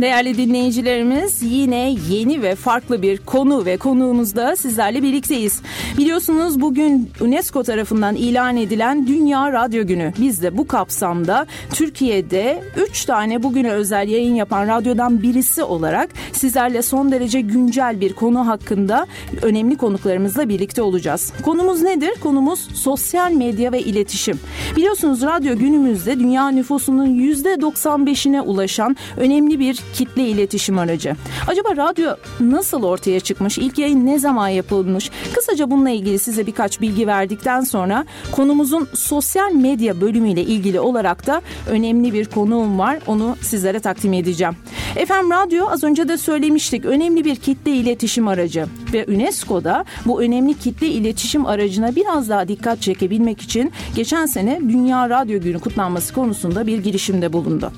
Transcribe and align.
Değerli 0.00 0.36
dinleyicilerimiz 0.36 1.42
yine 1.42 1.94
yeni 2.10 2.42
ve 2.42 2.54
farklı 2.54 3.02
bir 3.02 3.18
konu 3.18 3.64
ve 3.64 3.76
konuğumuzda 3.76 4.56
sizlerle 4.56 5.02
birlikteyiz. 5.02 5.62
Biliyorsunuz 5.98 6.60
bugün 6.60 7.10
UNESCO 7.20 7.62
tarafından 7.62 8.14
ilan 8.14 8.56
edilen 8.56 9.06
Dünya 9.06 9.52
Radyo 9.52 9.86
Günü. 9.86 10.12
Biz 10.20 10.42
de 10.42 10.58
bu 10.58 10.66
kapsamda 10.66 11.46
Türkiye'de 11.72 12.62
3 12.90 13.04
tane 13.04 13.42
bugüne 13.42 13.70
özel 13.70 14.08
yayın 14.08 14.34
yapan 14.34 14.68
radyodan 14.68 15.22
birisi 15.22 15.62
olarak 15.62 16.10
sizlerle 16.32 16.82
son 16.82 17.12
derece 17.12 17.40
güncel 17.40 18.00
bir 18.00 18.12
konu 18.12 18.46
hakkında 18.46 19.06
önemli 19.42 19.76
konuklarımızla 19.76 20.48
birlikte 20.48 20.82
olacağız. 20.82 21.32
Konumuz 21.44 21.82
nedir? 21.82 22.12
Konumuz 22.22 22.68
sosyal 22.74 23.32
medya 23.32 23.72
ve 23.72 23.80
iletişim. 23.80 24.40
Biliyorsunuz 24.76 25.22
radyo 25.22 25.58
günümüzde 25.58 26.20
dünya 26.20 26.48
nüfusunun 26.48 27.06
%95'ine 27.06 28.40
ulaşan 28.40 28.96
önemli 29.16 29.60
bir 29.60 29.80
kitle 29.94 30.28
iletişim 30.28 30.78
aracı. 30.78 31.16
Acaba 31.46 31.76
radyo 31.76 32.10
nasıl 32.40 32.82
ortaya 32.82 33.20
çıkmış? 33.20 33.58
İlk 33.58 33.78
yayın 33.78 34.06
ne 34.06 34.18
zaman 34.18 34.48
yapılmış? 34.48 35.10
Kısaca 35.34 35.70
bununla 35.70 35.90
ilgili 35.90 36.18
size 36.18 36.46
birkaç 36.46 36.80
bilgi 36.80 37.06
verdikten 37.06 37.60
sonra 37.60 38.04
konumuzun 38.32 38.88
sosyal 38.94 39.52
medya 39.52 40.00
bölümüyle 40.00 40.42
ilgili 40.42 40.80
olarak 40.80 41.26
da 41.26 41.42
önemli 41.68 42.12
bir 42.12 42.24
konuğum 42.24 42.78
var. 42.78 42.98
Onu 43.06 43.36
sizlere 43.42 43.80
takdim 43.80 44.12
edeceğim. 44.12 44.56
Efendim 44.96 45.30
radyo 45.30 45.66
az 45.70 45.84
önce 45.84 46.08
de 46.08 46.18
söylemiştik 46.18 46.84
önemli 46.84 47.24
bir 47.24 47.36
kitle 47.36 47.70
iletişim 47.72 48.28
aracı 48.28 48.66
ve 48.92 49.06
UNESCO'da 49.08 49.84
bu 50.06 50.22
önemli 50.22 50.58
kitle 50.58 50.86
iletişim 50.86 51.46
aracına 51.46 51.96
biraz 51.96 52.28
daha 52.28 52.48
dikkat 52.48 52.82
çekebilmek 52.82 53.40
için 53.40 53.72
geçen 53.96 54.26
sene 54.26 54.60
Dünya 54.60 55.10
Radyo 55.10 55.40
Günü 55.40 55.58
kutlanması 55.58 56.14
konusunda 56.14 56.66
bir 56.66 56.78
girişimde 56.78 57.32
bulundu. 57.32 57.72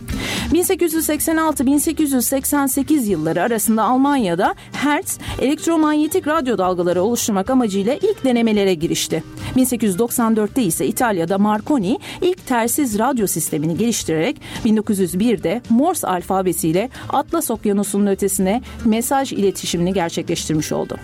1886-1888 2.02 3.08
yılları 3.08 3.42
arasında 3.42 3.82
Almanya'da 3.82 4.54
Hertz 4.72 5.18
elektromanyetik 5.40 6.26
radyo 6.26 6.58
dalgaları 6.58 7.02
oluşturmak 7.02 7.50
amacıyla 7.50 7.94
ilk 7.94 8.24
denemelere 8.24 8.74
girişti. 8.74 9.24
1894'te 9.56 10.62
ise 10.62 10.86
İtalya'da 10.86 11.38
Marconi 11.38 11.98
ilk 12.20 12.46
tersiz 12.46 12.98
radyo 12.98 13.26
sistemini 13.26 13.76
geliştirerek 13.76 14.36
1901'de 14.64 15.62
Morse 15.68 16.06
alfabesiyle 16.06 16.90
Atlas 17.08 17.50
Okyanusu'nun 17.50 18.06
ötesine 18.06 18.62
mesaj 18.84 19.32
iletişimini 19.32 19.92
gerçekleştirmiş 19.92 20.72
oldu. 20.72 20.96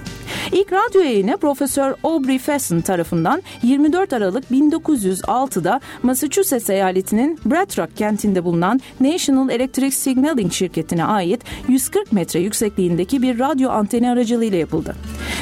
İlk 0.53 0.73
radyo 0.73 1.01
yayını 1.01 1.37
Profesör 1.37 1.95
Aubrey 2.05 2.39
Fesson 2.39 2.81
tarafından 2.81 3.43
24 3.63 4.13
Aralık 4.13 4.45
1906'da 4.51 5.81
Massachusetts 6.03 6.71
eyaletinin 6.71 7.39
Brattleboro 7.45 7.89
kentinde 7.97 8.45
bulunan 8.45 8.81
National 9.01 9.51
Electric 9.51 9.91
Signaling 9.97 10.53
şirketine 10.53 11.05
ait 11.05 11.43
140 11.69 12.13
metre 12.13 12.41
yüksekliğindeki 12.41 13.23
bir 13.23 13.39
radyo 13.39 13.71
anteni 13.71 14.11
aracılığıyla 14.11 14.59
yapıldı. 14.59 14.97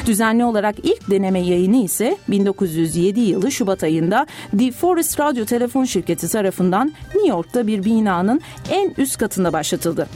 Düzenli 0.05 0.45
olarak 0.45 0.75
ilk 0.83 1.11
deneme 1.11 1.39
yayını 1.39 1.83
ise 1.83 2.17
1907 2.27 3.19
yılı 3.19 3.51
Şubat 3.51 3.83
ayında 3.83 4.27
The 4.59 4.71
Forest 4.71 5.19
Radyo 5.19 5.45
Telefon 5.45 5.85
Şirketi 5.85 6.27
tarafından 6.27 6.93
New 7.15 7.29
York'ta 7.29 7.67
bir 7.67 7.83
binanın 7.83 8.41
en 8.71 8.93
üst 8.97 9.17
katında 9.17 9.53
başlatıldı. 9.53 10.07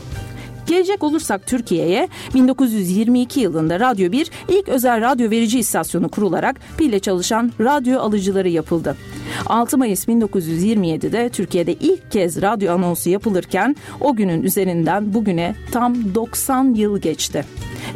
Gelecek 0.72 1.04
olursak 1.04 1.48
Türkiye'ye 1.48 2.08
1922 2.34 3.40
yılında 3.40 3.80
Radyo 3.80 4.12
1 4.12 4.32
ilk 4.48 4.70
özel 4.70 5.02
radyo 5.02 5.30
verici 5.30 5.60
istasyonu 5.60 6.10
kurularak 6.10 6.56
pille 6.78 7.00
çalışan 7.00 7.52
radyo 7.60 8.00
alıcıları 8.00 8.50
yapıldı. 8.50 8.98
6 9.46 9.78
Mayıs 9.78 10.08
1927'de 10.08 11.30
Türkiye'de 11.30 11.74
ilk 11.74 12.12
kez 12.12 12.42
radyo 12.42 12.74
anonsu 12.74 13.10
yapılırken 13.10 13.76
o 14.00 14.16
günün 14.16 14.44
üzerinden 14.44 15.14
bugüne 15.14 15.56
tam 15.72 16.16
90 16.16 16.74
yıl 16.74 16.98
geçti. 16.98 17.46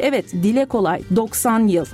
Evet 0.00 0.32
dile 0.32 0.64
kolay 0.64 1.02
90 1.16 1.68
yıl. 1.68 1.86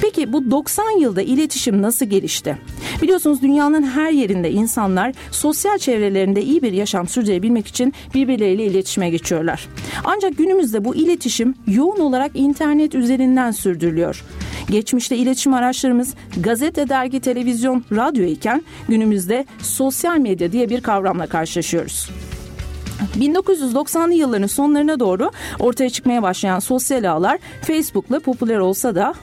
Peki 0.00 0.32
bu 0.32 0.50
90 0.50 1.00
yılda 1.00 1.22
iletişim 1.22 1.82
nasıl 1.82 2.06
gelişti? 2.06 2.58
Biliyorsunuz 3.02 3.42
dünyanın 3.42 3.82
her 3.82 4.10
yerinde 4.10 4.50
insanlar 4.50 5.12
sosyal 5.30 5.78
çevrelerinde 5.78 6.42
iyi 6.42 6.62
bir 6.62 6.72
yaşam 6.72 7.08
sürdürebilmek 7.08 7.66
için 7.66 7.94
birbirleriyle 8.14 8.64
iletişime 8.64 9.10
geçiyorlar. 9.10 9.68
Ancak 10.04 10.38
günümüzde 10.38 10.84
bu 10.84 10.94
iletişim 10.94 11.54
yoğun 11.66 12.00
olarak 12.00 12.30
internet 12.34 12.94
üzerinden 12.94 13.50
sürdürülüyor. 13.50 14.24
Geçmişte 14.70 15.16
iletişim 15.16 15.54
araçlarımız 15.54 16.14
gazete, 16.40 16.88
dergi, 16.88 17.20
televizyon, 17.20 17.84
radyo 17.92 18.24
iken 18.24 18.62
günümüzde 18.88 19.46
sosyal 19.62 20.18
medya 20.18 20.52
diye 20.52 20.70
bir 20.70 20.80
kavramla 20.80 21.26
karşılaşıyoruz. 21.26 22.10
1990'lı 23.18 24.14
yılların 24.14 24.46
sonlarına 24.46 25.00
doğru 25.00 25.30
ortaya 25.58 25.90
çıkmaya 25.90 26.22
başlayan 26.22 26.58
sosyal 26.58 27.04
ağlar 27.04 27.38
Facebook'la 27.62 28.20
popüler 28.20 28.58
olsa 28.58 28.94
da 28.94 29.14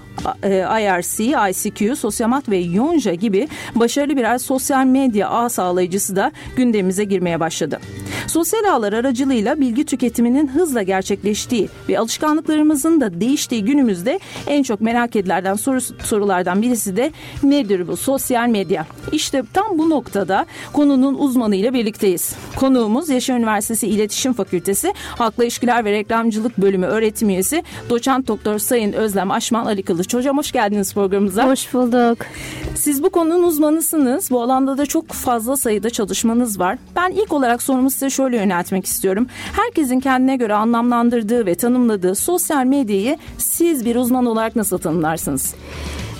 IRC, 0.79 1.23
ICQ, 1.49 1.95
Sosyamat 1.95 2.49
ve 2.49 2.57
Yonja 2.57 3.13
gibi 3.13 3.47
başarılı 3.75 4.17
birer 4.17 4.37
sosyal 4.37 4.85
medya 4.85 5.29
ağ 5.29 5.49
sağlayıcısı 5.49 6.15
da 6.15 6.31
gündemimize 6.55 7.03
girmeye 7.03 7.39
başladı. 7.39 7.79
Sosyal 8.27 8.63
ağlar 8.63 8.93
aracılığıyla 8.93 9.59
bilgi 9.59 9.85
tüketiminin 9.85 10.47
hızla 10.47 10.81
gerçekleştiği 10.81 11.69
ve 11.89 11.99
alışkanlıklarımızın 11.99 13.01
da 13.01 13.21
değiştiği 13.21 13.65
günümüzde 13.65 14.19
en 14.47 14.63
çok 14.63 14.81
merak 14.81 15.15
edilen 15.15 15.53
soru, 15.53 15.81
sorulardan 15.81 16.61
birisi 16.61 16.97
de 16.97 17.11
nedir 17.43 17.87
bu 17.87 17.97
sosyal 17.97 18.47
medya? 18.47 18.85
İşte 19.11 19.43
tam 19.53 19.77
bu 19.77 19.89
noktada 19.89 20.45
konunun 20.73 21.13
uzmanıyla 21.13 21.73
birlikteyiz. 21.73 22.35
Konuğumuz 22.55 23.09
Yaşar 23.09 23.37
Üniversitesi 23.37 23.87
İletişim 23.87 24.33
Fakültesi 24.33 24.93
Halkla 25.17 25.43
İlişkiler 25.43 25.85
ve 25.85 25.91
Reklamcılık 25.91 26.57
Bölümü 26.57 26.85
öğretim 26.85 27.29
üyesi 27.29 27.63
Doçent 27.89 28.27
Doktor 28.27 28.59
Sayın 28.59 28.93
Özlem 28.93 29.31
Aşman 29.31 29.65
Ali. 29.65 29.83
Hocam 30.11 30.37
hoş 30.37 30.51
geldiniz 30.51 30.93
programımıza. 30.93 31.47
Hoş 31.47 31.73
bulduk. 31.73 32.17
Siz 32.75 33.03
bu 33.03 33.09
konunun 33.09 33.43
uzmanısınız. 33.43 34.31
Bu 34.31 34.41
alanda 34.41 34.77
da 34.77 34.85
çok 34.85 35.07
fazla 35.07 35.57
sayıda 35.57 35.89
çalışmanız 35.89 36.59
var. 36.59 36.77
Ben 36.95 37.11
ilk 37.11 37.33
olarak 37.33 37.61
sorumu 37.61 37.91
size 37.91 38.09
şöyle 38.09 38.37
yöneltmek 38.37 38.85
istiyorum. 38.85 39.27
Herkesin 39.53 39.99
kendine 39.99 40.35
göre 40.35 40.53
anlamlandırdığı 40.53 41.45
ve 41.45 41.55
tanımladığı 41.55 42.15
sosyal 42.15 42.65
medyayı 42.65 43.17
siz 43.37 43.85
bir 43.85 43.95
uzman 43.95 44.25
olarak 44.25 44.55
nasıl 44.55 44.77
tanımlarsınız? 44.77 45.53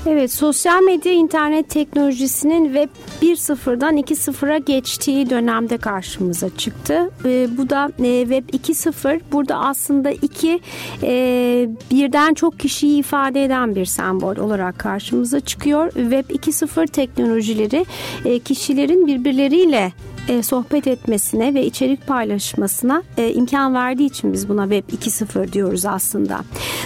Evet, 0.07 0.31
sosyal 0.31 0.81
medya 0.81 1.11
internet 1.11 1.69
teknolojisinin 1.69 2.65
Web 2.65 2.89
1.0'dan 3.21 3.97
2.0'a 3.97 4.57
geçtiği 4.57 5.29
dönemde 5.29 5.77
karşımıza 5.77 6.57
çıktı. 6.57 7.11
E, 7.25 7.57
bu 7.57 7.69
da 7.69 7.91
e, 8.03 8.21
Web 8.21 8.49
2.0 8.49 9.21
burada 9.31 9.55
aslında 9.59 10.11
iki 10.11 10.59
e, 11.03 11.69
birden 11.91 12.33
çok 12.33 12.59
kişiyi 12.59 12.99
ifade 12.99 13.43
eden 13.43 13.75
bir 13.75 13.85
sembol 13.85 14.37
olarak 14.37 14.79
karşımıza 14.79 15.39
çıkıyor. 15.39 15.91
Web 15.91 16.29
2.0 16.29 16.87
teknolojileri 16.87 17.85
e, 18.25 18.39
kişilerin 18.39 19.07
birbirleriyle 19.07 19.91
e, 20.27 20.43
sohbet 20.43 20.87
etmesine 20.87 21.53
ve 21.53 21.65
içerik 21.65 22.07
paylaşmasına 22.07 23.03
e, 23.17 23.33
imkan 23.33 23.73
verdiği 23.73 24.05
için 24.05 24.33
biz 24.33 24.49
buna 24.49 24.63
Web 24.63 24.89
2.0 24.97 25.53
diyoruz 25.53 25.85
aslında. 25.85 26.39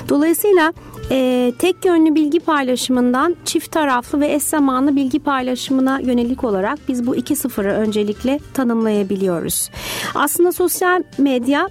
Dolayısıyla 0.09 0.73
e, 1.11 1.53
tek 1.59 1.85
yönlü 1.85 2.15
bilgi 2.15 2.39
paylaşımından 2.39 3.35
çift 3.45 3.71
taraflı 3.71 4.19
ve 4.19 4.33
eş 4.33 4.43
zamanlı 4.43 4.95
bilgi 4.95 5.19
paylaşımına 5.19 5.99
yönelik 5.99 6.43
olarak 6.43 6.79
biz 6.87 7.07
bu 7.07 7.15
2.0'ı 7.15 7.71
öncelikle 7.71 8.39
tanımlayabiliyoruz. 8.53 9.69
Aslında 10.15 10.51
sosyal 10.51 11.03
medya 11.17 11.67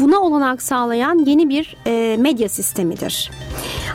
buna 0.00 0.18
olanak 0.18 0.62
sağlayan 0.62 1.18
yeni 1.18 1.48
bir 1.48 1.76
medya 2.16 2.48
sistemidir. 2.48 3.30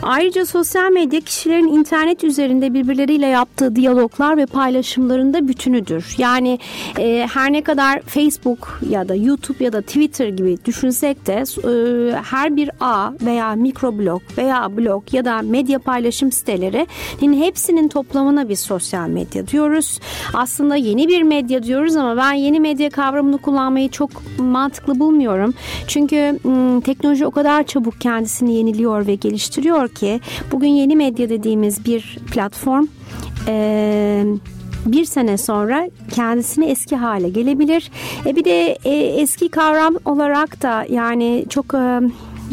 Ayrıca 0.02 0.46
sosyal 0.46 0.90
medya 0.92 1.20
kişilerin 1.20 1.66
internet 1.66 2.24
üzerinde 2.24 2.74
birbirleriyle 2.74 3.26
yaptığı 3.26 3.76
diyaloglar 3.76 4.36
ve 4.36 4.46
paylaşımlarında 4.46 5.48
bütünüdür. 5.48 6.14
Yani 6.18 6.58
e, 6.98 7.28
her 7.32 7.52
ne 7.52 7.62
kadar 7.62 8.00
Facebook 8.00 8.80
ya 8.90 9.08
da 9.08 9.14
YouTube 9.14 9.64
ya 9.64 9.72
da 9.72 9.82
Twitter 9.82 10.28
gibi 10.28 10.58
düşünsek 10.64 11.26
de 11.26 11.32
e, 11.32 11.72
her 12.30 12.56
bir 12.56 12.70
ağ 12.80 13.12
veya 13.20 13.54
mikroblog 13.54 14.22
veya 14.38 14.76
blog 14.76 15.14
ya 15.14 15.24
da 15.24 15.42
medya 15.42 15.78
paylaşım 15.78 16.32
sitelerinin 16.32 17.42
hepsinin 17.42 17.88
toplamına 17.88 18.48
biz 18.48 18.60
sosyal 18.60 19.08
medya 19.08 19.46
diyoruz. 19.46 20.00
Aslında 20.34 20.76
yeni 20.76 21.08
bir 21.08 21.22
medya 21.22 21.62
diyoruz 21.62 21.96
ama 21.96 22.16
ben 22.16 22.32
yeni 22.32 22.60
medya 22.60 22.90
kavramını 22.90 23.38
kullanmayı 23.38 23.88
çok 23.88 24.10
mantıklı 24.38 24.98
bulmuyorum. 24.98 25.54
Çünkü 25.86 26.38
m, 26.44 26.80
teknoloji 26.80 27.26
o 27.26 27.30
kadar 27.30 27.66
çabuk 27.66 28.00
kendisini 28.00 28.54
yeniliyor 28.54 29.06
ve 29.06 29.14
geliştiriyor 29.14 29.88
ki 29.88 30.20
bugün 30.52 30.68
yeni 30.68 30.96
medya 30.96 31.28
dediğimiz 31.28 31.84
bir 31.84 32.18
platform 32.32 32.86
e, 33.46 34.24
bir 34.86 35.04
sene 35.04 35.38
sonra 35.38 35.90
kendisini 36.14 36.64
eski 36.64 36.96
hale 36.96 37.28
gelebilir. 37.28 37.90
E 38.26 38.36
bir 38.36 38.44
de 38.44 38.78
e, 38.84 38.90
eski 38.94 39.48
kavram 39.48 39.96
olarak 40.04 40.62
da 40.62 40.86
yani 40.90 41.46
çok 41.48 41.74
e, 41.74 42.00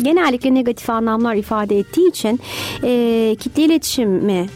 genellikle 0.02 0.54
negatif 0.54 0.90
anlamlar 0.90 1.36
ifade 1.36 1.80
ettiği 1.80 2.10
için 2.10 2.40
e, 2.84 3.36
kitle 3.40 3.64
iletişimi 3.64 4.48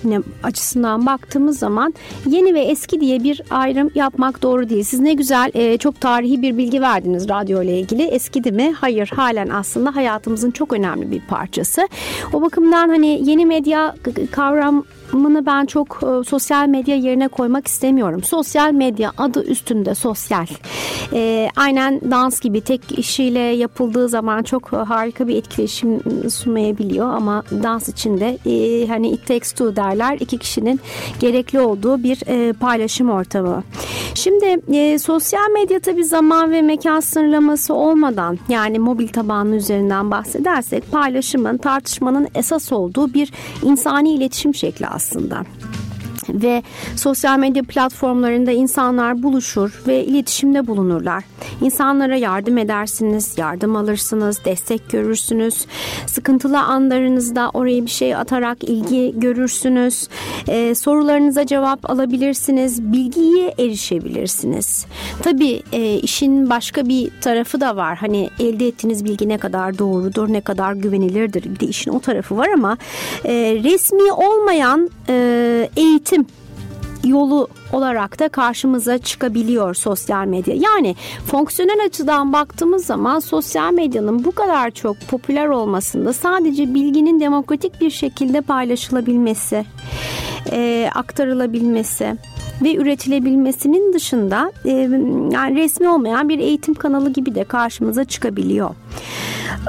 açısından 0.44 1.06
baktığımız 1.06 1.60
zaman 1.60 1.94
yeni 2.26 2.54
ve 2.54 2.62
eski 2.62 3.02
diye 3.02 3.24
bir 3.24 3.42
ayrım 3.50 3.92
yapmak 3.96 4.42
doğru 4.42 4.70
değil. 4.70 4.84
Siz 4.84 5.00
ne 5.00 5.14
güzel 5.14 5.52
e, 5.54 5.78
çok 5.78 6.02
tarihi 6.02 6.42
bir 6.42 6.58
bilgi 6.58 6.82
verdiniz 6.82 7.30
radyo 7.30 7.64
ile 7.64 7.80
ilgili. 7.80 8.04
Eskidi 8.04 8.52
mi? 8.52 8.74
Hayır. 8.82 9.12
Halen 9.16 9.50
aslında 9.50 9.96
hayatımızın 9.96 10.52
çok 10.52 10.74
önemli 10.74 11.12
bir 11.12 11.22
parçası. 11.22 11.88
O 12.34 12.42
bakımdan 12.42 12.90
hani 12.90 13.30
yeni 13.30 13.46
medya 13.46 13.96
kavram 14.32 14.84
mını 15.14 15.46
ben 15.46 15.66
çok 15.66 16.00
e, 16.04 16.24
sosyal 16.24 16.68
medya 16.68 16.96
yerine 16.96 17.28
koymak 17.28 17.68
istemiyorum. 17.68 18.24
Sosyal 18.24 18.72
medya 18.72 19.12
adı 19.18 19.44
üstünde 19.44 19.96
sosyal. 19.96 20.46
E, 21.14 21.50
aynen 21.56 22.02
dans 22.12 22.40
gibi 22.40 22.62
tek 22.62 23.00
işiyle 23.00 23.40
yapıldığı 23.40 24.10
zaman 24.10 24.44
çok 24.44 24.74
harika 24.74 25.28
bir 25.28 25.36
etkileşim 25.36 26.00
sunmayabiliyor 26.30 27.14
ama 27.14 27.44
dans 27.64 27.90
içinde 27.90 28.38
e, 28.46 28.88
hani 28.88 29.10
it 29.10 29.28
takes 29.28 29.52
two 29.52 29.76
derler 29.76 30.18
iki 30.20 30.38
kişinin 30.38 30.80
gerekli 31.20 31.60
olduğu 31.60 32.04
bir 32.04 32.22
e, 32.28 32.54
paylaşım 32.54 33.10
ortamı. 33.10 33.64
Şimdi 34.16 34.62
e, 34.74 35.00
sosyal 35.00 35.52
medya 35.54 35.80
tabi 35.80 36.06
zaman 36.06 36.52
ve 36.52 36.62
mekan 36.62 37.00
sınırlaması 37.00 37.74
olmadan 37.74 38.40
yani 38.50 38.80
mobil 38.80 39.08
tabanlı 39.08 39.56
üzerinden 39.56 40.12
bahsedersek 40.12 40.92
paylaşımın 40.92 41.58
tartışmanın 41.58 42.28
esas 42.36 42.72
olduğu 42.72 43.14
bir 43.14 43.34
insani 43.64 44.14
iletişim 44.14 44.56
şekli 44.56 44.88
aslında 44.88 45.01
aslında 45.02 45.46
ve 46.30 46.64
sosyal 46.96 47.40
medya 47.40 47.64
platformlarında 47.64 48.52
insanlar 48.52 49.24
buluşur 49.24 49.82
ve 49.88 50.06
iletişimde 50.06 50.68
bulunurlar. 50.68 51.24
İnsanlara 51.62 52.16
yardım 52.16 52.58
edersiniz, 52.58 53.38
yardım 53.38 53.76
alırsınız, 53.76 54.46
destek 54.46 54.90
görürsünüz. 54.90 55.66
Sıkıntılı 56.08 56.60
anlarınızda 56.60 57.50
oraya 57.54 57.86
bir 57.86 57.90
şey 57.90 58.16
atarak 58.16 58.64
ilgi 58.64 59.14
görürsünüz. 59.20 60.08
Ee, 60.48 60.76
sorularınıza 60.76 61.46
cevap 61.46 61.90
alabilirsiniz, 61.90 62.84
bilgiye 62.94 63.54
erişebilirsiniz. 63.60 64.86
Tabii 65.24 65.64
e, 65.72 65.96
işin 65.96 66.50
başka 66.50 66.86
bir 66.88 67.10
tarafı 67.22 67.62
da 67.62 67.76
var. 67.76 67.98
Hani 67.98 68.30
elde 68.40 68.68
ettiğiniz 68.68 69.06
bilgi 69.06 69.30
ne 69.30 69.38
kadar 69.38 69.78
doğrudur, 69.78 70.34
ne 70.34 70.42
kadar 70.42 70.74
güvenilirdir. 70.74 71.44
Bir 71.44 71.60
de 71.60 71.66
işin 71.66 71.92
o 71.92 72.00
tarafı 72.00 72.38
var 72.38 72.48
ama 72.54 72.78
e, 73.26 73.34
resmi 73.64 74.12
olmayan 74.12 74.90
e, 75.10 75.70
eğitim 75.78 76.11
yolu 77.04 77.48
olarak 77.74 78.20
da 78.20 78.30
karşımıza 78.30 78.98
çıkabiliyor 78.98 79.74
sosyal 79.74 80.26
medya. 80.26 80.56
Yani 80.56 80.96
fonksiyonel 81.26 81.86
açıdan 81.86 82.34
baktığımız 82.34 82.86
zaman 82.86 83.20
sosyal 83.20 83.74
medyanın 83.74 84.24
bu 84.24 84.32
kadar 84.32 84.72
çok 84.72 84.98
popüler 85.10 85.48
olmasında 85.48 86.14
sadece 86.14 86.74
bilginin 86.74 87.20
demokratik 87.20 87.82
bir 87.82 87.90
şekilde 87.90 88.42
paylaşılabilmesi, 88.42 89.66
e, 90.52 90.90
aktarılabilmesi 90.96 92.16
ve 92.62 92.76
üretilebilmesinin 92.76 93.94
dışında 93.94 94.52
e, 94.66 94.72
yani 95.32 95.56
resmi 95.56 95.90
olmayan 95.90 96.30
bir 96.30 96.40
eğitim 96.40 96.74
kanalı 96.74 97.14
gibi 97.14 97.36
de 97.36 97.44
karşımıza 97.44 98.04
çıkabiliyor. 98.06 98.70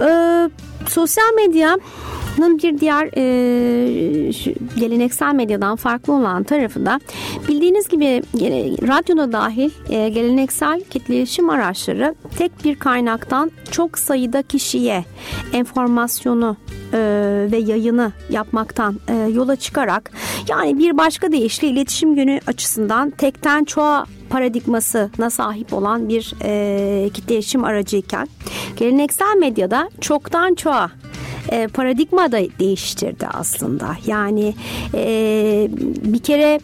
E, 0.03 0.50
sosyal 0.88 1.35
medya 1.37 1.79
bir 2.38 2.81
diğer 2.81 3.11
e, 3.17 4.31
geleneksel 4.76 5.34
medyadan 5.34 5.76
farklı 5.76 6.12
olan 6.12 6.43
tarafı 6.43 6.87
da 6.87 7.00
bildiğiniz 7.49 7.88
gibi 7.88 8.23
radyoda 8.88 9.32
dahil 9.32 9.70
e, 9.90 10.08
geleneksel 10.08 10.81
kitle 10.90 11.17
iletişim 11.17 11.50
araçları 11.50 12.14
tek 12.38 12.64
bir 12.64 12.75
kaynaktan 12.76 13.50
çok 13.70 13.99
sayıda 13.99 14.43
kişiye 14.43 15.05
enformasyonu 15.52 16.56
e, 16.93 16.99
ve 17.52 17.56
yayını 17.56 18.12
yapmaktan 18.31 18.96
e, 19.08 19.14
yola 19.14 19.56
çıkarak 19.56 20.11
yani 20.49 20.78
bir 20.78 20.99
başka 20.99 21.32
deyişle 21.32 21.69
iletişim 21.69 22.14
yönü 22.14 22.40
açısından 22.46 23.11
tekten 23.11 23.64
çoğa 23.64 24.06
paradigmasına 24.31 25.31
sahip 25.31 25.73
olan 25.73 26.08
bir 26.08 26.35
e, 26.43 27.11
kitle 27.14 27.35
iletişim 27.35 27.64
aracıyken 27.64 28.28
geleneksel 28.76 29.37
medyada 29.37 29.90
çoktan 30.00 30.55
çoğa 30.55 30.90
e, 31.50 31.67
paradigma 31.67 32.33
da 32.33 32.39
değiştirdi 32.59 33.27
aslında. 33.27 33.97
Yani 34.06 34.55
e, 34.94 35.69
bir 36.05 36.19
kere 36.19 36.61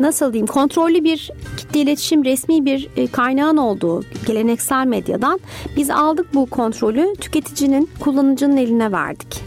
nasıl 0.00 0.32
diyeyim 0.32 0.46
kontrollü 0.46 1.04
bir 1.04 1.30
kitle 1.56 1.80
iletişim 1.80 2.24
resmi 2.24 2.64
bir 2.64 2.88
e, 2.96 3.06
kaynağın 3.06 3.56
olduğu 3.56 4.04
geleneksel 4.26 4.86
medyadan 4.86 5.40
biz 5.76 5.90
aldık 5.90 6.34
bu 6.34 6.46
kontrolü 6.46 7.14
tüketicinin 7.20 7.90
kullanıcının 8.00 8.56
eline 8.56 8.92
verdik. 8.92 9.42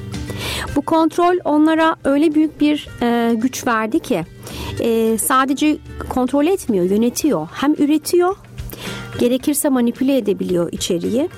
Bu 0.75 0.81
kontrol 0.81 1.35
onlara 1.45 1.95
öyle 2.03 2.35
büyük 2.35 2.61
bir 2.61 2.89
e, 3.01 3.33
güç 3.35 3.67
verdi 3.67 3.99
ki 3.99 4.25
e, 4.79 5.17
sadece 5.17 5.77
kontrol 6.09 6.45
etmiyor 6.45 6.85
yönetiyor 6.85 7.47
hem 7.53 7.73
üretiyor 7.73 8.35
gerekirse 9.19 9.69
manipüle 9.69 10.17
edebiliyor 10.17 10.71
içeriği 10.71 11.29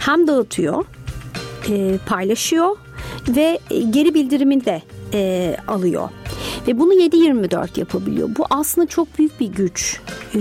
hem 0.00 0.26
dağıtıyor 0.26 0.84
e, 1.70 1.98
paylaşıyor 2.06 2.76
ve 3.28 3.58
geri 3.90 4.14
bildirimini 4.14 4.64
de 4.64 4.82
e, 5.14 5.56
alıyor. 5.68 6.08
Ve 6.68 6.78
bunu 6.78 6.94
7-24 6.94 7.80
yapabiliyor. 7.80 8.28
Bu 8.38 8.44
aslında 8.50 8.86
çok 8.86 9.18
büyük 9.18 9.40
bir 9.40 9.46
güç. 9.46 10.00
Ee, 10.34 10.38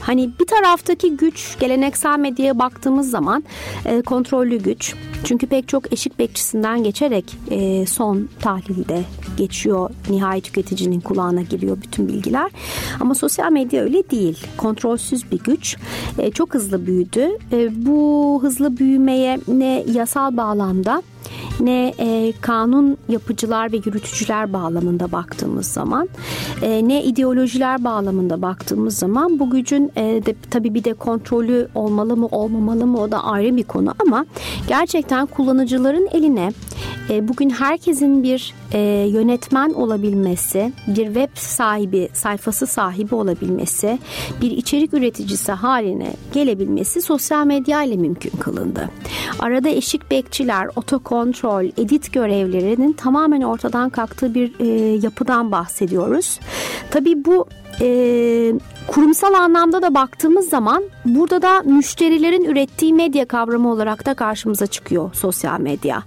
hani 0.00 0.30
bir 0.40 0.46
taraftaki 0.46 1.16
güç 1.16 1.58
geleneksel 1.60 2.18
medyaya 2.18 2.58
baktığımız 2.58 3.10
zaman 3.10 3.44
e, 3.84 4.02
kontrollü 4.02 4.58
güç. 4.58 4.94
Çünkü 5.24 5.46
pek 5.46 5.68
çok 5.68 5.92
eşik 5.92 6.18
bekçisinden 6.18 6.82
geçerek 6.84 7.36
e, 7.50 7.86
son 7.86 8.28
tahlilde 8.40 9.02
geçiyor. 9.36 9.90
Nihai 10.10 10.40
tüketicinin 10.40 11.00
kulağına 11.00 11.42
giriyor 11.42 11.76
bütün 11.82 12.08
bilgiler. 12.08 12.50
Ama 13.00 13.14
sosyal 13.14 13.52
medya 13.52 13.82
öyle 13.82 14.10
değil. 14.10 14.46
Kontrolsüz 14.56 15.32
bir 15.32 15.38
güç. 15.38 15.76
E, 16.18 16.30
çok 16.30 16.54
hızlı 16.54 16.86
büyüdü. 16.86 17.28
E, 17.52 17.86
bu 17.86 18.38
hızlı 18.42 18.76
büyümeye 18.76 19.38
ne 19.48 19.84
yasal 19.92 20.36
bağlamda 20.36 21.02
ne 21.60 21.94
e, 21.98 22.32
kanun 22.40 22.96
yapıcılar 23.08 23.72
ve 23.72 23.76
yürütücüler 23.76 24.52
bağlamında 24.52 25.12
baktığımız 25.12 25.66
zaman 25.66 26.08
e, 26.62 26.88
ne 26.88 27.04
ideolojiler 27.04 27.84
bağlamında 27.84 28.42
baktığımız 28.42 28.98
zaman 28.98 29.38
bu 29.38 29.50
gücün 29.50 29.92
e, 29.96 30.02
de, 30.02 30.34
tabii 30.50 30.74
bir 30.74 30.84
de 30.84 30.94
kontrolü 30.94 31.68
olmalı 31.74 32.16
mı 32.16 32.26
olmamalı 32.26 32.86
mı 32.86 33.00
o 33.00 33.10
da 33.10 33.24
ayrı 33.24 33.56
bir 33.56 33.62
konu 33.62 33.94
ama 33.98 34.26
gerçekten 34.68 35.26
kullanıcıların 35.26 36.08
eline 36.12 36.52
e, 37.10 37.28
bugün 37.28 37.50
herkesin 37.50 38.22
bir 38.22 38.54
e, 38.72 38.78
yönetmen 39.08 39.72
olabilmesi, 39.72 40.72
bir 40.86 41.06
web 41.06 41.28
sahibi, 41.34 42.08
sayfası 42.12 42.66
sahibi 42.66 43.14
olabilmesi, 43.14 43.98
bir 44.40 44.50
içerik 44.50 44.94
üreticisi 44.94 45.52
haline 45.52 46.12
gelebilmesi 46.34 47.02
sosyal 47.02 47.46
medya 47.46 47.82
ile 47.82 47.96
mümkün 47.96 48.30
kılındı. 48.30 48.90
Arada 49.38 49.68
eşik 49.68 50.10
bekçiler, 50.10 50.68
otokontrol, 50.76 51.43
edit 51.78 52.12
görevlerinin 52.12 52.92
tamamen 52.92 53.40
ortadan 53.40 53.90
kalktığı 53.90 54.34
bir 54.34 54.52
e, 54.60 54.66
yapıdan 55.02 55.52
bahsediyoruz. 55.52 56.40
Tabii 56.90 57.24
bu 57.24 57.46
e, 57.80 57.88
kurumsal 58.86 59.34
anlamda 59.34 59.82
da 59.82 59.94
baktığımız 59.94 60.48
zaman 60.48 60.84
burada 61.04 61.42
da 61.42 61.62
müşterilerin 61.62 62.44
ürettiği 62.44 62.94
medya 62.94 63.24
kavramı 63.24 63.72
olarak 63.72 64.06
da 64.06 64.14
karşımıza 64.14 64.66
çıkıyor 64.66 65.10
sosyal 65.14 65.60
medya. 65.60 66.02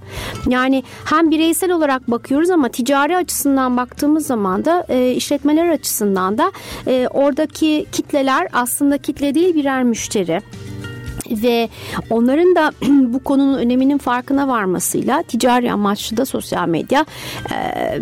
Yani 0.48 0.84
hem 1.06 1.32
bireysel 1.32 1.72
olarak 1.72 2.12
bakıyoruz 2.12 2.50
ama 2.50 2.70
ticari 2.70 3.18
açısından 3.18 3.78
baktığımız 3.78 4.28
zaman 4.28 4.66
da 4.66 4.86
e, 4.90 5.12
işletmeler 5.12 5.70
açısından 5.70 6.38
da 6.38 6.52
e, 6.88 7.08
oradaki 7.14 7.86
kitleler 7.92 8.48
aslında 8.54 8.98
kitle 8.98 9.36
değil 9.36 9.56
birer 9.56 9.84
müşteri 9.84 10.42
ve 11.32 11.70
onların 12.10 12.56
da 12.56 12.72
bu 13.14 13.24
konunun 13.24 13.58
öneminin 13.58 13.98
farkına 13.98 14.48
varmasıyla 14.48 15.24
ticari 15.24 15.72
amaçlı 15.72 16.18
da 16.18 16.26
sosyal 16.26 16.68
medya 16.68 17.06
e, 17.52 18.00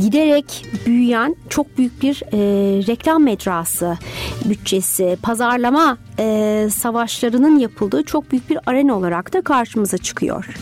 giderek 0.00 0.66
büyüyen 0.86 1.36
çok 1.48 1.78
büyük 1.78 2.02
bir 2.02 2.22
e, 2.32 2.38
reklam 2.86 3.22
mecrası 3.22 3.98
bütçesi, 4.44 5.18
pazarlama 5.22 5.98
e, 6.18 6.68
savaşlarının 6.72 7.58
yapıldığı 7.58 8.02
çok 8.02 8.30
büyük 8.30 8.50
bir 8.50 8.58
arena 8.66 8.96
olarak 8.96 9.32
da 9.32 9.40
karşımıza 9.40 9.98
çıkıyor. 9.98 10.54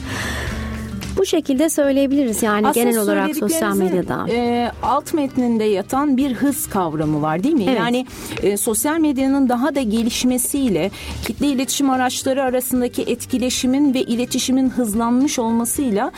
Bu 1.16 1.26
şekilde 1.26 1.68
söyleyebiliriz 1.68 2.42
yani 2.42 2.68
Aslında 2.68 2.84
genel 2.84 3.02
olarak 3.02 3.36
sosyal 3.36 3.76
medyada. 3.76 4.26
E, 4.30 4.70
alt 4.82 5.14
metninde 5.14 5.64
yatan 5.64 6.16
bir 6.16 6.34
hız 6.34 6.66
kavramı 6.68 7.22
var 7.22 7.42
değil 7.44 7.54
mi? 7.54 7.64
Evet. 7.68 7.78
Yani 7.78 8.06
e, 8.42 8.56
sosyal 8.56 8.98
medyanın 8.98 9.48
daha 9.48 9.74
da 9.74 9.80
gelişmesiyle 9.82 10.90
kitle 11.26 11.46
iletişim 11.46 11.90
araçları 11.90 12.42
arasındaki 12.42 13.02
etkileşimin 13.02 13.94
ve 13.94 14.02
iletişimin 14.02 14.70
hızlanmış 14.70 15.38
olmasıyla 15.38 16.12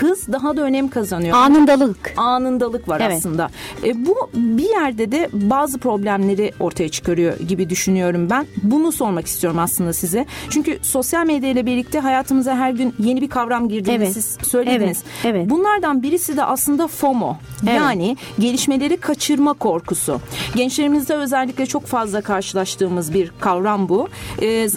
hız 0.00 0.32
daha 0.32 0.56
da 0.56 0.62
önem 0.62 0.88
kazanıyor. 0.88 1.36
Anındalık. 1.36 2.14
anındalık 2.16 2.88
var 2.88 3.00
Evet. 3.04 3.16
aslında. 3.18 3.50
E, 3.84 4.06
bu 4.06 4.30
bir 4.34 4.70
yerde 4.70 5.12
de 5.12 5.28
bazı 5.32 5.78
problemleri 5.78 6.52
ortaya 6.60 6.88
çıkarıyor 6.88 7.38
gibi 7.38 7.70
düşünüyorum 7.70 8.30
ben. 8.30 8.46
Bunu 8.62 8.92
sormak 8.92 9.26
istiyorum 9.26 9.58
aslında 9.58 9.92
size. 9.92 10.26
Çünkü 10.50 10.78
sosyal 10.82 11.26
medya 11.26 11.50
ile 11.50 11.66
birlikte 11.66 11.98
hayatımıza 12.00 12.56
her 12.56 12.70
gün 12.70 12.94
yeni 12.98 13.20
bir 13.20 13.28
kavram 13.28 13.68
girdiğini 13.68 14.04
Evet. 14.04 14.12
siz 14.12 14.38
söylediniz. 14.46 15.02
Evet, 15.24 15.36
evet. 15.36 15.50
Bunlardan 15.50 16.02
birisi 16.02 16.36
de 16.36 16.44
aslında 16.44 16.88
FOMO. 16.88 17.36
Evet. 17.62 17.74
Yani 17.76 18.16
gelişmeleri 18.38 18.96
kaçırma 18.96 19.52
korkusu. 19.52 20.20
Gençlerimizde 20.56 21.14
özellikle 21.14 21.66
çok 21.66 21.86
fazla 21.86 22.20
karşılaştığımız 22.20 23.14
bir 23.14 23.32
kavram 23.40 23.88
bu. 23.88 24.08
E, 24.42 24.68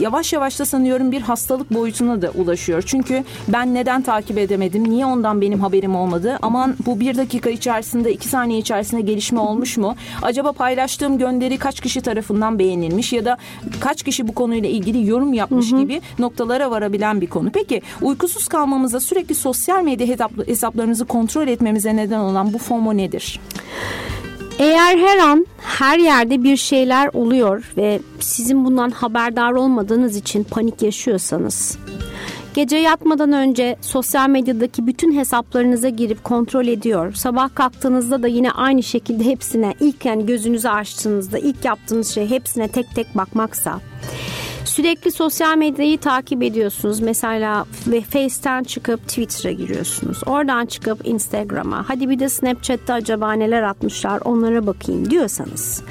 yavaş 0.00 0.32
yavaş 0.32 0.58
da 0.58 0.64
sanıyorum 0.64 1.12
bir 1.12 1.20
hastalık 1.20 1.74
boyutuna 1.74 2.22
da 2.22 2.30
ulaşıyor. 2.30 2.82
Çünkü 2.86 3.24
ben 3.48 3.74
neden 3.74 4.02
takip 4.02 4.38
edemedim? 4.38 4.90
Niye 4.90 5.06
ondan 5.06 5.40
benim 5.40 5.60
haberim 5.60 5.96
olmadı? 5.96 6.38
Aman 6.42 6.74
bu 6.86 7.00
bir 7.00 7.16
dakika 7.16 7.50
içerisinde 7.50 8.12
iki 8.12 8.28
saniye 8.28 8.58
içerisinde 8.58 9.00
gelişme 9.00 9.40
olmuş 9.40 9.76
mu? 9.76 9.94
Acaba 10.22 10.52
paylaştığım 10.52 11.18
gönderi 11.18 11.58
kaç 11.58 11.80
kişi 11.80 12.00
tarafından 12.00 12.58
beğenilmiş 12.58 13.12
ya 13.12 13.24
da 13.24 13.36
kaç 13.80 14.02
kişi 14.02 14.28
bu 14.28 14.34
konuyla 14.34 14.68
ilgili 14.68 15.06
yorum 15.06 15.32
yapmış 15.32 15.70
gibi 15.70 16.00
noktalara 16.18 16.70
varabilen 16.70 17.20
bir 17.20 17.26
konu. 17.26 17.50
Peki 17.50 17.82
uykusuz 18.02 18.48
kalmamıza 18.48 19.00
sürekli 19.10 19.34
sosyal 19.34 19.82
medya 19.82 20.06
hesap- 20.06 20.48
hesaplarımızı 20.48 21.04
kontrol 21.04 21.48
etmemize 21.48 21.96
neden 21.96 22.18
olan 22.18 22.52
bu 22.52 22.58
FOMO 22.58 22.96
nedir? 22.96 23.40
Eğer 24.58 24.98
her 24.98 25.18
an 25.18 25.46
her 25.58 25.98
yerde 25.98 26.42
bir 26.42 26.56
şeyler 26.56 27.10
oluyor 27.12 27.72
ve 27.76 28.00
sizin 28.20 28.64
bundan 28.64 28.90
haberdar 28.90 29.52
olmadığınız 29.52 30.16
için 30.16 30.44
panik 30.44 30.82
yaşıyorsanız 30.82 31.78
Gece 32.54 32.76
yatmadan 32.76 33.32
önce 33.32 33.76
sosyal 33.80 34.28
medyadaki 34.28 34.86
bütün 34.86 35.16
hesaplarınıza 35.16 35.88
girip 35.88 36.24
kontrol 36.24 36.66
ediyor. 36.66 37.12
Sabah 37.12 37.54
kalktığınızda 37.54 38.22
da 38.22 38.28
yine 38.28 38.50
aynı 38.50 38.82
şekilde 38.82 39.24
hepsine 39.24 39.74
ilk 39.80 40.04
yani 40.04 40.26
gözünüzü 40.26 40.68
açtığınızda 40.68 41.38
ilk 41.38 41.64
yaptığınız 41.64 42.08
şey 42.08 42.30
hepsine 42.30 42.68
tek 42.68 42.94
tek 42.94 43.16
bakmaksa 43.16 43.80
Sürekli 44.70 45.10
sosyal 45.10 45.56
medyayı 45.56 45.98
takip 45.98 46.42
ediyorsunuz. 46.42 47.00
Mesela 47.00 47.66
ve 47.86 48.00
Face'ten 48.00 48.62
çıkıp 48.62 49.08
Twitter'a 49.08 49.52
giriyorsunuz. 49.52 50.20
Oradan 50.26 50.66
çıkıp 50.66 51.06
Instagram'a. 51.06 51.84
Hadi 51.88 52.10
bir 52.10 52.18
de 52.18 52.28
Snapchat'te 52.28 52.92
acaba 52.92 53.32
neler 53.32 53.62
atmışlar 53.62 54.20
onlara 54.24 54.66
bakayım 54.66 55.10
diyorsanız. 55.10 55.82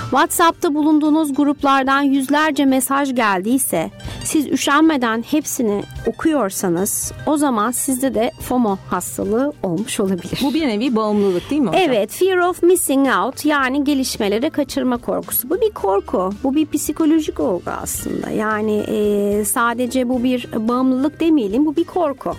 WhatsApp'ta 0.00 0.74
bulunduğunuz 0.74 1.34
gruplardan 1.34 2.02
yüzlerce 2.02 2.64
mesaj 2.64 3.14
geldiyse 3.14 3.90
siz 4.24 4.46
üşenmeden 4.46 5.22
hepsini 5.22 5.82
okuyorsanız 6.06 7.12
o 7.26 7.36
zaman 7.36 7.70
sizde 7.70 8.14
de 8.14 8.32
FOMO 8.40 8.78
hastalığı 8.90 9.52
olmuş 9.62 10.00
olabilir. 10.00 10.40
Bu 10.42 10.54
bir 10.54 10.68
nevi 10.68 10.96
bağımlılık 10.96 11.50
değil 11.50 11.62
mi 11.62 11.68
hocam? 11.68 11.82
Evet, 11.86 12.12
fear 12.12 12.36
of 12.36 12.62
missing 12.62 13.08
out 13.08 13.44
yani 13.44 13.84
gelişmeleri 13.84 14.50
kaçırma 14.50 14.96
korkusu. 14.96 15.50
Bu 15.50 15.60
bir 15.60 15.70
korku, 15.70 16.30
bu 16.44 16.54
bir 16.54 16.66
psikolojik 16.66 17.40
olgu 17.40 17.70
aslında. 17.82 18.27
Yani 18.36 18.76
e, 18.88 19.44
sadece 19.44 20.08
bu 20.08 20.24
bir 20.24 20.48
bağımlılık 20.56 21.20
demeyelim, 21.20 21.66
bu 21.66 21.76
bir 21.76 21.84
korku. 21.84 22.32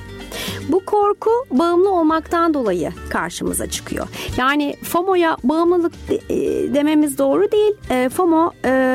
Bu 0.70 0.86
korku 0.86 1.30
bağımlı 1.52 1.92
olmaktan 1.92 2.54
dolayı 2.54 2.92
karşımıza 3.10 3.70
çıkıyor. 3.70 4.08
Yani 4.38 4.76
FOMO'ya 4.84 5.38
bağımlılık 5.44 5.94
de- 6.10 6.74
dememiz 6.74 7.18
doğru 7.18 7.52
değil. 7.52 8.10
FOMO 8.10 8.52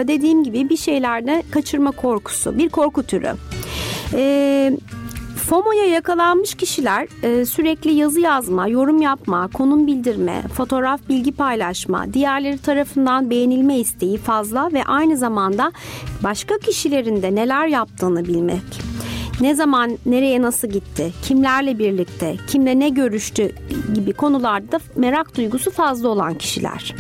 dediğim 0.09 0.45
gibi 0.45 0.69
bir 0.69 0.77
şeylerde 0.77 1.43
kaçırma 1.51 1.91
korkusu, 1.91 2.59
bir 2.59 2.69
korku 2.69 3.03
türü. 3.03 3.33
E, 4.15 4.73
FOMO'ya 5.49 5.87
yakalanmış 5.87 6.55
kişiler 6.55 7.09
e, 7.23 7.47
sürekli 7.47 7.93
yazı 7.93 8.21
yazma, 8.21 8.69
yorum 8.69 9.03
yapma, 9.03 9.49
konum 9.49 9.87
bildirme, 9.87 10.43
fotoğraf 10.57 11.09
bilgi 11.09 11.33
paylaşma, 11.33 12.15
diğerleri 12.15 12.59
tarafından 12.59 13.31
beğenilme 13.31 13.79
isteği 13.79 14.19
fazla 14.19 14.73
ve 14.73 14.85
aynı 14.85 15.17
zamanda 15.17 15.73
başka 16.23 16.59
kişilerin 16.59 17.23
de 17.23 17.35
neler 17.35 17.67
yaptığını 17.67 18.25
bilmek. 18.25 18.63
Ne 19.41 19.55
zaman 19.55 19.99
nereye 20.07 20.43
nasıl 20.43 20.69
gitti, 20.69 21.13
kimlerle 21.23 21.79
birlikte, 21.79 22.37
kimle 22.49 22.79
ne 22.79 22.89
görüştü 22.89 23.53
gibi 23.95 24.13
konularda 24.13 24.81
merak 24.97 25.37
duygusu 25.37 25.71
fazla 25.71 26.09
olan 26.09 26.35
kişiler. 26.35 26.95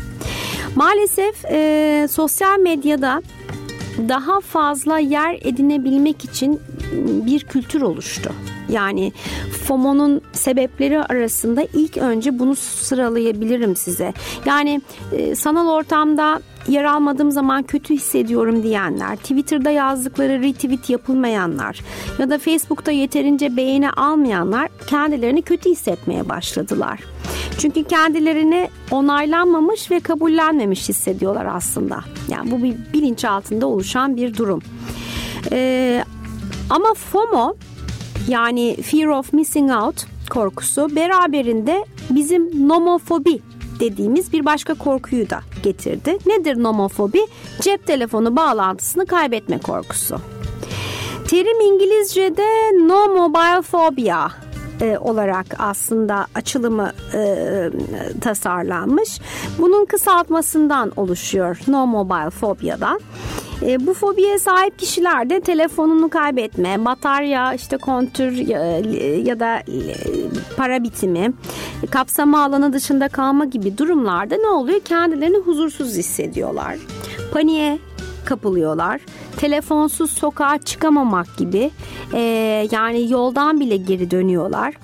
Maalesef 0.76 1.44
e, 1.50 2.08
sosyal 2.10 2.58
medyada 2.58 3.22
daha 4.08 4.40
fazla 4.40 4.98
yer 4.98 5.38
edinebilmek 5.42 6.24
için 6.24 6.60
bir 7.26 7.40
kültür 7.40 7.82
oluştu. 7.82 8.32
Yani 8.68 9.12
FOMO'nun 9.64 10.20
sebepleri 10.32 11.02
arasında 11.02 11.66
ilk 11.74 11.96
önce 11.96 12.38
bunu 12.38 12.56
sıralayabilirim 12.56 13.76
size. 13.76 14.12
Yani 14.46 14.80
e, 15.12 15.34
sanal 15.34 15.68
ortamda 15.68 16.40
yer 16.68 16.84
almadığım 16.84 17.30
zaman 17.30 17.62
kötü 17.62 17.94
hissediyorum 17.94 18.62
diyenler, 18.62 19.16
Twitter'da 19.16 19.70
yazdıkları 19.70 20.42
retweet 20.42 20.90
yapılmayanlar 20.90 21.80
ya 22.18 22.30
da 22.30 22.38
Facebook'ta 22.38 22.92
yeterince 22.92 23.56
beğeni 23.56 23.90
almayanlar 23.90 24.68
kendilerini 24.86 25.42
kötü 25.42 25.70
hissetmeye 25.70 26.28
başladılar. 26.28 27.00
Çünkü 27.58 27.84
kendilerini 27.84 28.68
onaylanmamış 28.90 29.90
ve 29.90 30.00
kabullenmemiş 30.00 30.88
hissediyorlar 30.88 31.46
aslında. 31.46 32.00
Yani 32.28 32.50
bu 32.50 32.62
bir 32.62 32.76
bilinç 32.92 33.24
altında 33.24 33.66
oluşan 33.66 34.16
bir 34.16 34.36
durum. 34.36 34.62
Ee, 35.52 36.04
ama 36.70 36.94
FOMO 36.94 37.56
yani 38.28 38.82
fear 38.82 39.06
of 39.06 39.32
missing 39.32 39.70
out 39.70 40.06
korkusu 40.30 40.96
beraberinde 40.96 41.84
bizim 42.10 42.68
nomofobi 42.68 43.40
dediğimiz 43.80 44.32
bir 44.32 44.44
başka 44.44 44.74
korkuyu 44.74 45.30
da 45.30 45.40
getirdi. 45.62 46.18
Nedir 46.26 46.62
nomofobi? 46.62 47.26
Cep 47.60 47.86
telefonu 47.86 48.36
bağlantısını 48.36 49.06
kaybetme 49.06 49.58
korkusu. 49.58 50.20
Terim 51.28 51.60
İngilizce'de 51.60 52.46
no 52.86 53.08
mobile 53.08 53.62
phobia 53.62 54.28
e, 54.80 54.98
olarak 54.98 55.46
aslında 55.58 56.26
açılımı 56.34 56.92
e, 57.14 57.70
tasarlanmış. 58.20 59.20
Bunun 59.58 59.84
kısaltmasından 59.84 60.92
oluşuyor 60.96 61.58
no 61.68 61.86
mobile 61.86 62.30
phobia'dan. 62.30 63.00
E, 63.66 63.86
bu 63.86 63.94
fobiye 63.94 64.38
sahip 64.38 64.78
kişiler 64.78 65.30
de 65.30 65.40
telefonunu 65.40 66.08
kaybetme, 66.08 66.84
batarya, 66.84 67.54
işte 67.54 67.76
kontür 67.76 68.32
ya, 68.32 68.60
ya 69.24 69.40
da 69.40 69.56
e, 69.56 69.78
para 70.56 70.84
bitimi, 70.84 71.32
kapsama 71.90 72.44
alanı 72.44 72.72
dışında 72.72 73.08
kalma 73.08 73.44
gibi 73.44 73.78
durumlarda 73.78 74.36
ne 74.36 74.48
oluyor? 74.48 74.80
Kendilerini 74.80 75.36
huzursuz 75.36 75.94
hissediyorlar. 75.94 76.76
Paniğe 77.32 77.78
kapılıyorlar. 78.24 79.00
Telefonsuz 79.36 80.10
sokağa 80.10 80.58
çıkamamak 80.58 81.36
gibi 81.36 81.70
e, 82.14 82.20
yani 82.70 83.10
yoldan 83.10 83.60
bile 83.60 83.76
geri 83.76 84.10
dönüyorlar. 84.10 84.74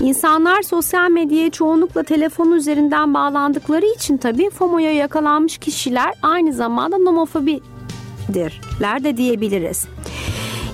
İnsanlar 0.00 0.62
sosyal 0.62 1.10
medyaya 1.10 1.50
çoğunlukla 1.50 2.02
telefon 2.02 2.52
üzerinden 2.52 3.14
bağlandıkları 3.14 3.86
için 3.86 4.16
tabii 4.16 4.50
FOMO'ya 4.50 4.92
yakalanmış 4.92 5.58
kişiler 5.58 6.14
aynı 6.22 6.52
zamanda 6.52 6.98
nomofobidirler 8.28 9.04
de 9.04 9.16
diyebiliriz. 9.16 9.86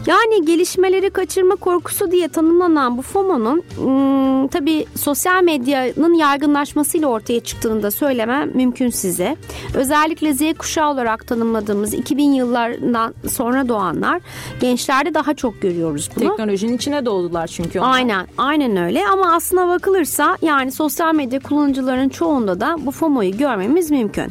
Yani 0.06 0.44
gelişmeleri 0.44 1.10
kaçırma 1.10 1.56
korkusu 1.56 2.10
diye 2.10 2.28
tanımlanan 2.28 2.98
bu 2.98 3.02
FOMO'nun 3.02 3.62
ım, 3.78 4.48
tabii 4.48 4.86
sosyal 4.96 5.42
medyanın 5.42 6.14
yaygınlaşmasıyla 6.14 7.08
ortaya 7.08 7.40
çıktığını 7.40 7.82
da 7.82 7.90
söylemem 7.90 8.50
mümkün 8.54 8.90
size. 8.90 9.36
Özellikle 9.74 10.34
Z 10.34 10.40
kuşağı 10.58 10.90
olarak 10.90 11.26
tanımladığımız 11.26 11.94
2000 11.94 12.32
yıllarından 12.32 13.14
sonra 13.30 13.68
doğanlar 13.68 14.20
gençlerde 14.60 15.14
daha 15.14 15.34
çok 15.34 15.62
görüyoruz 15.62 16.10
bunu. 16.16 16.28
Teknolojinin 16.28 16.76
içine 16.76 17.06
doğdular 17.06 17.46
çünkü 17.46 17.80
onlar. 17.80 17.92
Aynen, 17.92 18.26
aynen 18.38 18.76
öyle 18.76 19.06
ama 19.06 19.34
aslına 19.34 19.68
bakılırsa 19.68 20.36
yani 20.42 20.72
sosyal 20.72 21.14
medya 21.14 21.40
kullanıcılarının 21.40 22.08
çoğunda 22.08 22.60
da 22.60 22.76
bu 22.78 22.90
FOMO'yu 22.90 23.38
görmemiz 23.38 23.90
mümkün. 23.90 24.26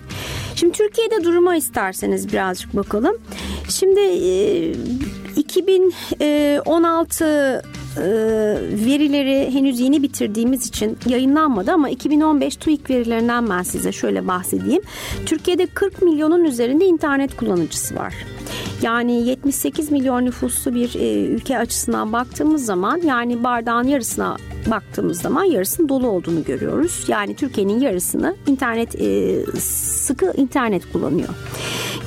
Şimdi 0.56 0.74
Türkiye'de 0.78 1.24
duruma 1.24 1.56
isterseniz 1.56 2.34
birazcık 2.34 2.76
bakalım. 2.76 3.18
Şimdi 3.70 4.00
e, 4.00 4.74
2016 5.36 7.83
e, 7.98 8.04
verileri 8.86 9.54
henüz 9.54 9.80
yeni 9.80 10.04
bitirdiğimiz 10.04 10.68
için 10.68 10.98
yayınlanmadı 11.08 11.72
ama 11.72 11.90
2015 11.90 12.56
TÜİK 12.56 12.90
verilerinden 12.90 13.50
ben 13.50 13.64
size 13.64 13.92
şöyle 13.92 14.28
bahsedeyim. 14.28 14.82
Türkiye'de 15.26 15.66
40 15.66 16.02
milyonun 16.02 16.44
üzerinde 16.44 16.86
internet 16.86 17.38
kullanıcısı 17.38 17.96
var. 17.96 18.14
Yani 18.82 19.28
78 19.28 19.92
milyon 19.92 20.26
nüfuslu 20.26 20.76
bir 20.76 20.96
e, 20.96 21.26
ülke 21.26 21.58
açısından 21.58 22.14
baktığımız 22.14 22.66
zaman 22.66 23.02
yani 23.06 23.44
bardağın 23.44 23.88
yarısına 23.88 24.38
baktığımız 24.72 25.22
zaman 25.22 25.44
yarısının 25.44 25.90
dolu 25.90 26.08
olduğunu 26.08 26.44
görüyoruz. 26.44 27.06
Yani 27.08 27.36
Türkiye'nin 27.36 27.80
yarısını 27.80 28.36
internet 28.48 29.02
e, 29.02 29.40
sıkı 29.60 30.34
internet 30.38 30.92
kullanıyor. 30.92 31.30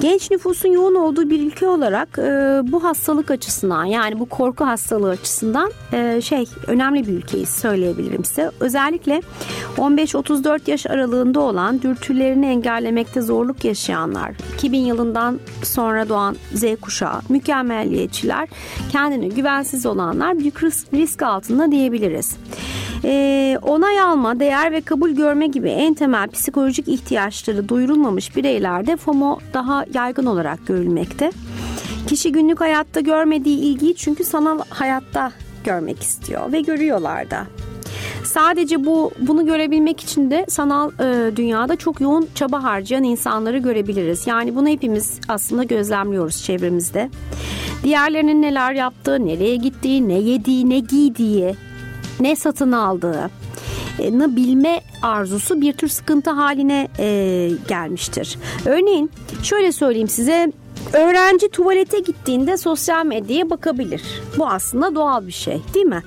Genç 0.00 0.30
nüfusun 0.30 0.68
yoğun 0.68 0.94
olduğu 0.94 1.30
bir 1.30 1.46
ülke 1.46 1.68
olarak 1.68 2.18
e, 2.18 2.60
bu 2.72 2.84
hastalık 2.84 3.30
açısından 3.30 3.84
yani 3.84 4.20
bu 4.20 4.26
korku 4.26 4.66
hastalığı 4.66 5.10
açısından 5.10 5.72
e, 5.92 6.20
şey 6.20 6.44
önemli 6.66 7.06
bir 7.06 7.12
ülkeyiz 7.12 7.48
söyleyebilirim 7.48 8.24
size. 8.24 8.50
Özellikle 8.60 9.22
15-34 9.76 10.70
yaş 10.70 10.86
aralığında 10.86 11.40
olan 11.40 11.82
dürtülerini 11.82 12.46
engellemekte 12.46 13.20
zorluk 13.20 13.64
yaşayanlar, 13.64 14.32
2000 14.54 14.78
yılından 14.78 15.38
sonra 15.62 16.08
doğan 16.08 16.36
Z 16.54 16.64
kuşağı, 16.80 17.20
mükemmelliyetçiler, 17.28 18.48
kendini 18.92 19.28
güvensiz 19.28 19.86
olanlar 19.86 20.38
büyük 20.38 20.62
risk, 20.64 21.22
altında 21.22 21.70
diyebiliriz. 21.70 22.36
Ee, 23.04 23.58
onay 23.62 24.00
alma, 24.00 24.40
değer 24.40 24.72
ve 24.72 24.80
kabul 24.80 25.10
görme 25.10 25.46
gibi 25.46 25.68
en 25.68 25.94
temel 25.94 26.28
psikolojik 26.28 26.88
ihtiyaçları 26.88 27.68
duyurulmamış 27.68 28.36
bireylerde 28.36 28.96
FOMO 28.96 29.38
daha 29.54 29.84
yaygın 29.94 30.26
olarak 30.26 30.66
görülmekte. 30.66 31.30
Kişi 32.06 32.32
günlük 32.32 32.60
hayatta 32.60 33.00
görmediği 33.00 33.58
ilgiyi 33.58 33.96
çünkü 33.96 34.24
sanal 34.24 34.58
hayatta 34.68 35.32
görmek 35.66 36.02
istiyor 36.02 36.52
ve 36.52 36.60
görüyorlar 36.60 37.30
da. 37.30 37.46
Sadece 38.24 38.84
bu 38.84 39.10
bunu 39.18 39.46
görebilmek 39.46 40.00
için 40.00 40.30
de 40.30 40.46
sanal 40.48 40.90
e, 40.90 41.36
dünyada 41.36 41.76
çok 41.76 42.00
yoğun 42.00 42.28
çaba 42.34 42.62
harcayan 42.62 43.04
insanları 43.04 43.58
görebiliriz. 43.58 44.26
Yani 44.26 44.56
bunu 44.56 44.68
hepimiz 44.68 45.20
aslında 45.28 45.62
gözlemliyoruz 45.64 46.42
çevremizde. 46.42 47.10
Diğerlerinin 47.82 48.42
neler 48.42 48.72
yaptığı, 48.72 49.26
nereye 49.26 49.56
gittiği, 49.56 50.08
ne 50.08 50.18
yediği, 50.18 50.70
ne 50.70 50.78
giydiği, 50.78 51.54
ne 52.20 52.36
satın 52.36 52.72
aldığı 52.72 53.30
e, 53.98 54.36
bilme 54.36 54.80
arzusu 55.02 55.60
bir 55.60 55.72
tür 55.72 55.88
sıkıntı 55.88 56.30
haline 56.30 56.88
e, 56.98 57.50
gelmiştir. 57.68 58.38
Örneğin 58.66 59.10
şöyle 59.42 59.72
söyleyeyim 59.72 60.08
size 60.08 60.52
öğrenci 60.92 61.48
tuvalete 61.48 61.98
gittiğinde 61.98 62.56
sosyal 62.56 63.06
medyaya 63.06 63.50
bakabilir. 63.50 64.02
Bu 64.38 64.46
aslında 64.46 64.94
doğal 64.94 65.26
bir 65.26 65.32
şey 65.32 65.60
değil 65.74 65.86
mi? 65.86 66.02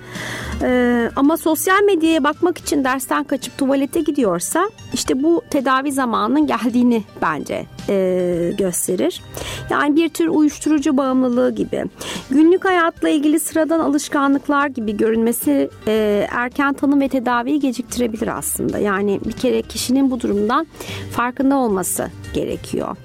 Ee, 0.61 1.11
ama 1.15 1.37
sosyal 1.37 1.83
medyaya 1.83 2.23
bakmak 2.23 2.57
için 2.57 2.83
dersten 2.83 3.23
kaçıp 3.23 3.57
tuvalete 3.57 4.01
gidiyorsa 4.01 4.69
işte 4.93 5.23
bu 5.23 5.41
tedavi 5.49 5.91
zamanının 5.91 6.47
geldiğini 6.47 7.03
bence 7.21 7.65
e, 7.89 8.53
gösterir. 8.57 9.21
Yani 9.69 9.95
bir 9.95 10.09
tür 10.09 10.27
uyuşturucu 10.27 10.97
bağımlılığı 10.97 11.55
gibi. 11.55 11.83
Günlük 12.31 12.65
hayatla 12.65 13.09
ilgili 13.09 13.39
sıradan 13.39 13.79
alışkanlıklar 13.79 14.67
gibi 14.67 14.97
görünmesi 14.97 15.69
e, 15.87 16.27
erken 16.31 16.73
tanım 16.73 17.01
ve 17.01 17.07
tedaviyi 17.07 17.59
geciktirebilir 17.59 18.37
aslında. 18.37 18.77
Yani 18.77 19.19
bir 19.25 19.31
kere 19.31 19.61
kişinin 19.61 20.11
bu 20.11 20.21
durumdan 20.21 20.67
farkında 21.11 21.55
olması 21.55 22.11
gerekiyor. 22.33 22.97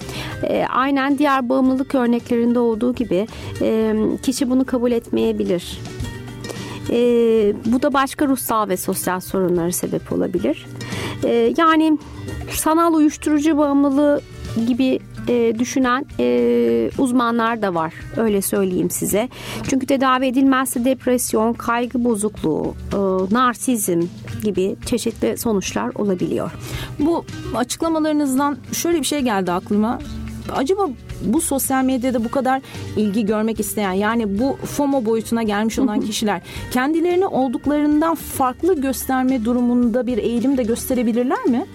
E, 0.43 0.65
aynen 0.71 1.19
diğer 1.19 1.49
bağımlılık 1.49 1.95
örneklerinde 1.95 2.59
olduğu 2.59 2.95
gibi 2.95 3.27
e, 3.61 3.95
kişi 4.23 4.51
bunu 4.51 4.65
kabul 4.65 4.93
etmeyebilir. 4.93 5.79
E, 6.91 6.97
bu 7.65 7.83
da 7.83 7.93
başka 7.93 8.27
ruhsal 8.27 8.69
ve 8.69 8.77
sosyal 8.77 9.21
sorunlara 9.21 9.73
sebep 9.73 10.13
olabilir. 10.13 10.67
E, 11.25 11.55
yani 11.57 11.99
sanal 12.51 12.95
uyuşturucu 12.95 13.59
bağımlılığı 13.59 14.21
gibi 14.67 15.01
e, 15.29 15.55
düşünen 15.59 16.07
e, 16.21 16.91
uzmanlar 16.99 17.63
da 17.63 17.75
var 17.75 17.95
öyle 18.17 18.43
söyleyeyim 18.43 18.91
size. 18.91 19.29
Çünkü 19.69 19.87
tedavi 19.87 20.27
edilmezse 20.27 20.85
depresyon, 20.85 21.53
kaygı 21.53 22.05
bozukluğu, 22.05 22.75
e, 22.93 22.97
narsizm 23.35 24.01
gibi 24.43 24.77
çeşitli 24.87 25.37
sonuçlar 25.37 25.91
olabiliyor. 25.95 26.51
Bu 26.99 27.25
açıklamalarınızdan 27.55 28.57
şöyle 28.73 28.99
bir 28.99 29.07
şey 29.07 29.21
geldi 29.21 29.53
aklıma. 29.53 29.99
Acaba 30.53 30.89
bu 31.25 31.41
sosyal 31.41 31.85
medyada 31.85 32.25
bu 32.25 32.31
kadar 32.31 32.63
ilgi 32.97 33.27
görmek 33.27 33.61
isteyen 33.61 33.93
yani 33.93 34.39
bu 34.39 34.57
FOMO 34.57 35.05
boyutuna 35.05 35.43
gelmiş 35.43 35.79
olan 35.79 36.01
kişiler 36.01 36.41
kendilerini 36.71 37.27
olduklarından 37.27 38.15
farklı 38.15 38.81
gösterme 38.81 39.45
durumunda 39.45 40.07
bir 40.07 40.19
eğilim 40.19 40.57
de 40.57 40.63
gösterebilirler 40.63 41.45
mi? 41.45 41.67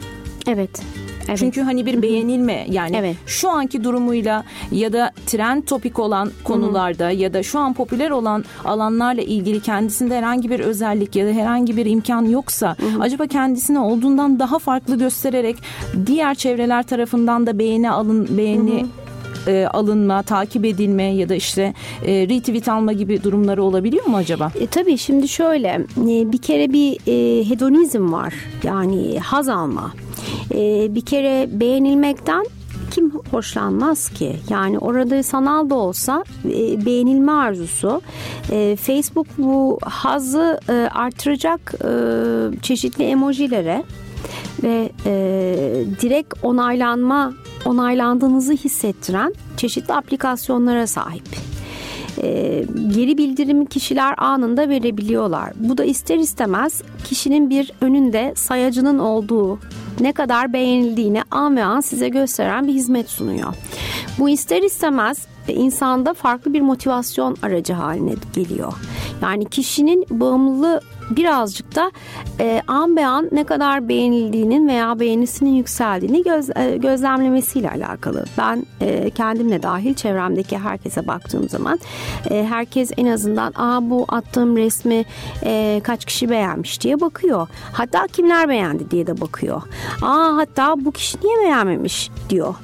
Evet. 0.47 0.81
Evet. 1.29 1.39
Çünkü 1.39 1.62
hani 1.62 1.86
bir 1.86 2.01
beğenilme 2.01 2.65
yani 2.69 2.95
evet. 2.95 3.15
şu 3.25 3.49
anki 3.49 3.84
durumuyla 3.84 4.43
ya 4.71 4.93
da 4.93 5.12
trend 5.25 5.63
topik 5.63 5.99
olan 5.99 6.32
konularda 6.43 7.06
Hı-hı. 7.06 7.13
ya 7.13 7.34
da 7.34 7.43
şu 7.43 7.60
an 7.60 7.73
popüler 7.73 8.10
olan 8.10 8.45
alanlarla 8.65 9.21
ilgili 9.21 9.62
kendisinde 9.62 10.17
herhangi 10.17 10.49
bir 10.49 10.60
özellik 10.60 11.15
ya 11.15 11.27
da 11.27 11.32
herhangi 11.32 11.77
bir 11.77 11.86
imkan 11.86 12.25
yoksa 12.25 12.75
Hı-hı. 12.80 13.01
acaba 13.01 13.27
kendisini 13.27 13.80
olduğundan 13.80 14.39
daha 14.39 14.60
farklı 14.60 14.97
göstererek 14.97 15.58
diğer 16.06 16.36
çevreler 16.36 16.84
tarafından 16.84 17.47
da 17.47 17.60
beğeni 17.60 17.91
alın 17.91 18.38
beğeni 18.38 18.82
Hı-hı 18.82 19.09
e, 19.47 19.65
alınma, 19.65 20.23
takip 20.23 20.65
edilme 20.65 21.04
ya 21.04 21.30
da 21.30 21.36
işte 21.36 21.73
e, 22.06 22.28
retweet 22.30 22.67
alma 22.67 22.93
gibi 22.93 23.23
durumları 23.23 23.63
olabiliyor 23.63 24.06
mu 24.06 24.17
acaba? 24.17 24.52
E, 24.60 24.67
tabii 24.67 24.97
şimdi 24.97 25.28
şöyle 25.28 25.67
e, 25.97 26.32
bir 26.32 26.38
kere 26.38 26.73
bir 26.73 26.97
e, 27.08 27.49
hedonizm 27.49 28.13
var 28.13 28.34
yani 28.63 29.19
haz 29.19 29.49
alma 29.49 29.91
e, 30.52 30.95
bir 30.95 31.02
kere 31.02 31.49
beğenilmekten 31.52 32.45
kim 32.91 33.12
hoşlanmaz 33.32 34.10
ki? 34.10 34.36
Yani 34.49 34.80
orada 34.80 35.23
sanal 35.23 35.69
da 35.69 35.75
olsa 35.75 36.23
e, 36.45 36.86
beğenilme 36.86 37.32
arzusu. 37.32 38.02
E, 38.52 38.75
Facebook 38.75 39.28
bu 39.38 39.80
hazı 39.84 40.60
e, 40.69 40.73
artıracak 40.73 41.73
e, 41.84 41.91
çeşitli 42.62 43.04
emojilere 43.04 43.84
ve 44.63 44.91
e, 45.06 45.13
direkt 46.02 46.34
onaylanma 46.43 47.34
onaylandığınızı 47.65 48.54
hissettiren 48.54 49.34
çeşitli 49.58 49.93
aplikasyonlara 49.93 50.88
sahip. 50.88 51.28
E, 52.24 52.63
geri 52.95 53.17
bildirimi 53.17 53.65
kişiler 53.65 54.15
anında 54.17 54.69
verebiliyorlar. 54.69 55.54
Bu 55.56 55.78
da 55.78 55.84
ister 55.84 56.17
istemez 56.17 56.82
kişinin 57.04 57.50
bir 57.50 57.72
önünde 57.82 58.34
sayacının 58.36 59.00
olduğu 59.00 59.60
ne 60.00 60.12
kadar 60.12 60.54
beğenildiğini 60.54 61.22
an 61.32 61.58
ve 61.58 61.63
an 61.63 61.80
size 61.80 62.10
gösteren 62.10 62.67
bir 62.67 62.74
hizmet 62.74 63.10
sunuyor. 63.10 63.54
Bu 64.19 64.30
ister 64.30 64.63
istemez 64.63 65.28
insanda 65.48 66.13
farklı 66.13 66.54
bir 66.54 66.62
motivasyon 66.62 67.38
aracı 67.41 67.74
haline 67.74 68.13
geliyor. 68.34 68.74
Yani 69.22 69.45
kişinin 69.45 70.06
bağımlılığı 70.10 70.82
birazcık 71.10 71.76
da 71.76 71.91
e, 72.39 72.62
an 72.67 72.95
be 72.95 73.06
an 73.06 73.30
ne 73.32 73.43
kadar 73.43 73.89
beğenildiğinin 73.89 74.67
veya 74.67 75.00
beğenisinin 75.00 75.54
yükseldiğini 75.54 76.24
göz, 76.24 76.50
e, 76.50 76.78
gözlemlemesiyle 76.78 77.69
alakalı. 77.69 78.26
Ben 78.38 78.65
e, 78.82 79.10
kendimle 79.10 79.63
dahil 79.63 79.93
çevremdeki 79.93 80.58
herkese 80.58 81.08
baktığım 81.08 81.50
zaman 81.50 81.80
e, 82.30 82.45
herkes 82.50 82.91
en 82.98 83.06
azından 83.06 83.54
aa 83.56 83.89
bu 83.89 84.06
attığım 84.08 84.58
resmi 84.58 85.06
e, 85.43 85.82
kaç 85.84 86.06
kişi 86.06 86.30
beğenmiş 86.30 86.82
diye 86.82 87.02
bakıyor. 87.02 87.48
Hatta 87.74 88.08
kimler 88.08 88.50
beğendi 88.50 88.91
diye 88.91 89.08
de 89.08 89.22
bakıyor. 89.22 89.62
Aa 90.02 90.36
hatta 90.36 90.86
bu 90.86 90.91
kişi 90.91 91.17
niye 91.24 91.38
beğenmemiş 91.39 92.10
diyor. 92.30 92.56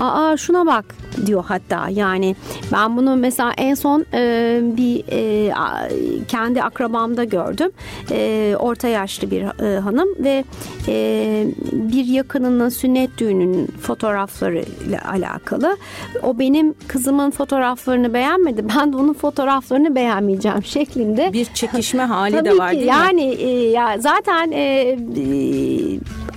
Aa 0.00 0.36
şuna 0.36 0.66
bak 0.66 0.84
diyor 1.26 1.44
hatta 1.48 1.88
yani 1.88 2.36
ben 2.72 2.96
bunu 2.96 3.16
mesela 3.16 3.52
en 3.56 3.74
son 3.74 4.04
e, 4.14 4.60
bir 4.62 5.04
e, 5.12 5.52
kendi 6.28 6.62
akrabamda 6.62 7.24
gördüm 7.24 7.70
e, 8.10 8.54
orta 8.58 8.88
yaşlı 8.88 9.30
bir 9.30 9.42
e, 9.42 9.78
hanım 9.78 10.08
ve 10.18 10.44
e, 10.88 11.46
bir 11.72 12.04
yakınının 12.04 12.68
sünnet 12.68 13.18
düğününün 13.18 13.66
fotoğrafları 13.66 14.64
ile 14.88 15.00
alakalı. 15.00 15.76
O 16.22 16.38
benim 16.38 16.74
kızımın 16.88 17.30
fotoğraflarını 17.30 18.14
beğenmedi. 18.14 18.64
Ben 18.76 18.92
de 18.92 18.96
onun 18.96 19.12
fotoğraflarını 19.12 19.94
beğenmeyeceğim 19.94 20.64
şeklinde. 20.64 21.32
Bir 21.32 21.44
çekişme 21.44 22.02
hali 22.10 22.44
de 22.44 22.58
var 22.58 22.70
ki, 22.70 22.76
değil 22.76 22.88
yani, 22.88 23.14
mi? 23.14 23.22
Yani 23.22 23.34
e, 23.34 23.70
ya 23.70 23.98
zaten 23.98 24.50
e, 24.50 24.60
e, 24.60 24.96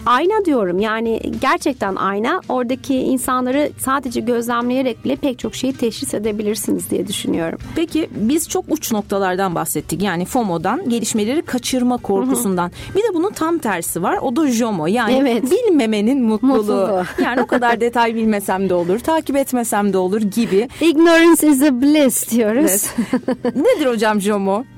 ayna 0.06 0.46
diyorum. 0.46 0.80
Yani 0.80 1.22
gerçekten 1.42 1.96
ayna. 1.96 2.42
Oradaki 2.50 2.96
insanları 2.96 3.72
sadece 3.78 4.20
gözlemleyerek 4.20 5.06
bile 5.06 5.16
pek 5.16 5.40
çok 5.40 5.56
şeyi 5.56 5.74
teşhis 5.74 6.14
edebilirsiniz 6.14 6.90
diye 6.90 7.08
düşünüyorum. 7.08 7.60
Peki 7.76 8.10
biz 8.16 8.50
çok 8.50 8.66
uç 8.70 8.92
noktalardan 8.92 9.56
bahsettik. 9.56 10.02
Yani 10.02 10.26
FOMO'dan 10.26 10.90
gelişmeleri 10.90 11.42
kaçırma 11.46 11.98
korkusundan. 11.98 12.72
Bir 12.96 13.04
de 13.04 13.14
bunun 13.14 13.32
tam 13.32 13.58
tersi 13.58 14.04
var 14.04 14.18
o 14.22 14.36
da 14.36 14.48
JOMO 14.48 14.88
yani 14.88 15.18
evet. 15.22 15.44
bilmemenin 15.52 16.24
mutluluğu. 16.24 16.58
Mutluluğu. 16.58 17.04
yani 17.24 17.42
o 17.42 17.48
kadar 17.48 17.82
detay 17.82 18.16
bilmesem 18.16 18.70
de 18.70 18.74
olur 18.74 19.00
takip 19.00 19.36
etmesem 19.36 19.94
de 19.94 19.98
olur 19.98 20.22
gibi. 20.22 20.70
Ignorance 20.82 21.48
is 21.48 21.64
a 21.64 21.82
bliss 21.82 22.32
diyoruz. 22.32 22.86
Evet. 23.10 23.56
Nedir 23.56 23.86
hocam 23.86 24.22
JOMO? 24.22 24.64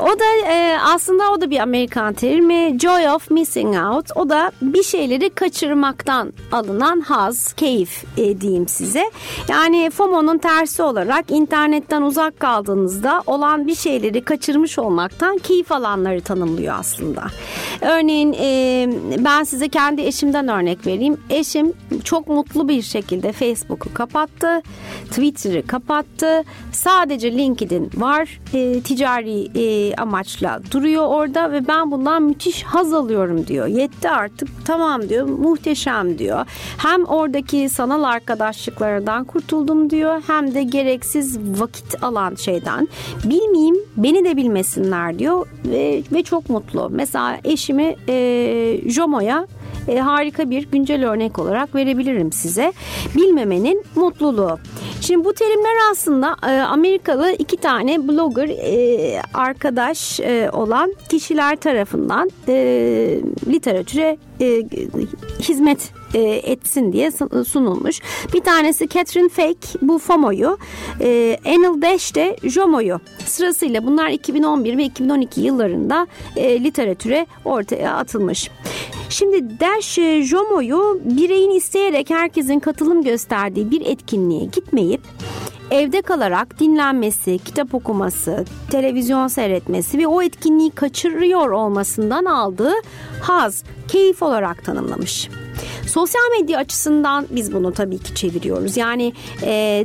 O 0.00 0.18
da 0.18 0.52
e, 0.52 0.78
aslında 0.78 1.30
o 1.30 1.40
da 1.40 1.50
bir 1.50 1.58
Amerikan 1.58 2.12
terimi. 2.12 2.78
Joy 2.80 3.08
of 3.08 3.30
missing 3.30 3.76
out. 3.76 4.06
O 4.14 4.28
da 4.28 4.52
bir 4.62 4.82
şeyleri 4.82 5.30
kaçırmaktan 5.30 6.32
alınan 6.52 7.00
haz, 7.00 7.52
keyif 7.52 8.04
e, 8.16 8.40
diyeyim 8.40 8.68
size. 8.68 9.10
Yani 9.48 9.90
FOMO'nun 9.90 10.38
tersi 10.38 10.82
olarak 10.82 11.30
internetten 11.30 12.02
uzak 12.02 12.40
kaldığınızda 12.40 13.22
olan 13.26 13.66
bir 13.66 13.74
şeyleri 13.74 14.24
kaçırmış 14.24 14.78
olmaktan 14.78 15.38
keyif 15.38 15.72
alanları 16.00 16.20
tanımlıyor 16.20 16.74
aslında. 16.78 17.22
Örneğin 17.80 18.32
e, 18.32 18.88
ben 19.18 19.44
size 19.44 19.68
kendi 19.68 20.02
eşimden 20.02 20.48
örnek 20.48 20.86
vereyim. 20.86 21.16
Eşim 21.30 21.72
çok 22.04 22.28
mutlu 22.28 22.68
bir 22.68 22.82
şekilde 22.82 23.32
Facebook'u 23.32 23.94
kapattı, 23.94 24.62
Twitter'ı 25.10 25.66
kapattı. 25.66 26.42
Sadece 26.72 27.32
LinkedIn 27.32 27.90
var. 27.94 28.40
E, 28.54 28.80
ticari 28.80 29.48
e, 29.54 29.94
amaçla 29.94 30.60
duruyor 30.70 31.06
orada 31.06 31.52
ve 31.52 31.68
ben 31.68 31.90
bundan 31.90 32.22
müthiş 32.22 32.62
haz 32.62 32.92
alıyorum 32.92 33.46
diyor. 33.46 33.66
Yetti 33.66 34.10
artık 34.10 34.48
tamam 34.64 35.08
diyor 35.08 35.26
muhteşem 35.26 36.18
diyor. 36.18 36.46
Hem 36.78 37.04
oradaki 37.04 37.68
sanal 37.68 38.02
arkadaşlıklardan 38.02 39.24
kurtuldum 39.24 39.90
diyor 39.90 40.22
hem 40.26 40.54
de 40.54 40.62
gereksiz 40.62 41.38
vakit 41.38 42.04
alan 42.04 42.34
şeyden 42.34 42.88
bilmeyeyim 43.24 43.76
beni 43.96 44.24
de 44.24 44.36
bilmesinler 44.36 45.18
diyor 45.18 45.46
ve, 45.64 45.89
ve 46.12 46.22
çok 46.22 46.50
mutlu. 46.50 46.88
Mesela 46.90 47.38
eşimi 47.44 47.96
e, 48.08 48.80
Jomo'ya 48.86 49.46
e, 49.88 49.98
harika 49.98 50.50
bir 50.50 50.70
güncel 50.70 51.10
örnek 51.10 51.38
olarak 51.38 51.74
verebilirim 51.74 52.32
size. 52.32 52.72
Bilmemenin 53.16 53.84
mutluluğu. 53.94 54.58
Şimdi 55.00 55.24
bu 55.24 55.32
terimler 55.32 55.90
aslında 55.92 56.36
e, 56.48 56.60
Amerikalı 56.60 57.32
iki 57.32 57.56
tane 57.56 58.08
blogger 58.08 58.48
e, 58.48 59.22
arkadaş 59.34 60.20
e, 60.20 60.50
olan 60.52 60.94
kişiler 61.08 61.56
tarafından 61.56 62.30
e, 62.48 62.54
literatüre 63.48 64.16
e, 64.40 64.46
hizmet 65.38 65.92
e, 66.14 66.20
etsin 66.22 66.92
diye 66.92 67.10
sunulmuş. 67.44 68.00
Bir 68.34 68.40
tanesi 68.40 68.88
Catherine 68.88 69.28
Fake 69.28 69.78
bu 69.82 69.98
FOMO'yu, 69.98 70.58
e, 71.00 71.38
Dash 71.82 72.14
de 72.14 72.36
JOMO'yu 72.42 73.00
sırasıyla 73.26 73.86
bunlar 73.86 74.10
2011 74.10 74.78
ve 74.78 74.84
2012 74.84 75.40
yıllarında 75.40 76.06
e, 76.36 76.64
literatüre 76.64 77.26
ortaya 77.44 77.94
atılmış. 77.94 78.50
Şimdi 79.08 79.60
Dash 79.60 79.98
e, 79.98 80.22
JOMO'yu 80.22 81.00
bireyin 81.04 81.50
isteyerek 81.50 82.10
herkesin 82.10 82.60
katılım 82.60 83.02
gösterdiği 83.02 83.70
bir 83.70 83.86
etkinliğe 83.86 84.44
gitmeyip 84.44 85.00
evde 85.70 86.02
kalarak 86.02 86.60
dinlenmesi, 86.60 87.38
kitap 87.38 87.74
okuması, 87.74 88.44
televizyon 88.70 89.28
seyretmesi 89.28 89.98
ve 89.98 90.06
o 90.06 90.22
etkinliği 90.22 90.70
kaçırıyor 90.70 91.50
olmasından 91.50 92.24
aldığı 92.24 92.74
haz, 93.22 93.64
keyif 93.92 94.22
olarak 94.22 94.64
tanımlamış. 94.64 95.28
Sosyal 95.86 96.40
medya 96.40 96.58
açısından 96.58 97.26
biz 97.30 97.52
bunu 97.52 97.72
tabii 97.72 97.98
ki 97.98 98.14
çeviriyoruz. 98.14 98.76
Yani 98.76 99.12
e, 99.42 99.84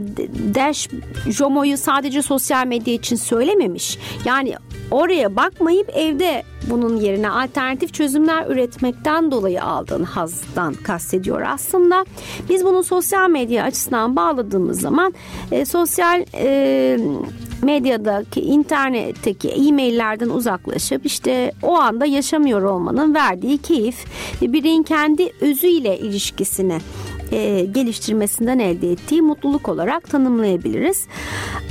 Dash 0.55 0.89
Jomo'yu 1.27 1.77
sadece 1.77 2.21
sosyal 2.21 2.67
medya 2.67 2.93
için 2.93 3.15
söylememiş. 3.15 3.99
Yani 4.25 4.55
oraya 4.91 5.35
bakmayıp 5.35 5.89
evde 5.95 6.43
bunun 6.69 6.97
yerine 6.97 7.29
alternatif 7.29 7.93
çözümler 7.93 8.47
üretmekten 8.49 9.31
dolayı 9.31 9.63
aldığın 9.63 10.03
hazdan 10.03 10.73
kastediyor 10.73 11.41
aslında. 11.41 12.05
Biz 12.49 12.65
bunu 12.65 12.83
sosyal 12.83 13.29
medya 13.29 13.63
açısından 13.63 14.15
bağladığımız 14.15 14.81
zaman 14.81 15.13
e, 15.51 15.65
sosyal 15.65 16.25
e, 16.33 16.97
medyadaki, 17.61 18.41
internetteki 18.41 19.49
e-maillerden 19.49 20.29
uzaklaşıp 20.29 21.05
işte 21.05 21.51
o 21.61 21.75
anda 21.75 22.05
yaşamıyor 22.05 22.61
olmanın 22.61 23.13
verdiği 23.13 23.57
keyif. 23.57 24.05
Ve 24.41 24.53
bireyin 24.53 24.83
kendi 24.83 25.29
özüyle 25.41 25.99
ilişkisini 25.99 26.77
e, 27.31 27.65
geliştirmesinden 27.65 28.59
elde 28.59 28.91
ettiği 28.91 29.21
mutluluk 29.21 29.69
olarak 29.69 30.09
tanımlayabiliriz. 30.09 31.07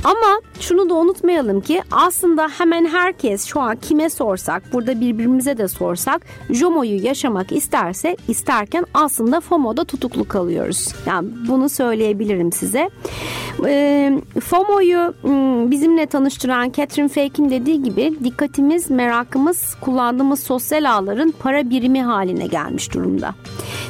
Ama 0.03 0.41
şunu 0.59 0.89
da 0.89 0.93
unutmayalım 0.93 1.61
ki 1.61 1.81
aslında 1.91 2.47
hemen 2.57 2.85
herkes 2.85 3.45
şu 3.45 3.59
an 3.59 3.75
kime 3.75 4.09
sorsak 4.09 4.63
burada 4.73 5.01
birbirimize 5.01 5.57
de 5.57 5.67
sorsak 5.67 6.21
JOMO'yu 6.49 7.03
yaşamak 7.03 7.51
isterse 7.51 8.17
isterken 8.27 8.85
aslında 8.93 9.41
FOMO'da 9.41 9.85
tutuklu 9.85 10.27
kalıyoruz. 10.27 10.87
Yani 11.05 11.27
bunu 11.47 11.69
söyleyebilirim 11.69 12.51
size. 12.51 12.89
E, 13.65 14.11
FOMO'yu 14.41 15.13
bizimle 15.71 16.05
tanıştıran 16.05 16.71
Catherine 16.71 17.07
Fake'in 17.07 17.49
dediği 17.49 17.83
gibi 17.83 18.13
dikkatimiz, 18.23 18.89
merakımız 18.89 19.75
kullandığımız 19.81 20.39
sosyal 20.39 20.91
ağların 20.91 21.33
para 21.39 21.69
birimi 21.69 22.03
haline 22.03 22.47
gelmiş 22.47 22.93
durumda. 22.93 23.35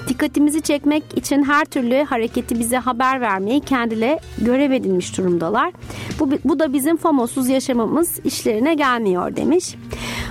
Dikkatimizi 0.07 0.61
çekmek 0.61 1.03
için 1.15 1.43
her 1.43 1.54
türlü 1.63 2.03
hareketi 2.03 2.59
bize 2.59 2.77
haber 2.77 3.21
vermeyi 3.21 3.59
kendiyle 3.59 4.19
görev 4.37 4.71
edinmiş 4.71 5.17
durumdalar. 5.17 5.71
Bu, 6.19 6.31
bu 6.45 6.59
da 6.59 6.73
bizim 6.73 6.97
FOMO'suz 6.97 7.49
yaşamamız 7.49 8.19
işlerine 8.25 8.73
gelmiyor 8.73 9.35
demiş. 9.35 9.75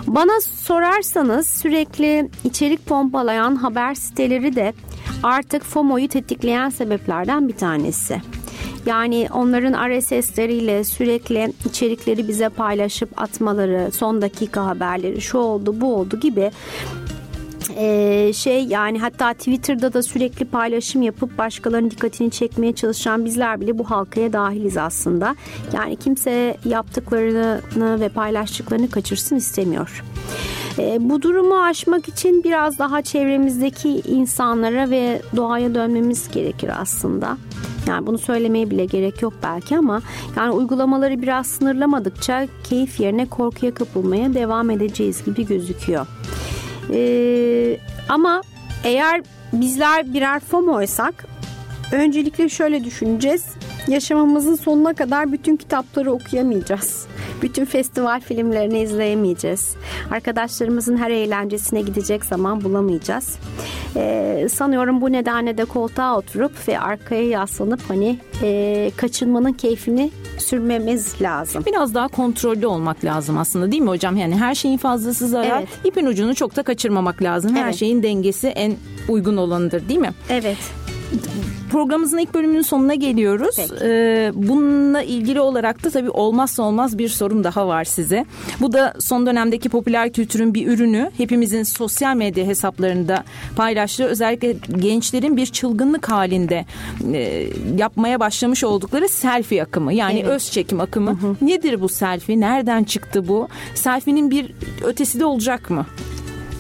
Bana 0.07 0.41
sorarsanız 0.41 1.49
sürekli 1.49 2.31
içerik 2.45 2.87
pompalayan 2.87 3.57
haber 3.57 3.95
siteleri 3.95 4.57
de 4.57 4.73
artık 5.23 5.63
FOMO'yu 5.63 6.09
tetikleyen 6.09 6.69
sebeplerden 6.69 7.49
bir 7.49 7.57
tanesi. 7.57 8.21
Yani 8.87 9.29
onların 9.33 9.89
RSS'leriyle 9.89 10.85
sürekli 10.85 11.53
içerikleri 11.65 12.29
bize 12.29 12.49
paylaşıp 12.49 13.23
atmaları, 13.23 13.91
son 13.93 14.23
dakika 14.23 14.67
haberleri, 14.67 15.21
şu 15.21 15.39
oldu 15.39 15.81
bu 15.81 15.95
oldu 15.95 16.21
gibi 16.21 16.51
ee, 17.77 18.33
şey 18.33 18.65
yani 18.65 18.99
hatta 18.99 19.33
Twitter'da 19.33 19.93
da 19.93 20.03
sürekli 20.03 20.45
paylaşım 20.45 21.03
yapıp 21.03 21.39
başkalarının 21.39 21.91
dikkatini 21.91 22.31
çekmeye 22.31 22.73
çalışan 22.73 23.25
bizler 23.25 23.61
bile 23.61 23.79
bu 23.79 23.91
halkaya 23.91 24.33
dahiliz 24.33 24.77
aslında. 24.77 25.37
Yani 25.73 25.97
kimse 25.97 26.57
yaptıklarını 26.65 28.01
ve 28.01 28.09
paylaştıklarını 28.09 28.91
kaçırsın 28.91 29.37
istemiyor. 29.37 30.05
E, 30.79 30.97
bu 31.01 31.23
durumu 31.23 31.63
aşmak 31.63 32.09
için 32.09 32.45
biraz 32.45 32.79
daha 32.79 33.03
çevremizdeki 33.03 33.89
insanlara 33.89 34.91
ve 34.91 35.23
doğaya 35.37 35.75
dönmemiz 35.75 36.31
gerekir 36.31 36.71
aslında. 36.81 37.37
Yani 37.87 38.07
bunu 38.07 38.19
söylemeye 38.19 38.71
bile 38.71 38.85
gerek 38.85 39.23
yok 39.23 39.33
belki 39.43 39.79
ama 39.79 40.03
yani 40.37 40.51
uygulamaları 40.51 41.23
biraz 41.23 41.47
sınırlamadıkça 41.47 42.47
keyif 42.65 43.01
yerine 43.01 43.27
korkuya 43.27 43.75
kapılmaya 43.75 44.35
devam 44.35 44.71
edeceğiz 44.71 45.25
gibi 45.25 45.47
gözüküyor. 45.47 46.07
Ee, 46.93 47.77
ama 48.09 48.43
eğer 48.85 49.23
bizler 49.53 50.15
birer 50.15 50.41
FOMO'ysak 50.41 51.27
öncelikle 51.93 52.49
şöyle 52.49 52.85
düşüneceğiz. 52.85 53.45
Yaşamamızın 53.89 54.55
sonuna 54.55 54.95
kadar 54.95 55.33
bütün 55.33 55.57
kitapları 55.57 56.13
okuyamayacağız. 56.13 57.07
Bütün 57.43 57.65
festival 57.65 58.21
filmlerini 58.21 58.81
izleyemeyeceğiz. 58.81 59.75
Arkadaşlarımızın 60.11 60.97
her 60.97 61.11
eğlencesine 61.11 61.81
gidecek 61.81 62.25
zaman 62.25 62.65
bulamayacağız. 62.65 63.39
Ee, 63.97 64.47
sanıyorum 64.53 65.01
bu 65.01 65.13
nedenle 65.13 65.59
de 65.59 65.65
koltuğa 65.65 66.19
oturup 66.19 66.69
ve 66.69 66.81
arkaya 66.81 67.29
yaslanıp 67.29 67.81
hani 67.89 68.19
e, 68.43 68.91
kaçınmanın 68.97 69.53
keyfini 69.53 70.11
sürmemiz 70.39 71.21
lazım. 71.21 71.63
Biraz 71.67 71.95
daha 71.95 72.09
kontrollü 72.09 72.67
olmak 72.67 73.05
lazım 73.05 73.39
aslında 73.39 73.73
değil 73.73 73.83
mi 73.83 73.89
hocam? 73.89 74.17
Yani 74.17 74.37
her 74.37 74.55
şeyin 74.55 74.79
fazlası 74.79 75.29
zarar. 75.29 75.59
Evet. 75.59 75.69
İpin 75.85 76.07
ucunu 76.07 76.35
çok 76.35 76.57
da 76.57 76.63
kaçırmamak 76.63 77.23
lazım. 77.23 77.57
Her 77.57 77.65
evet. 77.65 77.75
şeyin 77.75 78.03
dengesi 78.03 78.49
en 78.49 78.77
uygun 79.09 79.37
olanıdır 79.37 79.89
değil 79.89 80.01
mi? 80.01 80.13
Evet 80.29 80.59
programımızın 81.75 82.19
ilk 82.19 82.35
bölümünün 82.35 82.63
sonuna 82.63 82.95
geliyoruz. 82.95 83.57
Ee, 83.83 84.33
bununla 84.35 85.03
ilgili 85.03 85.41
olarak 85.41 85.85
da 85.85 85.91
tabii 85.91 86.11
olmazsa 86.11 86.63
olmaz 86.63 86.99
bir 86.99 87.09
sorum 87.09 87.45
daha 87.45 87.69
var 87.69 87.85
size. 87.85 88.25
Bu 88.61 88.73
da 88.73 88.95
son 89.01 89.27
dönemdeki 89.27 89.69
popüler 89.69 90.13
kültürün 90.13 90.55
bir 90.55 90.67
ürünü. 90.67 91.11
Hepimizin 91.17 91.63
sosyal 91.63 92.17
medya 92.17 92.47
hesaplarında 92.47 93.25
paylaştığı 93.57 94.05
özellikle 94.05 94.57
gençlerin 94.79 95.37
bir 95.37 95.47
çılgınlık 95.47 96.11
halinde 96.11 96.65
e, 97.13 97.47
yapmaya 97.79 98.21
başlamış 98.21 98.65
oldukları 98.65 99.09
selfie 99.09 99.63
akımı. 99.63 99.95
Yani 99.95 100.19
evet. 100.19 100.31
öz 100.31 100.51
çekim 100.51 100.81
akımı. 100.81 101.11
Hı 101.11 101.27
hı. 101.27 101.37
Nedir 101.43 101.81
bu 101.81 101.89
selfie? 101.89 102.41
Nereden 102.41 102.85
çıktı 102.85 103.29
bu? 103.29 103.49
Selfie'nin 103.75 104.31
bir 104.31 104.53
ötesi 104.85 105.21
de 105.21 105.25
olacak 105.25 105.71
mı? 105.71 105.87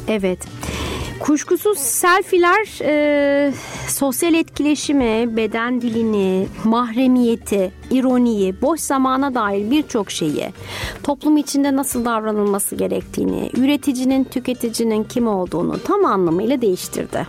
Evet. 0.08 0.38
Kuşkusuz 1.20 1.78
selfiler 1.78 2.78
e, 2.82 3.52
sosyal 3.88 4.34
etkileşimi, 4.34 5.36
beden 5.36 5.80
dilini, 5.80 6.46
mahremiyeti, 6.64 7.72
ironiyi, 7.90 8.62
boş 8.62 8.80
zamana 8.80 9.34
dair 9.34 9.70
birçok 9.70 10.10
şeyi, 10.10 10.52
toplum 11.02 11.36
içinde 11.36 11.76
nasıl 11.76 12.04
davranılması 12.04 12.76
gerektiğini, 12.76 13.50
üreticinin, 13.56 14.24
tüketicinin 14.24 15.04
kim 15.04 15.28
olduğunu 15.28 15.82
tam 15.82 16.04
anlamıyla 16.04 16.60
değiştirdi. 16.60 17.26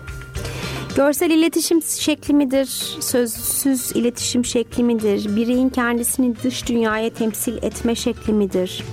Görsel 0.96 1.30
iletişim 1.30 1.82
şekli 1.82 2.34
midir? 2.34 2.98
Sözsüz 3.00 3.92
iletişim 3.96 4.46
şekli 4.46 4.84
midir? 4.84 5.36
Bireyin 5.36 5.70
kendisini 5.70 6.36
dış 6.44 6.70
dünyaya 6.70 7.10
temsil 7.10 7.58
etme 7.64 7.96
şekli 7.96 8.34
midir? 8.34 8.84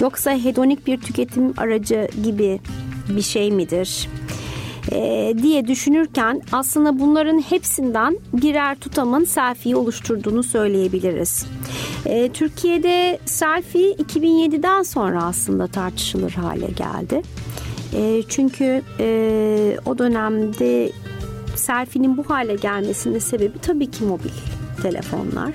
Yoksa 0.00 0.30
hedonik 0.30 0.86
bir 0.86 1.00
tüketim 1.00 1.54
aracı 1.56 2.08
gibi 2.24 2.60
bir 3.08 3.22
şey 3.22 3.50
midir? 3.50 4.08
e, 4.90 5.34
diye 5.42 5.66
düşünürken 5.66 6.42
aslında 6.52 6.98
bunların 6.98 7.38
hepsinden 7.38 8.18
birer 8.32 8.74
tutamın 8.74 9.24
selfie'yi 9.24 9.76
oluşturduğunu 9.76 10.42
söyleyebiliriz. 10.42 11.46
E, 12.06 12.28
Türkiye'de 12.28 13.18
selfie 13.24 13.92
2007'den 13.92 14.82
sonra 14.82 15.24
aslında 15.24 15.66
tartışılır 15.66 16.32
hale 16.32 16.66
geldi. 16.66 17.22
E, 17.96 18.22
çünkü 18.28 18.82
e, 19.00 19.76
o 19.86 19.98
dönemde 19.98 20.92
selfie'nin 21.54 22.16
bu 22.16 22.30
hale 22.30 22.54
gelmesinin 22.54 23.18
sebebi 23.18 23.58
tabii 23.58 23.90
ki 23.90 24.04
mobil 24.04 24.30
telefonlar 24.82 25.52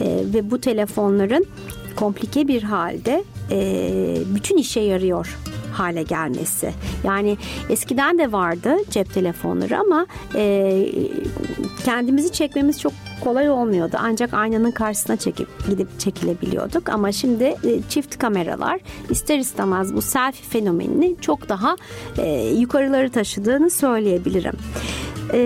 e, 0.00 0.06
ve 0.34 0.50
bu 0.50 0.60
telefonların 0.60 1.46
komplike 1.96 2.48
bir 2.48 2.62
halde 2.62 3.24
e, 3.50 4.16
bütün 4.34 4.56
işe 4.56 4.80
yarıyor 4.80 5.36
hale 5.80 6.02
gelmesi. 6.02 6.72
Yani 7.04 7.36
eskiden 7.68 8.18
de 8.18 8.32
vardı 8.32 8.76
cep 8.90 9.14
telefonları 9.14 9.78
ama 9.78 10.06
e, 10.34 10.86
kendimizi 11.84 12.32
çekmemiz 12.32 12.80
çok 12.80 12.92
kolay 13.20 13.50
olmuyordu. 13.50 13.96
Ancak 14.00 14.34
aynanın 14.34 14.70
karşısına 14.70 15.16
çekip 15.16 15.48
gidip 15.68 16.00
çekilebiliyorduk. 16.00 16.88
Ama 16.88 17.12
şimdi 17.12 17.44
e, 17.44 17.82
çift 17.88 18.18
kameralar 18.18 18.80
ister 19.10 19.38
istemez 19.38 19.94
bu 19.94 20.02
selfie 20.02 20.48
fenomenini 20.48 21.16
çok 21.20 21.48
daha 21.48 21.76
e, 22.18 22.48
yukarıları 22.48 23.10
taşıdığını 23.10 23.70
söyleyebilirim. 23.70 24.54
E, 25.32 25.40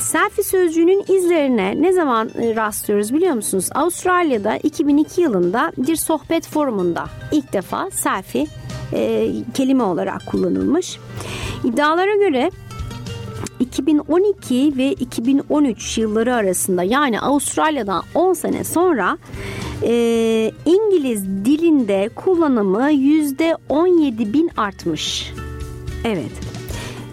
selfie 0.00 0.44
sözcüğünün 0.44 1.04
izlerine 1.08 1.82
ne 1.82 1.92
zaman 1.92 2.30
e, 2.42 2.56
rastlıyoruz 2.56 3.14
biliyor 3.14 3.34
musunuz? 3.34 3.68
Avustralya'da 3.74 4.56
2002 4.56 5.20
yılında 5.20 5.72
bir 5.76 5.96
sohbet 5.96 6.48
forumunda 6.48 7.04
ilk 7.32 7.52
defa 7.52 7.90
selfie 7.90 8.46
e, 8.92 9.32
kelime 9.54 9.82
olarak 9.82 10.26
kullanılmış. 10.26 10.98
İddialara 11.64 12.16
göre 12.16 12.50
2012 13.60 14.72
ve 14.76 14.92
2013 14.92 15.98
yılları 15.98 16.34
arasında 16.34 16.82
yani 16.82 17.20
Avustralya'dan 17.20 18.02
10 18.14 18.32
sene 18.32 18.64
sonra 18.64 19.18
e, 19.82 20.52
İngiliz 20.66 21.24
dilinde 21.44 22.10
kullanımı 22.14 22.92
%17 22.92 24.32
bin 24.32 24.50
artmış. 24.56 25.32
Evet. 26.04 26.32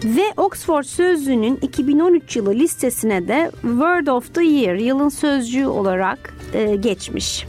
Ve 0.04 0.24
Oxford 0.36 0.84
Sözlüğü'nün 0.84 1.58
2013 1.62 2.36
yılı 2.36 2.54
listesine 2.54 3.28
de 3.28 3.50
Word 3.62 4.06
of 4.06 4.34
the 4.34 4.44
Year 4.44 4.74
yılın 4.74 5.08
sözcüğü 5.08 5.66
olarak 5.66 6.34
e, 6.54 6.76
geçmiş. 6.76 7.46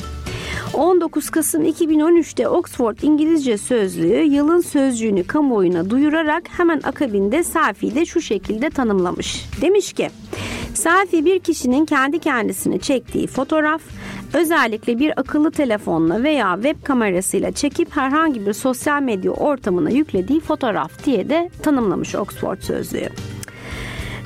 19 0.73 1.29
Kasım 1.29 1.65
2013'te 1.65 2.47
Oxford 2.47 2.97
İngilizce 3.01 3.57
Sözlüğü 3.57 4.23
yılın 4.23 4.61
sözcüğünü 4.61 5.23
kamuoyuna 5.23 5.89
duyurarak 5.89 6.43
hemen 6.57 6.81
akabinde 6.83 7.43
selfie'yi 7.43 7.95
de 7.95 8.05
şu 8.05 8.21
şekilde 8.21 8.69
tanımlamış. 8.69 9.45
Demiş 9.61 9.93
ki 9.93 10.09
Selfie 10.73 11.25
bir 11.25 11.39
kişinin 11.39 11.85
kendi 11.85 12.19
kendisini 12.19 12.79
çektiği 12.79 13.27
fotoğraf, 13.27 13.81
özellikle 14.33 14.99
bir 14.99 15.19
akıllı 15.19 15.51
telefonla 15.51 16.23
veya 16.23 16.53
web 16.63 16.83
kamerasıyla 16.83 17.51
çekip 17.51 17.97
herhangi 17.97 18.45
bir 18.45 18.53
sosyal 18.53 19.01
medya 19.01 19.31
ortamına 19.31 19.89
yüklediği 19.89 20.39
fotoğraf 20.39 21.05
diye 21.05 21.29
de 21.29 21.49
tanımlamış 21.63 22.15
Oxford 22.15 22.61
Sözlüğü. 22.61 23.09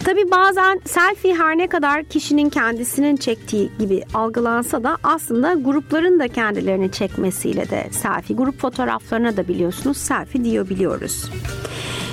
Tabi 0.05 0.31
bazen 0.31 0.81
selfie 0.85 1.35
her 1.35 1.57
ne 1.57 1.67
kadar 1.67 2.03
kişinin 2.03 2.49
kendisinin 2.49 3.15
çektiği 3.15 3.71
gibi 3.79 4.03
algılansa 4.13 4.83
da 4.83 4.97
aslında 5.03 5.53
grupların 5.53 6.19
da 6.19 6.27
kendilerini 6.27 6.91
çekmesiyle 6.91 7.69
de 7.69 7.87
selfie. 7.91 8.35
Grup 8.35 8.59
fotoğraflarına 8.59 9.37
da 9.37 9.47
biliyorsunuz 9.47 9.97
selfie 9.97 10.43
diyor 10.43 10.69
biliyoruz. 10.69 11.29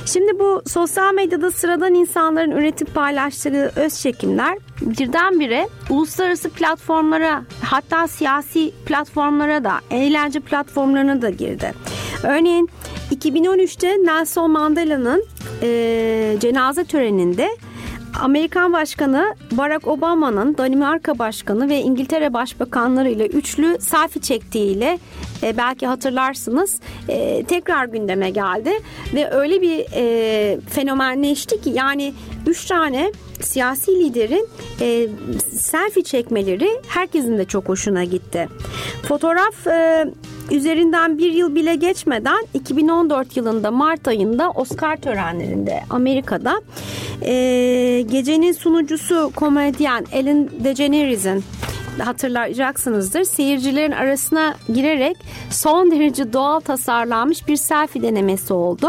Şimdi 0.07 0.39
bu 0.39 0.63
sosyal 0.67 1.15
medyada 1.15 1.51
sıradan 1.51 1.95
insanların 1.95 2.51
üretip 2.51 2.95
paylaştığı 2.95 3.73
öz 3.77 4.01
çekimler 4.01 4.59
birdenbire 4.81 5.69
uluslararası 5.91 6.51
platformlara 6.51 7.43
hatta 7.63 8.09
siyasi 8.09 8.73
platformlara 8.87 9.65
da 9.65 9.73
eğlence 9.91 10.41
platformlarına 10.41 11.23
da 11.23 11.31
girdi. 11.31 11.75
Örneğin 12.23 12.69
2013'te 13.15 13.89
Nelson 13.89 14.51
Mandela'nın 14.51 15.25
e, 15.63 16.37
cenaze 16.41 16.85
töreninde 16.85 17.49
Amerikan 18.19 18.73
Başkanı 18.73 19.35
Barack 19.53 19.89
Obama'nın 19.89 20.59
Danimarka 20.59 21.19
Başkanı 21.19 21.69
ve 21.69 21.81
İngiltere 21.81 22.33
Başbakanları 22.33 23.11
ile 23.11 23.27
üçlü 23.27 23.77
selfie 23.81 24.23
çektiğiyle 24.23 24.99
e, 25.43 25.57
belki 25.57 25.87
hatırlarsınız 25.87 26.81
e, 27.09 27.45
tekrar 27.45 27.85
gündeme 27.85 28.31
geldi. 28.31 28.71
Ve 29.15 29.31
öyle 29.31 29.63
bir 29.63 29.87
e, 29.95 30.61
fenomenleşti 30.61 31.61
ki 31.61 31.71
yani 31.71 32.15
üç 32.47 32.65
tane 32.65 33.13
siyasi 33.45 33.91
liderin 33.91 34.49
e, 34.81 35.09
selfie 35.55 36.03
çekmeleri 36.03 36.69
herkesin 36.89 37.39
de 37.39 37.45
çok 37.45 37.69
hoşuna 37.69 38.05
gitti. 38.05 38.49
Fotoğraf 39.03 39.67
e, 39.67 40.07
üzerinden 40.51 41.19
bir 41.19 41.33
yıl 41.33 41.55
bile 41.55 41.75
geçmeden 41.75 42.47
2014 42.55 43.37
yılında 43.37 43.71
Mart 43.71 44.09
ayında 44.09 44.51
Oscar 44.51 44.97
törenlerinde 44.97 45.81
Amerika'da 45.91 46.61
e, 47.23 48.05
gecenin 48.11 48.53
sunucusu 48.53 49.33
komedyen 49.37 50.07
Ellen 50.13 50.49
DeGeneres'in 50.65 51.45
hatırlayacaksınızdır. 52.01 53.25
Seyircilerin 53.25 53.93
arasına 53.93 54.55
girerek 54.75 55.17
son 55.51 55.91
derece 55.91 56.33
doğal 56.33 56.61
tasarlanmış 56.61 57.49
bir 57.49 57.57
selfie 57.57 58.03
denemesi 58.03 58.53
oldu. 58.53 58.89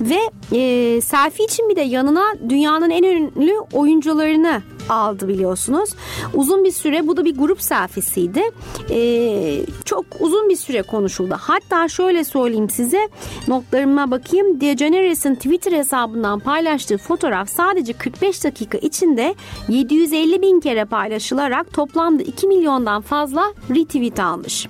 Ve 0.00 0.18
e, 0.56 1.00
selfie 1.00 1.44
için 1.44 1.68
bir 1.68 1.76
de 1.76 1.80
yanına 1.80 2.24
dünyanın 2.48 2.90
en 2.90 3.02
ünlü 3.02 3.54
oyuncularını 3.72 4.62
aldı 4.88 5.28
biliyorsunuz. 5.28 5.90
Uzun 6.34 6.64
bir 6.64 6.70
süre 6.70 7.06
bu 7.06 7.16
da 7.16 7.24
bir 7.24 7.36
grup 7.36 7.62
selfiesiydi. 7.62 8.42
Ee, 8.90 9.60
çok 9.84 10.04
uzun 10.20 10.48
bir 10.48 10.56
süre 10.56 10.82
konuşuldu. 10.82 11.36
Hatta 11.40 11.88
şöyle 11.88 12.24
söyleyeyim 12.24 12.70
size 12.70 13.08
notlarıma 13.48 14.10
bakayım. 14.10 14.60
DeGeneres'in 14.60 15.34
Twitter 15.34 15.72
hesabından 15.72 16.38
paylaştığı 16.38 16.98
fotoğraf 16.98 17.48
sadece 17.48 17.92
45 17.92 18.44
dakika 18.44 18.78
içinde 18.78 19.34
750 19.68 20.42
bin 20.42 20.60
kere 20.60 20.84
paylaşılarak 20.84 21.72
toplamda 21.72 22.22
2 22.22 22.46
milyondan 22.46 23.02
fazla 23.02 23.52
retweet 23.70 24.20
almış. 24.20 24.68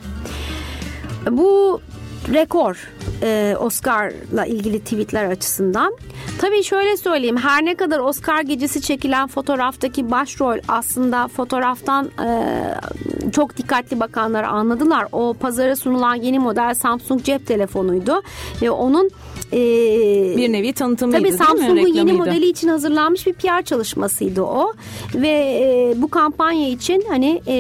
Bu 1.31 1.81
rekor 2.33 2.91
e, 3.23 3.57
Oscar'la 3.61 4.47
ilgili 4.47 4.81
tweetler 4.81 5.25
açısından. 5.25 5.97
Tabii 6.39 6.63
şöyle 6.63 6.97
söyleyeyim 6.97 7.37
her 7.37 7.65
ne 7.65 7.75
kadar 7.75 7.99
Oscar 7.99 8.41
gecesi 8.41 8.83
çekilen 8.83 9.27
fotoğraftaki 9.27 10.11
başrol 10.11 10.59
aslında 10.69 11.29
fotoğraftan 11.29 12.11
e, 12.25 12.31
çok 13.33 13.57
dikkatli 13.57 14.01
bakanlar 14.01 14.45
anladılar. 14.45 15.07
O 15.13 15.35
pazara 15.41 15.77
sunulan 15.77 16.15
yeni 16.15 16.39
model 16.39 16.75
Samsung 16.75 17.23
cep 17.23 17.47
telefonuydu 17.47 18.23
ve 18.63 18.71
onun 18.71 19.11
e, 19.53 19.57
bir 20.37 20.53
nevi 20.53 20.73
tanıtımıydı 20.73 21.19
tabii 21.19 21.33
Samsung'un 21.33 21.87
yeni 21.87 22.13
modeli 22.13 22.49
için 22.49 22.69
hazırlanmış 22.69 23.27
bir 23.27 23.33
PR 23.33 23.63
çalışmasıydı 23.63 24.43
o 24.43 24.73
ve 25.15 25.29
e, 25.29 25.95
bu 26.03 26.09
kampanya 26.09 26.69
için 26.69 27.05
hani 27.09 27.43
e, 27.49 27.55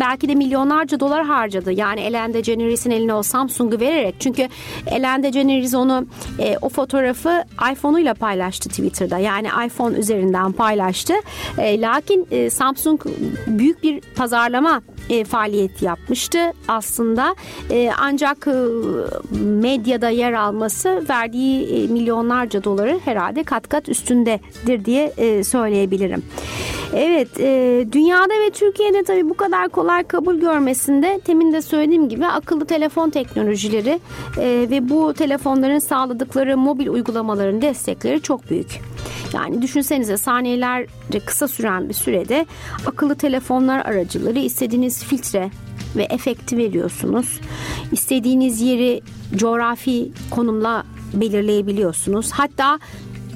belki 0.00 0.28
de 0.28 0.34
milyonlarca 0.34 1.00
dolar 1.00 1.24
harcadı. 1.24 1.72
Yani 1.72 2.00
Ellen 2.00 2.34
DeGeneres'in 2.34 2.90
eline 2.90 3.14
o 3.14 3.22
Samsung'u 3.22 3.80
vererek 3.80 4.14
çünkü 4.18 4.48
Ellen 4.86 5.22
DeGeneres 5.22 5.74
onu 5.74 6.06
e, 6.38 6.56
o 6.62 6.68
fotoğrafı 6.68 7.44
iPhone'uyla 7.72 8.14
paylaştı 8.14 8.68
Twitter'da. 8.68 9.18
Yani 9.18 9.48
iPhone 9.66 9.98
üzerinden 9.98 10.52
paylaştı. 10.52 11.14
E, 11.58 11.80
lakin 11.80 12.26
e, 12.30 12.50
Samsung 12.50 13.00
büyük 13.46 13.82
bir 13.82 14.00
pazarlama 14.00 14.82
e, 15.10 15.24
faaliyeti 15.24 15.84
yapmıştı 15.84 16.38
aslında. 16.68 17.34
E, 17.70 17.90
ancak 17.98 18.46
e, 18.46 18.54
medyada 19.38 20.08
yer 20.08 20.32
alması 20.32 21.04
verdiği 21.24 21.66
e, 21.66 21.86
milyonlarca 21.86 22.64
doları 22.64 23.00
herhalde 23.04 23.42
kat 23.42 23.68
kat 23.68 23.88
üstündedir 23.88 24.84
diye 24.84 25.12
e, 25.16 25.44
söyleyebilirim. 25.44 26.22
Evet, 26.96 27.40
e, 27.40 27.86
dünyada 27.92 28.34
ve 28.46 28.50
Türkiye'de 28.50 29.02
tabii 29.02 29.28
bu 29.28 29.34
kadar 29.34 29.68
kolay 29.68 30.04
kabul 30.04 30.34
görmesinde 30.34 31.20
temin 31.24 31.52
de 31.52 31.62
söylediğim 31.62 32.08
gibi 32.08 32.26
akıllı 32.26 32.66
telefon 32.66 33.10
teknolojileri 33.10 34.00
ve 34.38 34.88
bu 34.88 35.14
telefonların 35.14 35.78
sağladıkları 35.78 36.56
mobil 36.56 36.88
uygulamaların 36.88 37.62
destekleri 37.62 38.22
çok 38.22 38.50
büyük. 38.50 38.80
Yani 39.34 39.62
düşünsenize 39.62 40.16
saniyelerce 40.16 41.20
kısa 41.26 41.48
süren 41.48 41.88
bir 41.88 41.94
sürede 41.94 42.46
akıllı 42.86 43.14
telefonlar 43.14 43.86
aracıları 43.86 44.38
istediğiniz 44.38 45.04
filtre 45.04 45.50
ve 45.96 46.02
efekti 46.02 46.56
veriyorsunuz. 46.56 47.40
İstediğiniz 47.92 48.60
yeri 48.60 49.00
coğrafi 49.36 50.12
konumla 50.30 50.84
belirleyebiliyorsunuz. 51.20 52.30
Hatta 52.32 52.78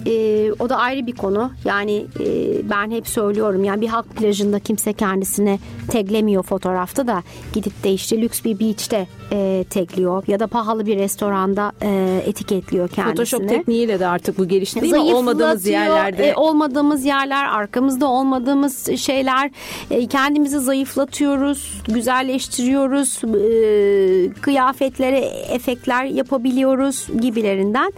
e, 0.07 0.53
o 0.59 0.69
da 0.69 0.77
ayrı 0.77 1.07
bir 1.07 1.13
konu. 1.13 1.53
Yani 1.65 2.07
e, 2.21 2.27
ben 2.71 2.91
hep 2.91 3.09
söylüyorum 3.09 3.65
yani 3.65 3.81
bir 3.81 3.89
halk 3.89 4.17
plajında 4.17 4.61
kimse 4.61 4.93
kendisine 4.93 5.59
teglemiyor 5.89 6.43
fotoğrafta 6.43 7.07
da 7.07 7.23
gidip 7.53 7.85
de 7.85 7.93
işte 7.93 8.21
lüks 8.21 8.45
bir 8.45 8.61
beach'te 8.61 9.07
e, 9.33 9.65
tekliyor 9.71 10.25
ya 10.27 10.41
da 10.41 10.47
pahalı 10.47 10.87
bir 10.87 10.99
restoranda 10.99 11.73
e, 11.83 12.23
etiketliyor 12.27 12.89
kendisini. 12.89 13.15
Photoshop 13.15 13.49
tekniğiyle 13.49 14.01
de 14.01 14.07
artık 14.07 14.39
bu 14.39 14.49
gelişti 14.49 14.81
değil 14.81 14.93
mi? 14.93 14.99
Olmadığımız 14.99 15.67
yerlerde. 15.67 16.27
E, 16.27 16.35
olmadığımız 16.35 17.05
yerler, 17.05 17.45
arkamızda 17.45 18.07
olmadığımız 18.07 18.97
şeyler, 18.97 19.51
e, 19.91 20.07
kendimizi 20.07 20.59
zayıflatıyoruz, 20.59 21.83
güzelleştiriyoruz, 21.89 23.21
e, 23.25 24.41
kıyafetlere 24.41 25.19
efektler 25.51 26.05
yapabiliyoruz 26.05 27.07
gibilerinden. 27.21 27.93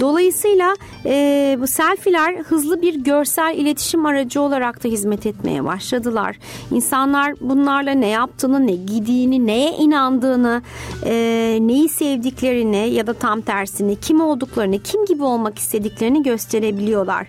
Dolayısıyla 0.00 0.74
e, 1.06 1.56
bu 1.60 1.66
selfiler 1.66 2.34
hızlı 2.36 2.82
bir 2.82 2.94
görsel 2.94 3.58
iletişim 3.58 4.06
aracı 4.06 4.40
olarak 4.40 4.84
da 4.84 4.88
hizmet 4.88 5.26
etmeye 5.26 5.64
başladılar. 5.64 6.36
İnsanlar 6.70 7.34
bunlarla 7.40 7.90
ne 7.90 8.08
yaptığını, 8.08 8.66
ne 8.66 8.72
giydiğini, 8.72 9.46
neye 9.46 9.70
inandığını, 9.70 10.62
e, 11.04 11.58
neyi 11.60 11.88
sevdiklerini 11.88 12.94
ya 12.94 13.06
da 13.06 13.12
tam 13.12 13.40
tersini, 13.40 13.96
kim 13.96 14.20
olduklarını, 14.20 14.78
kim 14.78 15.04
gibi 15.04 15.22
olmak 15.22 15.58
istediklerini 15.58 16.22
gösterebiliyorlar. 16.22 17.26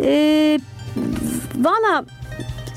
E, 0.00 0.58
Valla 1.58 2.04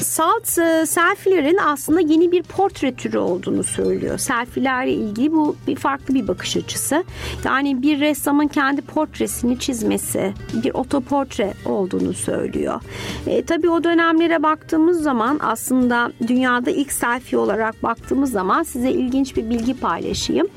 Salt 0.01 0.57
e, 0.57 0.85
selfilerin 0.85 1.57
aslında 1.57 1.99
yeni 1.99 2.31
bir 2.31 2.43
portre 2.43 2.95
türü 2.95 3.17
olduğunu 3.17 3.63
söylüyor. 3.63 4.17
Selfilerle 4.17 4.91
ilgili 4.93 5.31
bu 5.31 5.55
bir 5.67 5.75
farklı 5.75 6.15
bir 6.15 6.27
bakış 6.27 6.57
açısı. 6.57 7.03
Yani 7.45 7.81
bir 7.81 7.99
ressamın 7.99 8.47
kendi 8.47 8.81
portresini 8.81 9.59
çizmesi, 9.59 10.33
bir 10.53 10.73
otoportre 10.73 11.53
olduğunu 11.65 12.13
söylüyor. 12.13 12.81
E, 13.27 13.45
tabii 13.45 13.69
o 13.69 13.83
dönemlere 13.83 14.43
baktığımız 14.43 15.03
zaman 15.03 15.39
aslında 15.41 16.11
dünyada 16.27 16.71
ilk 16.71 16.91
selfie 16.91 17.39
olarak 17.39 17.83
baktığımız 17.83 18.31
zaman 18.31 18.63
size 18.63 18.91
ilginç 18.91 19.35
bir 19.35 19.49
bilgi 19.49 19.79
paylaşayım. 19.79 20.47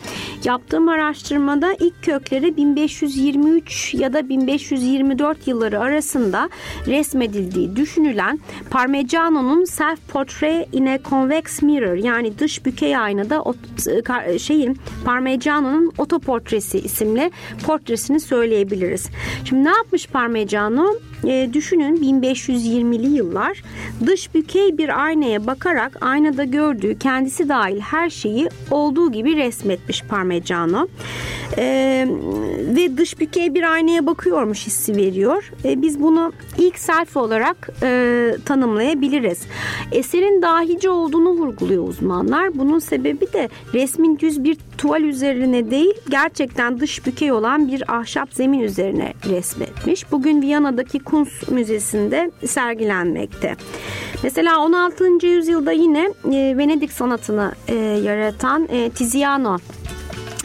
Yaptığım 0.45 0.89
araştırmada 0.89 1.73
ilk 1.81 2.03
kökleri 2.03 2.57
1523 2.57 3.95
ya 3.95 4.13
da 4.13 4.29
1524 4.29 5.49
yılları 5.49 5.81
arasında 5.81 6.49
resmedildiği 6.87 7.77
düşünülen 7.77 8.41
Parmigiano 8.71 9.34
Piano'nun 9.35 9.65
Self 9.65 10.09
Portrait 10.09 10.69
in 10.73 10.87
a 10.87 10.99
Convex 11.03 11.63
Mirror 11.63 11.95
yani 11.95 12.39
dış 12.39 12.67
bükey 12.67 12.97
aynada 12.97 13.45
şeyin 14.39 14.79
Parmigiano'nun 15.05 15.93
otoportresi 15.99 16.79
isimli 16.79 17.31
portresini 17.67 18.21
söyleyebiliriz. 18.21 19.11
Şimdi 19.45 19.65
ne 19.65 19.71
yapmış 19.71 20.07
Parmigiano? 20.07 20.95
E, 21.27 21.51
düşünün 21.53 21.97
1520'li 21.97 23.07
yıllar 23.07 23.63
dış 24.07 24.35
bükey 24.35 24.79
bir 24.79 25.05
aynaya 25.05 25.47
bakarak 25.47 25.99
aynada 26.01 26.45
gördüğü 26.45 26.99
kendisi 26.99 27.49
dahil 27.49 27.81
her 27.81 28.11
şeyi 28.11 28.49
olduğu 28.71 29.13
gibi 29.13 29.37
resmetmiş 29.37 30.03
Parmigiano. 30.03 30.89
E, 31.59 32.07
ve 32.77 32.97
dış 32.97 33.21
bükey 33.21 33.55
bir 33.55 33.73
aynaya 33.73 34.07
bakıyormuş 34.07 34.67
hissi 34.67 34.97
veriyor. 34.97 35.53
E, 35.65 35.83
biz 35.83 36.03
bunu 36.03 36.33
ilk 36.59 36.79
selfie 36.79 37.23
olarak 37.23 37.69
e, 37.83 38.31
tanımlayabiliriz. 38.45 39.24
Eserin 39.93 40.43
dahice 40.43 40.91
olduğunu 40.91 41.31
vurguluyor 41.31 41.89
uzmanlar. 41.89 42.59
Bunun 42.59 42.79
sebebi 42.79 43.33
de 43.33 43.49
resmin 43.75 44.19
düz 44.19 44.45
bir 44.45 44.59
tuval 44.79 45.03
üzerine 45.03 45.71
değil 45.71 45.95
gerçekten 46.09 46.81
dış 46.81 47.07
bükey 47.07 47.33
olan 47.33 47.69
bir 47.69 47.97
ahşap 47.97 48.35
zemin 48.35 48.61
üzerine 48.61 49.13
resmetmiş. 49.29 50.13
Bugün 50.13 50.43
Viyana'daki 50.43 50.99
Kunst 50.99 51.51
Müzesi'nde 51.51 52.31
sergilenmekte. 52.47 53.57
Mesela 54.23 54.61
16. 54.61 55.27
yüzyılda 55.27 55.73
yine 55.73 56.11
e, 56.33 56.55
Venedik 56.59 56.93
sanatını 56.93 57.53
e, 57.69 57.75
yaratan 57.75 58.69
e, 58.71 58.91
Tiziano 58.91 59.59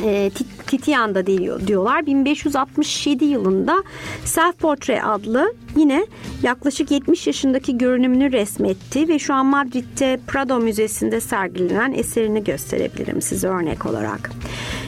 e, 0.03 0.31
Titian'da 0.69 1.25
diyor, 1.25 1.67
diyorlar. 1.67 2.05
1567 2.05 3.25
yılında 3.25 3.84
Self 4.25 4.60
Portrait 4.60 5.01
adlı 5.05 5.53
yine 5.75 6.05
yaklaşık 6.43 6.91
70 6.91 7.27
yaşındaki 7.27 7.77
görünümünü 7.77 8.32
resmetti 8.32 9.08
ve 9.08 9.19
şu 9.19 9.34
an 9.34 9.45
Madrid'de 9.45 10.19
Prado 10.27 10.60
Müzesi'nde 10.60 11.21
sergilenen 11.21 11.93
eserini 11.93 12.43
gösterebilirim 12.43 13.21
size 13.21 13.47
örnek 13.47 13.86
olarak. 13.86 14.32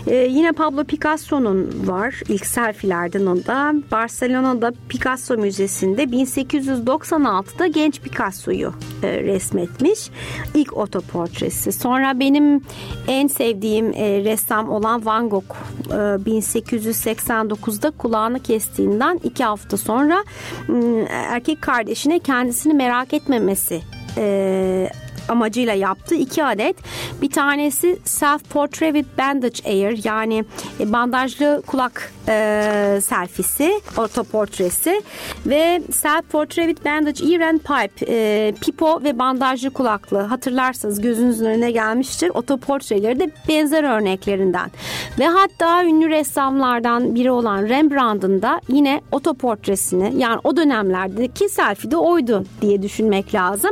Ee, 0.07 0.15
yine 0.15 0.51
Pablo 0.51 0.83
Picasso'nun 0.83 1.87
var 1.87 2.21
ilk 2.29 2.45
selfilerden 2.45 3.25
o 3.25 3.35
da. 3.35 3.73
Barcelona'da 3.91 4.71
Picasso 4.89 5.37
Müzesi'nde 5.37 6.03
1896'da 6.03 7.67
genç 7.67 8.01
Picasso'yu 8.01 8.73
e, 9.03 9.23
resmetmiş. 9.23 10.09
İlk 10.53 10.77
otoportresi. 10.77 11.71
Sonra 11.71 12.19
benim 12.19 12.61
en 13.07 13.27
sevdiğim 13.27 13.93
e, 13.93 14.23
ressam 14.23 14.69
olan 14.69 15.05
Van 15.05 15.29
Gogh 15.29 15.55
e, 15.89 15.93
1889'da 15.93 17.91
kulağını 17.91 18.39
kestiğinden 18.39 19.19
iki 19.23 19.43
hafta 19.43 19.77
sonra 19.77 20.23
ıı, 20.69 21.05
erkek 21.09 21.61
kardeşine 21.61 22.19
kendisini 22.19 22.73
merak 22.73 23.13
etmemesi 23.13 23.81
e, 24.17 24.89
amacıyla 25.29 25.73
yaptı. 25.73 26.15
iki 26.15 26.43
adet. 26.43 26.75
Bir 27.21 27.29
tanesi 27.29 27.99
Self 28.05 28.43
Portrait 28.49 28.93
with 28.93 29.17
Bandage 29.17 29.69
Air 29.69 29.99
yani 30.03 30.45
e, 30.79 30.93
bandajlı 30.93 31.63
kulak 31.67 32.11
e, 32.27 32.99
selfisi, 33.03 33.81
otoportresi 33.97 35.01
ve 35.45 35.81
Self 35.91 36.29
Portrait 36.31 36.67
with 36.67 36.85
Bandage 36.85 37.33
Ear 37.33 37.41
and 37.41 37.59
Pipe, 37.59 38.05
e, 38.07 38.53
pipo 38.61 39.03
ve 39.03 39.19
bandajlı 39.19 39.69
kulaklı. 39.69 40.19
Hatırlarsanız 40.19 41.01
gözünüzün 41.01 41.45
önüne 41.45 41.71
gelmiştir. 41.71 42.31
Otoportreleri 42.33 43.19
de 43.19 43.31
benzer 43.47 43.83
örneklerinden. 43.83 44.71
Ve 45.19 45.27
hatta 45.27 45.85
ünlü 45.85 46.09
ressamlardan 46.09 47.15
biri 47.15 47.31
olan 47.31 47.69
Rembrandt'ın 47.69 48.41
da 48.41 48.61
yine 48.69 49.01
otoportresini 49.11 50.13
yani 50.17 50.39
o 50.43 50.57
dönemlerdeki 50.57 51.49
selfie 51.49 51.91
de 51.91 51.97
oydu 51.97 52.45
diye 52.61 52.81
düşünmek 52.81 53.35
lazım. 53.35 53.71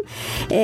E, 0.49 0.59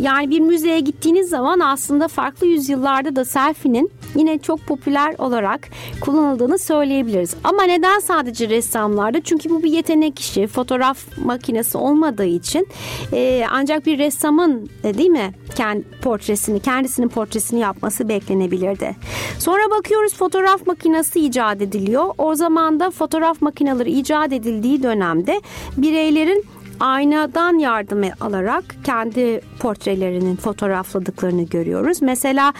yani 0.00 0.13
bir 0.22 0.40
müzeye 0.40 0.80
gittiğiniz 0.80 1.28
zaman 1.28 1.60
aslında 1.60 2.08
farklı 2.08 2.46
yüzyıllarda 2.46 3.16
da 3.16 3.24
selfie'nin 3.24 3.90
yine 4.14 4.38
çok 4.38 4.60
popüler 4.66 5.14
olarak 5.18 5.68
kullanıldığını 6.00 6.58
söyleyebiliriz. 6.58 7.34
Ama 7.44 7.62
neden 7.62 7.98
sadece 7.98 8.48
ressamlarda? 8.48 9.20
Çünkü 9.20 9.50
bu 9.50 9.62
bir 9.62 9.72
yetenek 9.72 10.18
işi. 10.18 10.46
Fotoğraf 10.46 10.98
makinesi 11.24 11.78
olmadığı 11.78 12.24
için 12.24 12.68
e, 13.12 13.44
ancak 13.50 13.86
bir 13.86 13.98
ressamın 13.98 14.70
e, 14.84 14.98
değil 14.98 15.10
mi 15.10 15.34
kendi 15.56 15.84
portresini, 16.02 16.60
kendisinin 16.60 17.08
portresini 17.08 17.60
yapması 17.60 18.08
beklenebilirdi. 18.08 18.96
Sonra 19.38 19.70
bakıyoruz 19.78 20.14
fotoğraf 20.14 20.66
makinesi 20.66 21.20
icat 21.20 21.62
ediliyor. 21.62 22.14
O 22.18 22.34
zaman 22.34 22.80
da 22.80 22.90
fotoğraf 22.90 23.42
makineleri 23.42 23.90
icat 23.90 24.32
edildiği 24.32 24.82
dönemde 24.82 25.40
bireylerin 25.76 26.44
aynadan 26.80 27.58
yardım 27.58 28.02
alarak 28.20 28.64
kendi 28.84 29.40
portrelerinin 29.60 30.36
fotoğrafladıklarını 30.36 31.42
görüyoruz. 31.42 32.02
Mesela 32.02 32.52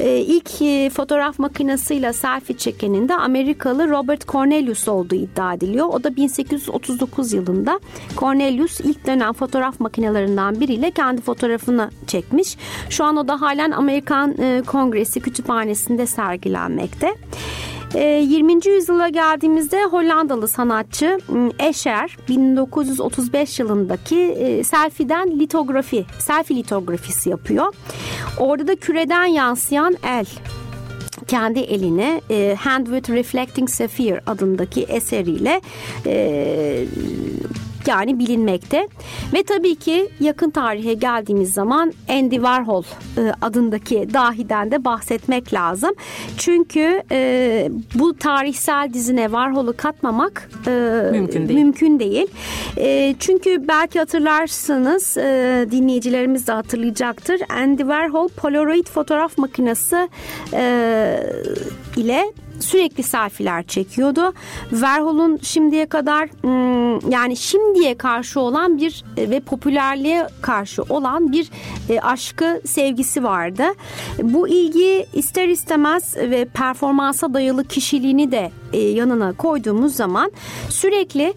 e, 0.00 0.18
ilk 0.18 0.62
e, 0.62 0.90
fotoğraf 0.90 1.38
makinesiyle 1.38 2.12
selfie 2.12 2.56
çekenin 2.56 3.08
de 3.08 3.14
Amerikalı 3.14 3.90
Robert 3.90 4.28
Cornelius 4.28 4.88
olduğu 4.88 5.14
iddia 5.14 5.54
ediliyor. 5.54 5.86
O 5.86 6.04
da 6.04 6.16
1839 6.16 7.32
yılında 7.32 7.80
Cornelius 8.16 8.80
ilk 8.80 9.06
dönem 9.06 9.32
fotoğraf 9.32 9.80
makinelerinden 9.80 10.60
biriyle 10.60 10.90
kendi 10.90 11.22
fotoğrafını 11.22 11.90
çekmiş. 12.06 12.56
Şu 12.90 13.04
an 13.04 13.16
o 13.16 13.28
da 13.28 13.40
halen 13.40 13.70
Amerikan 13.70 14.34
e, 14.38 14.62
Kongresi 14.66 15.20
kütüphanesinde 15.20 16.06
sergilenmekte. 16.06 17.14
20. 17.94 18.52
Ee, 18.52 18.70
yüzyıla 18.70 19.08
geldiğimizde 19.08 19.84
Hollandalı 19.84 20.48
sanatçı 20.48 21.18
ıı, 21.30 21.50
Escher 21.58 22.16
1935 22.28 23.58
yılındaki 23.58 24.20
e, 24.20 24.64
selfie'den 24.64 25.40
litografi, 25.40 26.04
selfie 26.18 26.56
litografisi 26.56 27.30
yapıyor. 27.30 27.74
Orada 28.38 28.66
da 28.66 28.76
küreden 28.76 29.24
yansıyan 29.24 29.96
el 30.04 30.26
kendi 31.26 31.60
eline 31.60 32.20
e, 32.30 32.56
Hand 32.60 32.86
with 32.86 33.10
Reflecting 33.10 33.70
Sapphire 33.70 34.20
adındaki 34.26 34.82
eseriyle 34.82 35.60
e, 36.06 36.84
yani 37.88 38.18
bilinmekte. 38.18 38.88
Ve 39.34 39.42
tabii 39.42 39.74
ki 39.74 40.08
yakın 40.20 40.50
tarihe 40.50 40.94
geldiğimiz 40.94 41.52
zaman 41.52 41.92
Andy 42.08 42.34
Warhol 42.34 42.82
e, 43.18 43.32
adındaki 43.42 44.08
dahiden 44.14 44.70
de 44.70 44.84
bahsetmek 44.84 45.54
lazım. 45.54 45.90
Çünkü 46.36 47.02
e, 47.10 47.68
bu 47.94 48.16
tarihsel 48.16 48.92
dizine 48.92 49.24
Warhol'u 49.24 49.76
katmamak 49.76 50.50
e, 50.66 50.70
mümkün 51.12 51.48
değil. 51.48 51.58
Mümkün 51.58 51.98
değil. 51.98 52.26
E, 52.76 53.14
çünkü 53.18 53.68
belki 53.68 53.98
hatırlarsınız 53.98 55.16
e, 55.16 55.66
dinleyicilerimiz 55.70 56.46
de 56.46 56.52
hatırlayacaktır. 56.52 57.40
Andy 57.48 57.82
Warhol 57.82 58.28
Polaroid 58.28 58.86
fotoğraf 58.86 59.38
makinesi 59.38 60.08
e, 60.52 61.26
ile 61.96 62.32
sürekli 62.62 63.02
selfiler 63.02 63.62
çekiyordu. 63.62 64.32
Warhol'un 64.70 65.38
şimdiye 65.42 65.86
kadar 65.86 66.28
hmm, 66.28 67.10
yani 67.10 67.36
şimdiye 67.36 67.94
karşı 67.94 68.40
olan 68.40 68.78
bir 68.78 69.04
e, 69.16 69.30
ve 69.30 69.40
popülerliğe 69.40 70.26
karşı 70.40 70.82
olan 70.82 71.32
bir 71.32 71.50
e, 71.88 72.00
aşkı 72.00 72.60
sevgisi 72.66 73.24
vardı. 73.24 73.64
Bu 74.22 74.48
ilgi 74.48 75.06
ister 75.12 75.48
istemez 75.48 76.16
ve 76.16 76.44
performansa 76.44 77.34
dayalı 77.34 77.64
kişiliğini 77.64 78.32
de 78.32 78.50
e, 78.72 78.78
yanına 78.78 79.32
koyduğumuz 79.32 79.94
zaman 79.94 80.32
sürekli 80.68 81.34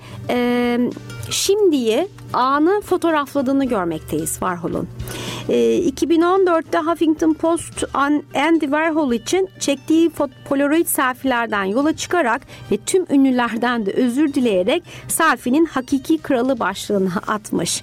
şimdiyi 1.29 2.07
anı 2.35 2.81
fotoğrafladığını 2.81 3.65
görmekteyiz 3.65 4.31
Warhol'un. 4.31 4.87
E, 5.49 5.79
2014'te 5.79 6.77
Huffington 6.77 7.33
Post 7.33 7.83
Andy 8.35 8.65
Warhol 8.65 9.13
için 9.13 9.49
çektiği 9.59 10.11
Polaroid 10.49 10.85
selfie'lerden 10.87 11.63
yola 11.63 11.95
çıkarak 11.95 12.41
ve 12.71 12.77
tüm 12.77 13.05
ünlülerden 13.09 13.85
de 13.85 13.91
özür 13.91 14.33
dileyerek 14.33 14.83
selfie'nin 15.07 15.65
hakiki 15.65 16.17
kralı 16.17 16.59
başlığını 16.59 17.11
atmış. 17.27 17.81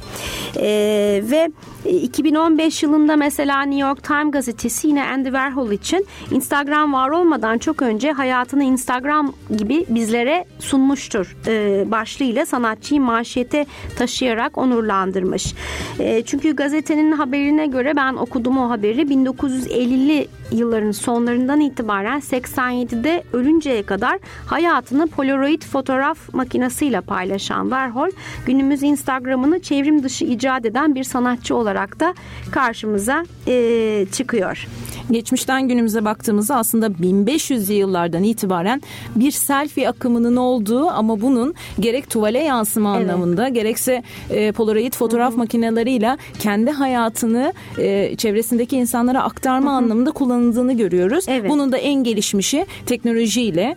E, 0.57 1.23
ve 1.31 1.51
2015 1.85 2.83
yılında 2.83 3.17
mesela 3.17 3.63
New 3.63 3.89
York 3.89 4.05
Times 4.05 4.33
gazetesi 4.33 4.89
yine 4.89 5.05
Andy 5.05 5.25
Warhol 5.25 5.71
için 5.71 6.07
Instagram 6.31 6.93
var 6.93 7.09
olmadan 7.09 7.59
çok 7.59 7.83
önce 7.83 8.13
hayatını 8.13 8.65
Instagram 8.65 9.33
gibi 9.57 9.87
bizlere 9.89 10.45
sunmuştur 10.59 11.37
e, 11.47 11.85
başlığıyla 11.91 12.47
sanatçıyı 12.47 13.01
manşete 13.01 13.67
taşıyarak 13.99 14.42
onurlandırmış. 14.55 15.55
E, 15.99 16.23
çünkü 16.23 16.57
gazetenin 16.57 17.13
haberine 17.13 17.67
göre 17.67 17.97
ben 17.97 18.15
okudum 18.15 18.59
o 18.59 18.71
haberi 18.71 19.01
1950'li 19.01 20.29
yılların 20.53 20.91
sonlarından 20.91 21.61
itibaren 21.61 22.21
87'de 22.21 23.23
ölünceye 23.33 23.83
kadar 23.83 24.19
hayatını 24.47 25.07
Polaroid 25.07 25.63
fotoğraf 25.63 26.35
makinesiyle 26.35 27.01
paylaşan 27.01 27.63
Warhol 27.63 28.09
günümüz 28.47 28.83
Instagram'ını 28.83 29.61
çevrim 29.61 30.03
dışı 30.03 30.25
icat 30.25 30.67
eden 30.67 30.95
bir 30.95 31.05
sanatçı 31.05 31.57
olarak 31.57 32.01
da 32.01 32.15
karşımıza 32.51 33.25
e, 33.47 34.07
çıkıyor. 34.13 34.67
Geçmişten 35.11 35.69
günümüze 35.69 36.05
baktığımızda 36.05 36.57
aslında 36.57 36.87
1500'lü 36.87 37.73
yıllardan 37.73 38.23
itibaren 38.23 38.83
bir 39.17 39.31
selfie 39.31 39.89
akımının 39.89 40.37
olduğu 40.37 40.89
ama 40.91 41.21
bunun 41.21 41.55
gerek 41.81 42.11
tuvale 42.11 42.39
yansıma 42.39 42.97
evet. 42.97 43.11
anlamında 43.11 43.49
gerekse 43.49 44.03
e, 44.33 44.53
Polaroid 44.53 44.93
fotoğraf 44.93 45.37
makineleriyle 45.37 46.17
kendi 46.39 46.71
hayatını 46.71 47.53
e, 47.79 48.17
çevresindeki 48.17 48.77
insanlara 48.77 49.23
aktarma 49.23 49.71
Hı-hı. 49.71 49.77
anlamında 49.77 50.11
kullanıldığını 50.11 50.73
görüyoruz. 50.73 51.25
Evet. 51.29 51.51
Bunun 51.51 51.73
da 51.73 51.79
en 51.79 52.05
gelişmişi 52.05 52.67
teknolojiyle 52.87 53.77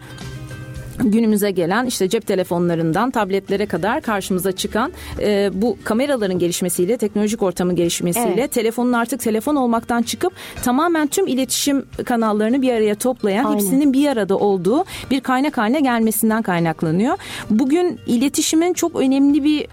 günümüze 0.99 1.51
gelen 1.51 1.85
işte 1.85 2.09
cep 2.09 2.27
telefonlarından 2.27 3.11
tabletlere 3.11 3.65
kadar 3.65 4.01
karşımıza 4.01 4.51
çıkan 4.51 4.91
e, 5.19 5.49
bu 5.53 5.77
kameraların 5.83 6.39
gelişmesiyle 6.39 6.97
teknolojik 6.97 7.43
ortamın 7.43 7.75
gelişmesiyle 7.75 8.33
evet. 8.37 8.51
telefonun 8.51 8.93
artık 8.93 9.19
telefon 9.19 9.55
olmaktan 9.55 10.01
çıkıp 10.01 10.33
tamamen 10.63 11.07
tüm 11.07 11.27
iletişim 11.27 11.85
kanallarını 12.05 12.61
bir 12.61 12.73
araya 12.73 12.95
toplayan 12.95 13.45
Aynen. 13.45 13.59
hepsinin 13.59 13.93
bir 13.93 14.07
arada 14.07 14.37
olduğu 14.37 14.85
bir 15.11 15.21
kaynak 15.21 15.57
haline 15.57 15.79
gelmesinden 15.79 16.41
kaynaklanıyor. 16.41 17.17
Bugün 17.49 17.99
iletişimin 18.07 18.73
çok 18.73 18.95
önemli 18.95 19.43
bir 19.43 19.67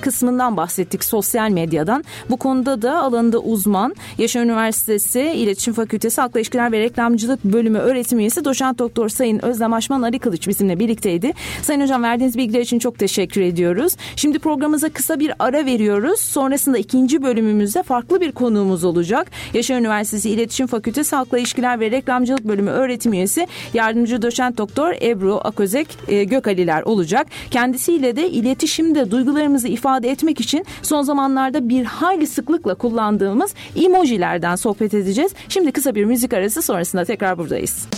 kısmından 0.00 0.56
bahsettik 0.56 1.04
sosyal 1.04 1.50
medyadan. 1.50 2.04
Bu 2.30 2.36
konuda 2.36 2.82
da 2.82 2.98
alanında 3.02 3.38
uzman 3.38 3.94
Yaşar 4.18 4.44
Üniversitesi 4.44 5.20
İletişim 5.20 5.74
Fakültesi 5.74 6.20
Halkla 6.20 6.40
İlişkiler 6.40 6.72
ve 6.72 6.80
Reklamcılık 6.80 7.44
Bölümü 7.44 7.78
öğretim 7.78 8.18
üyesi 8.18 8.44
doçent 8.44 8.78
doktor 8.78 9.08
Sayın 9.08 9.44
Özlem 9.44 9.72
Aşman 9.72 10.02
Ali 10.02 10.18
Kılıç 10.18 10.48
bizimle 10.48 10.78
birlikteydi. 10.78 11.32
Sayın 11.62 11.80
Hocam 11.80 12.02
verdiğiniz 12.02 12.36
bilgiler 12.36 12.60
için 12.60 12.78
çok 12.78 12.98
teşekkür 12.98 13.40
ediyoruz. 13.40 13.96
Şimdi 14.16 14.38
programımıza 14.38 14.88
kısa 14.88 15.20
bir 15.20 15.32
ara 15.38 15.66
veriyoruz. 15.66 16.20
Sonrasında 16.20 16.78
ikinci 16.78 17.22
bölümümüzde 17.22 17.82
farklı 17.82 18.20
bir 18.20 18.32
konuğumuz 18.32 18.84
olacak. 18.84 19.30
Yaşar 19.54 19.78
Üniversitesi 19.78 20.30
İletişim 20.30 20.66
Fakültesi 20.66 21.16
Halkla 21.16 21.38
İlişkiler 21.38 21.80
ve 21.80 21.90
Reklamcılık 21.90 22.44
Bölümü 22.44 22.70
öğretim 22.70 23.12
üyesi 23.12 23.46
yardımcı 23.74 24.22
doçent 24.22 24.58
doktor 24.58 24.94
Ebru 25.02 25.40
Aközek 25.44 25.88
e, 26.08 26.24
Gökaliler 26.24 26.82
olacak. 26.82 27.26
Kendisiyle 27.50 28.16
de 28.16 28.30
iletişimde 28.30 29.10
duygularımızı 29.10 29.68
ifade 29.68 29.89
ifade 29.90 30.10
etmek 30.10 30.40
için 30.40 30.64
son 30.82 31.02
zamanlarda 31.02 31.68
bir 31.68 31.84
hayli 31.84 32.26
sıklıkla 32.26 32.74
kullandığımız 32.74 33.54
emojilerden 33.76 34.56
sohbet 34.56 34.94
edeceğiz. 34.94 35.32
Şimdi 35.48 35.72
kısa 35.72 35.94
bir 35.94 36.04
müzik 36.04 36.32
arası 36.32 36.62
sonrasında 36.62 37.04
tekrar 37.04 37.38
buradayız. 37.38 37.88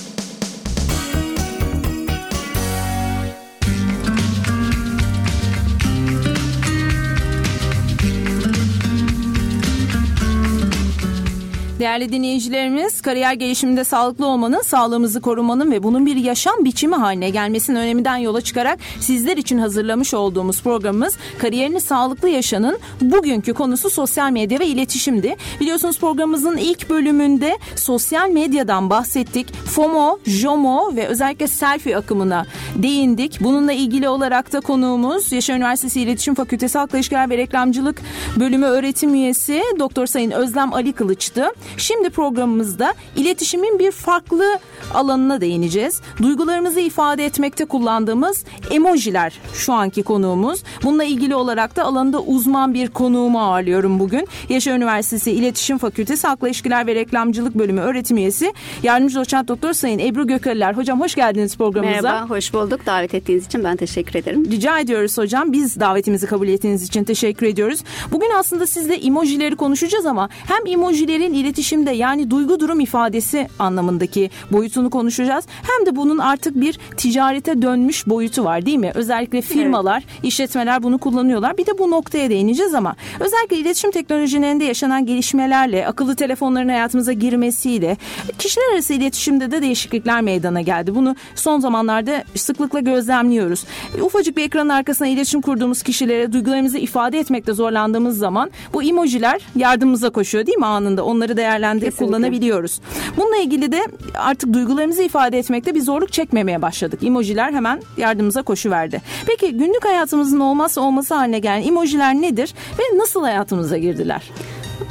Değerli 11.82 12.12
dinleyicilerimiz, 12.12 13.00
kariyer 13.00 13.32
gelişiminde 13.32 13.84
sağlıklı 13.84 14.26
olmanın, 14.26 14.62
sağlığımızı 14.62 15.20
korumanın 15.20 15.70
ve 15.70 15.82
bunun 15.82 16.06
bir 16.06 16.16
yaşam 16.16 16.64
biçimi 16.64 16.94
haline 16.94 17.30
gelmesinin 17.30 17.78
öneminden 17.78 18.16
yola 18.16 18.40
çıkarak 18.40 18.78
sizler 19.00 19.36
için 19.36 19.58
hazırlamış 19.58 20.14
olduğumuz 20.14 20.62
programımız 20.62 21.16
Kariyerini 21.38 21.80
Sağlıklı 21.80 22.28
Yaşanın 22.28 22.78
bugünkü 23.00 23.54
konusu 23.54 23.90
sosyal 23.90 24.30
medya 24.30 24.58
ve 24.58 24.66
iletişimdi. 24.66 25.36
Biliyorsunuz 25.60 25.98
programımızın 25.98 26.56
ilk 26.56 26.90
bölümünde 26.90 27.58
sosyal 27.76 28.30
medyadan 28.30 28.90
bahsettik. 28.90 29.54
FOMO, 29.54 30.18
JOMO 30.26 30.96
ve 30.96 31.06
özellikle 31.06 31.46
selfie 31.48 31.96
akımına 31.96 32.46
değindik. 32.76 33.38
Bununla 33.40 33.72
ilgili 33.72 34.08
olarak 34.08 34.52
da 34.52 34.60
konuğumuz 34.60 35.32
Yaşar 35.32 35.56
Üniversitesi 35.56 36.00
İletişim 36.00 36.34
Fakültesi 36.34 36.78
Halkla 36.78 36.98
İlişkiler 36.98 37.30
ve 37.30 37.36
Reklamcılık 37.36 38.02
Bölümü 38.36 38.66
öğretim 38.66 39.14
üyesi 39.14 39.62
Doktor 39.78 40.06
Sayın 40.06 40.30
Özlem 40.30 40.74
Ali 40.74 40.92
Kılıç'tı. 40.92 41.48
Şimdi 41.76 42.10
programımızda 42.10 42.94
iletişimin 43.16 43.78
bir 43.78 43.90
farklı 43.90 44.58
alanına 44.94 45.40
değineceğiz. 45.40 46.00
Duygularımızı 46.22 46.80
ifade 46.80 47.26
etmekte 47.26 47.64
kullandığımız 47.64 48.44
emojiler 48.70 49.40
şu 49.54 49.72
anki 49.72 50.02
konuğumuz. 50.02 50.62
Bununla 50.82 51.04
ilgili 51.04 51.34
olarak 51.34 51.76
da 51.76 51.84
alanında 51.84 52.20
uzman 52.20 52.74
bir 52.74 52.88
konuğumu 52.88 53.40
ağırlıyorum 53.40 53.98
bugün. 53.98 54.28
Yaşar 54.48 54.76
Üniversitesi 54.76 55.30
İletişim 55.30 55.78
Fakültesi 55.78 56.26
Halkla 56.26 56.48
İlişkiler 56.48 56.86
ve 56.86 56.94
Reklamcılık 56.94 57.54
Bölümü 57.54 57.80
öğretim 57.80 58.16
üyesi 58.16 58.52
yardımcı 58.82 59.16
doçent 59.16 59.48
doktor 59.48 59.72
Sayın 59.72 59.98
Ebru 59.98 60.26
Gökaliler. 60.26 60.74
Hocam 60.74 61.00
hoş 61.00 61.14
geldiniz 61.14 61.56
programımıza. 61.56 62.12
Merhaba, 62.12 62.30
hoş 62.30 62.54
bulduk. 62.54 62.86
Davet 62.86 63.14
ettiğiniz 63.14 63.46
için 63.46 63.64
ben 63.64 63.76
teşekkür 63.76 64.18
ederim. 64.18 64.50
Rica 64.50 64.78
ediyoruz 64.78 65.18
hocam. 65.18 65.52
Biz 65.52 65.80
davetimizi 65.80 66.26
kabul 66.26 66.48
ettiğiniz 66.48 66.82
için 66.82 67.04
teşekkür 67.04 67.46
ediyoruz. 67.46 67.80
Bugün 68.12 68.30
aslında 68.38 68.66
sizle 68.66 68.94
emojileri 68.94 69.56
konuşacağız 69.56 70.06
ama 70.06 70.28
hem 70.32 70.66
emojilerin 70.66 71.32
iletişim 71.32 71.61
iletişimde 71.62 71.90
yani 71.90 72.30
duygu 72.30 72.60
durum 72.60 72.80
ifadesi 72.80 73.48
anlamındaki 73.58 74.30
boyutunu 74.52 74.90
konuşacağız. 74.90 75.44
Hem 75.62 75.86
de 75.86 75.96
bunun 75.96 76.18
artık 76.18 76.60
bir 76.60 76.78
ticarete 76.96 77.62
dönmüş 77.62 78.06
boyutu 78.06 78.44
var 78.44 78.66
değil 78.66 78.78
mi? 78.78 78.92
Özellikle 78.94 79.40
firmalar, 79.40 80.04
evet. 80.12 80.24
işletmeler 80.24 80.82
bunu 80.82 80.98
kullanıyorlar. 80.98 81.58
Bir 81.58 81.66
de 81.66 81.78
bu 81.78 81.90
noktaya 81.90 82.30
değineceğiz 82.30 82.74
ama 82.74 82.96
özellikle 83.20 83.56
iletişim 83.56 83.90
teknolojilerinde 83.90 84.64
yaşanan 84.64 85.06
gelişmelerle, 85.06 85.86
akıllı 85.86 86.16
telefonların 86.16 86.68
hayatımıza 86.68 87.12
girmesiyle 87.12 87.96
kişiler 88.38 88.72
arası 88.72 88.94
iletişimde 88.94 89.50
de 89.50 89.62
değişiklikler 89.62 90.20
meydana 90.20 90.60
geldi. 90.60 90.94
Bunu 90.94 91.16
son 91.34 91.60
zamanlarda 91.60 92.24
sıklıkla 92.34 92.80
gözlemliyoruz. 92.80 93.64
Ufacık 94.00 94.36
bir 94.36 94.44
ekranın 94.44 94.68
arkasına 94.68 95.08
iletişim 95.08 95.40
kurduğumuz 95.40 95.82
kişilere 95.82 96.32
duygularımızı 96.32 96.78
ifade 96.78 97.18
etmekte 97.18 97.52
zorlandığımız 97.52 98.18
zaman 98.18 98.50
bu 98.74 98.82
emojiler 98.82 99.40
yardımımıza 99.56 100.10
koşuyor 100.10 100.46
değil 100.46 100.58
mi 100.58 100.66
anında? 100.66 101.04
Onları 101.04 101.36
değer 101.36 101.51
değerlendirip 101.52 101.90
Kesinlikle. 101.92 102.06
kullanabiliyoruz. 102.16 102.80
Bununla 103.16 103.36
ilgili 103.36 103.72
de 103.72 103.82
artık 104.14 104.52
duygularımızı 104.52 105.02
ifade 105.02 105.38
etmekte 105.38 105.74
bir 105.74 105.80
zorluk 105.80 106.12
çekmemeye 106.12 106.62
başladık. 106.62 107.02
Emojiler 107.02 107.52
hemen 107.52 107.82
yardımımıza 107.96 108.42
koşuverdi. 108.42 109.02
Peki 109.26 109.52
günlük 109.52 109.84
hayatımızın 109.84 110.40
olmazsa 110.40 110.80
olması 110.80 111.14
haline 111.14 111.38
gelen 111.38 111.62
emojiler 111.62 112.14
nedir 112.14 112.54
ve 112.78 112.98
nasıl 112.98 113.22
hayatımıza 113.22 113.78
girdiler? 113.78 114.22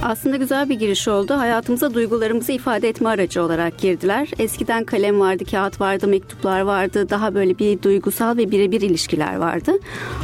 Aslında 0.04 0.38
güzel 0.38 0.70
bir 0.70 0.76
giriş 0.76 1.08
oldu. 1.08 1.34
Hayatımıza 1.34 1.94
duygularımızı 1.94 2.52
ifade 2.52 2.90
etme 2.90 3.10
aracı 3.10 3.44
olarak 3.44 3.78
girdiler. 3.78 4.30
Eskiden 4.40 4.84
kalem 4.84 5.20
vardı, 5.20 5.44
kağıt 5.52 5.82
vardı, 5.82 6.08
mektuplar 6.08 6.62
vardı. 6.62 7.10
Daha 7.10 7.34
böyle 7.34 7.60
bir 7.60 7.82
duygusal 7.82 8.38
ve 8.38 8.52
birebir 8.52 8.82
ilişkiler 8.82 9.36
vardı. 9.36 9.72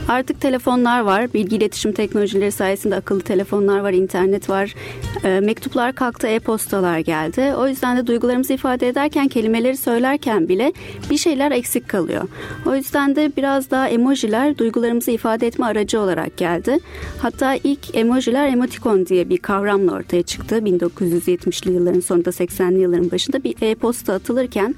Artık 0.07 0.41
telefonlar 0.41 0.99
var. 0.99 1.33
Bilgi 1.33 1.55
iletişim 1.55 1.91
teknolojileri 1.91 2.51
sayesinde 2.51 2.95
akıllı 2.95 3.21
telefonlar 3.21 3.79
var, 3.79 3.93
internet 3.93 4.49
var. 4.49 4.75
E, 5.23 5.39
mektuplar 5.39 5.95
kalktı, 5.95 6.27
e-postalar 6.27 6.99
geldi. 6.99 7.53
O 7.57 7.67
yüzden 7.67 7.97
de 7.97 8.07
duygularımızı 8.07 8.53
ifade 8.53 8.87
ederken, 8.87 9.27
kelimeleri 9.27 9.77
söylerken 9.77 10.49
bile 10.49 10.73
bir 11.09 11.17
şeyler 11.17 11.51
eksik 11.51 11.89
kalıyor. 11.89 12.23
O 12.65 12.75
yüzden 12.75 13.15
de 13.15 13.31
biraz 13.37 13.71
daha 13.71 13.89
emojiler 13.89 14.57
duygularımızı 14.57 15.11
ifade 15.11 15.47
etme 15.47 15.65
aracı 15.65 15.99
olarak 15.99 16.37
geldi. 16.37 16.77
Hatta 17.21 17.55
ilk 17.63 17.95
emojiler 17.95 18.47
emotikon 18.47 19.05
diye 19.05 19.29
bir 19.29 19.37
kavram 19.37 19.66
kavramla 19.67 19.93
ortaya 19.93 20.23
çıktı. 20.23 20.55
1970'li 20.55 21.71
yılların 21.73 21.99
sonunda 21.99 22.29
80'li 22.29 22.79
yılların 22.79 23.11
başında 23.11 23.43
bir 23.43 23.55
e-posta 23.61 24.13
atılırken 24.13 24.75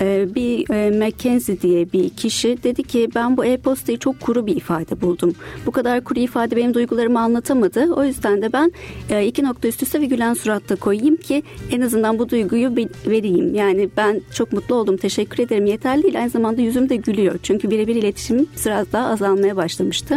e, 0.00 0.28
bir 0.34 0.70
e, 0.70 0.98
Mackenzie 0.98 1.60
diye 1.60 1.92
bir 1.92 2.10
kişi 2.10 2.58
dedi 2.62 2.82
ki 2.82 3.08
ben 3.14 3.36
bu 3.36 3.44
e-postayı 3.44 3.98
çok 3.98 4.20
kuru 4.20 4.46
bir 4.46 4.56
ifade 4.56 5.00
buldum. 5.00 5.34
Bu 5.66 5.70
kadar 5.70 6.04
kuru 6.04 6.20
ifade 6.20 6.56
benim 6.56 6.74
duygularımı 6.74 7.20
anlatamadı. 7.20 7.92
O 7.94 8.04
yüzden 8.04 8.42
de 8.42 8.52
ben 8.52 8.72
e, 9.10 9.26
iki 9.26 9.44
nokta 9.44 9.68
üst 9.68 9.82
üste 9.82 10.00
ve 10.00 10.06
gülen 10.06 10.34
suratta 10.34 10.76
koyayım 10.76 11.16
ki 11.16 11.42
en 11.70 11.80
azından 11.80 12.18
bu 12.18 12.28
duyguyu 12.28 12.74
vereyim. 13.06 13.54
Yani 13.54 13.88
ben 13.96 14.20
çok 14.34 14.52
mutlu 14.52 14.74
oldum 14.74 14.96
teşekkür 14.96 15.42
ederim 15.42 15.66
yeterli 15.66 16.02
değil. 16.02 16.18
Aynı 16.18 16.30
zamanda 16.30 16.62
yüzüm 16.62 16.88
de 16.88 16.96
gülüyor. 16.96 17.38
Çünkü 17.42 17.70
birebir 17.70 17.96
iletişim 17.96 18.46
biraz 18.66 18.92
daha 18.92 19.06
azalmaya 19.06 19.56
başlamıştı. 19.56 20.14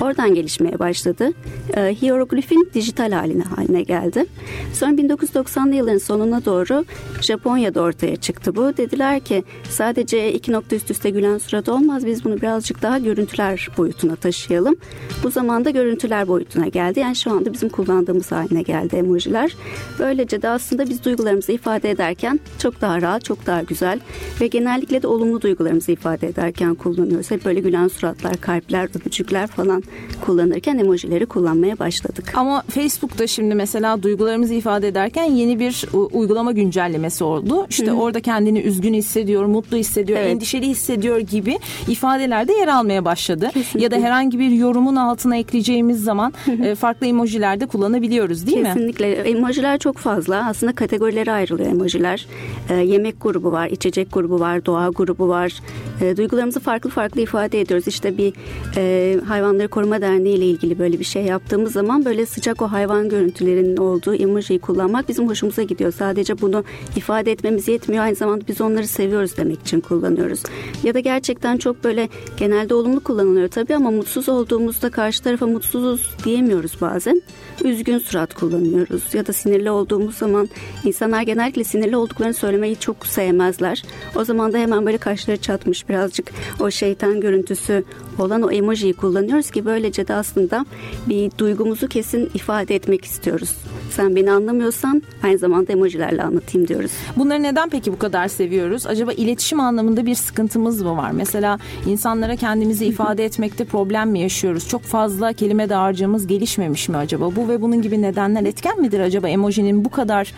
Oradan 0.00 0.34
gelişmeye 0.34 0.78
başladı. 0.78 1.32
Hieroglifin 1.76 2.70
dijital 2.74 3.12
haline 3.12 3.45
haline 3.46 3.82
geldi. 3.82 4.26
Sonra 4.72 4.92
1990'lı 4.92 5.74
yılların 5.74 5.98
sonuna 5.98 6.44
doğru 6.44 6.84
Japonya'da 7.20 7.80
ortaya 7.80 8.16
çıktı 8.16 8.56
bu. 8.56 8.76
Dediler 8.76 9.20
ki 9.20 9.44
sadece 9.70 10.32
iki 10.32 10.52
nokta 10.52 10.76
üst 10.76 10.90
üste 10.90 11.10
gülen 11.10 11.38
surat 11.38 11.68
olmaz. 11.68 12.06
Biz 12.06 12.24
bunu 12.24 12.36
birazcık 12.36 12.82
daha 12.82 12.98
görüntüler 12.98 13.68
boyutuna 13.76 14.16
taşıyalım. 14.16 14.76
Bu 15.22 15.30
zamanda 15.30 15.70
görüntüler 15.70 16.28
boyutuna 16.28 16.68
geldi. 16.68 17.00
Yani 17.00 17.16
şu 17.16 17.30
anda 17.30 17.52
bizim 17.52 17.68
kullandığımız 17.68 18.32
haline 18.32 18.62
geldi 18.62 18.96
emojiler. 18.96 19.56
Böylece 19.98 20.42
de 20.42 20.48
aslında 20.48 20.88
biz 20.88 21.04
duygularımızı 21.04 21.52
ifade 21.52 21.90
ederken 21.90 22.40
çok 22.58 22.80
daha 22.80 23.02
rahat, 23.02 23.24
çok 23.24 23.46
daha 23.46 23.62
güzel 23.62 24.00
ve 24.40 24.46
genellikle 24.46 25.02
de 25.02 25.06
olumlu 25.06 25.40
duygularımızı 25.40 25.92
ifade 25.92 26.28
ederken 26.28 26.74
kullanıyoruz. 26.74 27.30
Hep 27.30 27.44
böyle 27.44 27.60
gülen 27.60 27.88
suratlar, 27.88 28.36
kalpler, 28.36 28.84
öpücükler 28.84 29.46
falan 29.46 29.82
kullanırken 30.20 30.78
emojileri 30.78 31.26
kullanmaya 31.26 31.78
başladık. 31.78 32.32
Ama 32.34 32.62
Facebook'ta 32.62 33.25
şimdi 33.26 33.54
mesela 33.54 34.02
duygularımızı 34.02 34.54
ifade 34.54 34.88
ederken 34.88 35.24
yeni 35.24 35.60
bir 35.60 35.84
uygulama 36.12 36.52
güncellemesi 36.52 37.24
oldu. 37.24 37.66
İşte 37.70 37.86
Hı-hı. 37.86 37.96
orada 37.96 38.20
kendini 38.20 38.60
üzgün 38.60 38.94
hissediyor, 38.94 39.44
mutlu 39.44 39.76
hissediyor, 39.76 40.18
evet. 40.18 40.30
endişeli 40.30 40.66
hissediyor 40.66 41.18
gibi 41.18 41.58
ifadeler 41.88 42.48
de 42.48 42.52
yer 42.52 42.68
almaya 42.68 43.04
başladı. 43.04 43.50
Kesinlikle. 43.54 43.82
Ya 43.82 43.90
da 43.90 44.06
herhangi 44.06 44.38
bir 44.38 44.50
yorumun 44.50 44.96
altına 44.96 45.36
ekleyeceğimiz 45.36 46.04
zaman. 46.04 46.32
E, 46.64 46.74
farklı 46.74 47.06
emojiler 47.06 47.60
de 47.60 47.66
kullanabiliyoruz 47.66 48.46
değil 48.46 48.64
Kesinlikle. 48.64 49.06
mi? 49.06 49.14
Kesinlikle. 49.14 49.38
Emojiler 49.38 49.78
çok 49.78 49.96
fazla. 49.98 50.46
Aslında 50.48 50.74
kategorilere 50.74 51.32
ayrılıyor 51.32 51.70
emojiler. 51.70 52.26
E, 52.70 52.74
yemek 52.74 53.20
grubu 53.20 53.52
var, 53.52 53.68
içecek 53.68 54.12
grubu 54.12 54.40
var, 54.40 54.66
doğa 54.66 54.88
grubu 54.88 55.28
var. 55.28 55.52
E, 56.00 56.16
duygularımızı 56.16 56.60
farklı 56.60 56.90
farklı 56.90 57.20
ifade 57.20 57.60
ediyoruz. 57.60 57.88
İşte 57.88 58.18
bir 58.18 58.32
e, 58.76 59.20
hayvanları 59.24 59.68
koruma 59.68 60.00
derneği 60.00 60.36
ile 60.36 60.46
ilgili 60.46 60.78
böyle 60.78 60.98
bir 61.00 61.04
şey 61.04 61.22
yaptığımız 61.22 61.72
zaman 61.72 62.04
böyle 62.04 62.26
sıcak 62.26 62.62
o 62.62 62.72
hayvan 62.72 63.08
görüntülerinin 63.16 63.76
olduğu 63.76 64.14
emojiyi 64.14 64.58
kullanmak 64.58 65.08
bizim 65.08 65.28
hoşumuza 65.28 65.62
gidiyor. 65.62 65.92
Sadece 65.92 66.40
bunu 66.40 66.64
ifade 66.96 67.32
etmemiz 67.32 67.68
yetmiyor. 67.68 68.04
Aynı 68.04 68.16
zamanda 68.16 68.44
biz 68.48 68.60
onları 68.60 68.86
seviyoruz 68.86 69.36
demek 69.36 69.60
için 69.60 69.80
kullanıyoruz. 69.80 70.42
Ya 70.82 70.94
da 70.94 71.00
gerçekten 71.00 71.56
çok 71.56 71.84
böyle 71.84 72.08
genelde 72.36 72.74
olumlu 72.74 73.00
kullanılıyor 73.00 73.48
tabii 73.48 73.74
ama 73.74 73.90
mutsuz 73.90 74.28
olduğumuzda 74.28 74.90
karşı 74.90 75.22
tarafa 75.22 75.46
mutsuzuz 75.46 76.14
diyemiyoruz 76.24 76.72
bazen. 76.80 77.22
Üzgün 77.64 77.98
surat 77.98 78.34
kullanıyoruz 78.34 79.14
ya 79.14 79.26
da 79.26 79.32
sinirli 79.32 79.70
olduğumuz 79.70 80.16
zaman 80.16 80.48
insanlar 80.84 81.22
genellikle 81.22 81.64
sinirli 81.64 81.96
olduklarını 81.96 82.34
söylemeyi 82.34 82.76
çok 82.76 83.06
sevmezler. 83.06 83.82
O 84.16 84.24
zaman 84.24 84.52
da 84.52 84.58
hemen 84.58 84.86
böyle 84.86 84.98
kaşları 84.98 85.36
çatmış 85.36 85.88
birazcık 85.88 86.32
o 86.60 86.70
şeytan 86.70 87.20
görüntüsü 87.20 87.84
olan 88.18 88.42
o 88.42 88.50
emojiyi 88.50 88.92
kullanıyoruz 88.92 89.50
ki 89.50 89.64
böylece 89.64 90.08
de 90.08 90.14
aslında 90.14 90.66
bir 91.06 91.30
duygumuzu 91.38 91.88
kesin 91.88 92.30
ifade 92.34 92.74
etmek 92.74 93.04
istiyoruz. 93.04 93.56
Sen 93.90 94.16
beni 94.16 94.30
anlamıyorsan 94.30 95.02
aynı 95.22 95.38
zamanda 95.38 95.72
emojilerle 95.72 96.22
anlatayım 96.22 96.68
diyoruz. 96.68 96.90
Bunları 97.16 97.42
neden 97.42 97.68
peki 97.68 97.92
bu 97.92 97.98
kadar 97.98 98.28
seviyoruz? 98.28 98.86
Acaba 98.86 99.12
iletişim 99.12 99.60
anlamında 99.60 100.06
bir 100.06 100.14
sıkıntımız 100.14 100.82
mı 100.82 100.96
var? 100.96 101.10
Mesela 101.10 101.58
insanlara 101.86 102.36
kendimizi 102.36 102.86
ifade 102.96 103.24
etmekte 103.24 103.64
problem 103.64 104.10
mi 104.10 104.20
yaşıyoruz? 104.20 104.68
Çok 104.68 104.82
fazla 104.82 105.32
kelime 105.32 105.68
dağarcığımız 105.68 106.26
gelişmemiş 106.26 106.88
mi 106.88 106.96
acaba? 106.96 107.36
Bu 107.36 107.48
ve 107.48 107.55
bunun 107.62 107.82
gibi 107.82 108.02
nedenler 108.02 108.44
etken 108.44 108.80
midir 108.80 109.00
acaba 109.00 109.28
emojinin 109.28 109.84
bu 109.84 109.90
kadar 109.90 110.32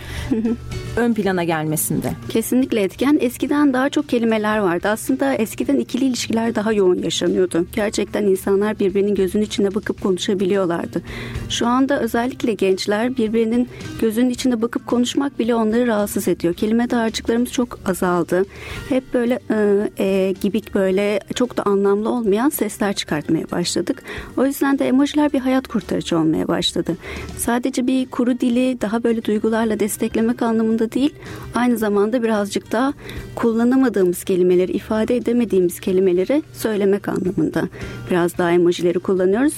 ön 0.97 1.15
plana 1.15 1.45
gelmesinde? 1.45 2.13
Kesinlikle 2.29 2.83
etken. 2.83 3.19
Eskiden 3.21 3.73
daha 3.73 3.89
çok 3.89 4.09
kelimeler 4.09 4.59
vardı. 4.59 4.89
Aslında 4.89 5.35
eskiden 5.35 5.77
ikili 5.77 6.05
ilişkiler 6.05 6.55
daha 6.55 6.73
yoğun 6.73 7.03
yaşanıyordu. 7.03 7.67
Gerçekten 7.73 8.23
insanlar 8.23 8.79
birbirinin 8.79 9.15
gözünün 9.15 9.45
içine 9.45 9.75
bakıp 9.75 10.03
konuşabiliyorlardı. 10.03 11.03
Şu 11.49 11.67
anda 11.67 12.01
özellikle 12.01 12.53
gençler 12.53 13.17
birbirinin 13.17 13.69
gözünün 14.01 14.31
içine 14.31 14.63
bakıp 14.63 14.87
konuşmak 14.87 15.39
bile 15.39 15.55
onları 15.55 15.87
rahatsız 15.87 16.29
ediyor. 16.29 16.55
Kelime 16.55 16.91
dağarcıklarımız 16.91 17.53
çok 17.53 17.79
azaldı. 17.87 18.45
Hep 18.89 19.15
böyle 19.15 19.41
e, 19.51 20.05
e, 20.05 20.35
gibi 20.41 20.63
böyle 20.75 21.21
çok 21.35 21.57
da 21.57 21.63
anlamlı 21.63 22.11
olmayan 22.11 22.49
sesler 22.49 22.93
çıkartmaya 22.93 23.51
başladık. 23.51 24.03
O 24.37 24.47
yüzden 24.47 24.79
de 24.79 24.89
emojiler 24.89 25.33
bir 25.33 25.39
hayat 25.39 25.69
kurtarıcı 25.69 26.19
olmaya 26.19 26.49
başladı. 26.49 26.97
Sadece 27.37 27.87
bir 27.87 28.07
kuru 28.07 28.41
dili 28.41 28.81
daha 28.81 29.05
böyle 29.05 29.25
duygularla 29.25 29.81
desteklemek 29.81 30.43
anlamında 30.43 30.93
değil, 30.93 31.15
aynı 31.55 31.79
zamanda 31.79 32.23
birazcık 32.23 32.73
daha 32.73 32.93
kullanamadığımız 33.35 34.25
kelimeleri, 34.25 34.73
ifade 34.73 35.17
edemediğimiz 35.17 35.81
kelimeleri 35.81 36.43
söylemek 36.53 37.09
anlamında 37.09 37.69
biraz 38.11 38.39
daha 38.39 38.53
emojileri 38.53 38.99
kullanıyoruz 38.99 39.55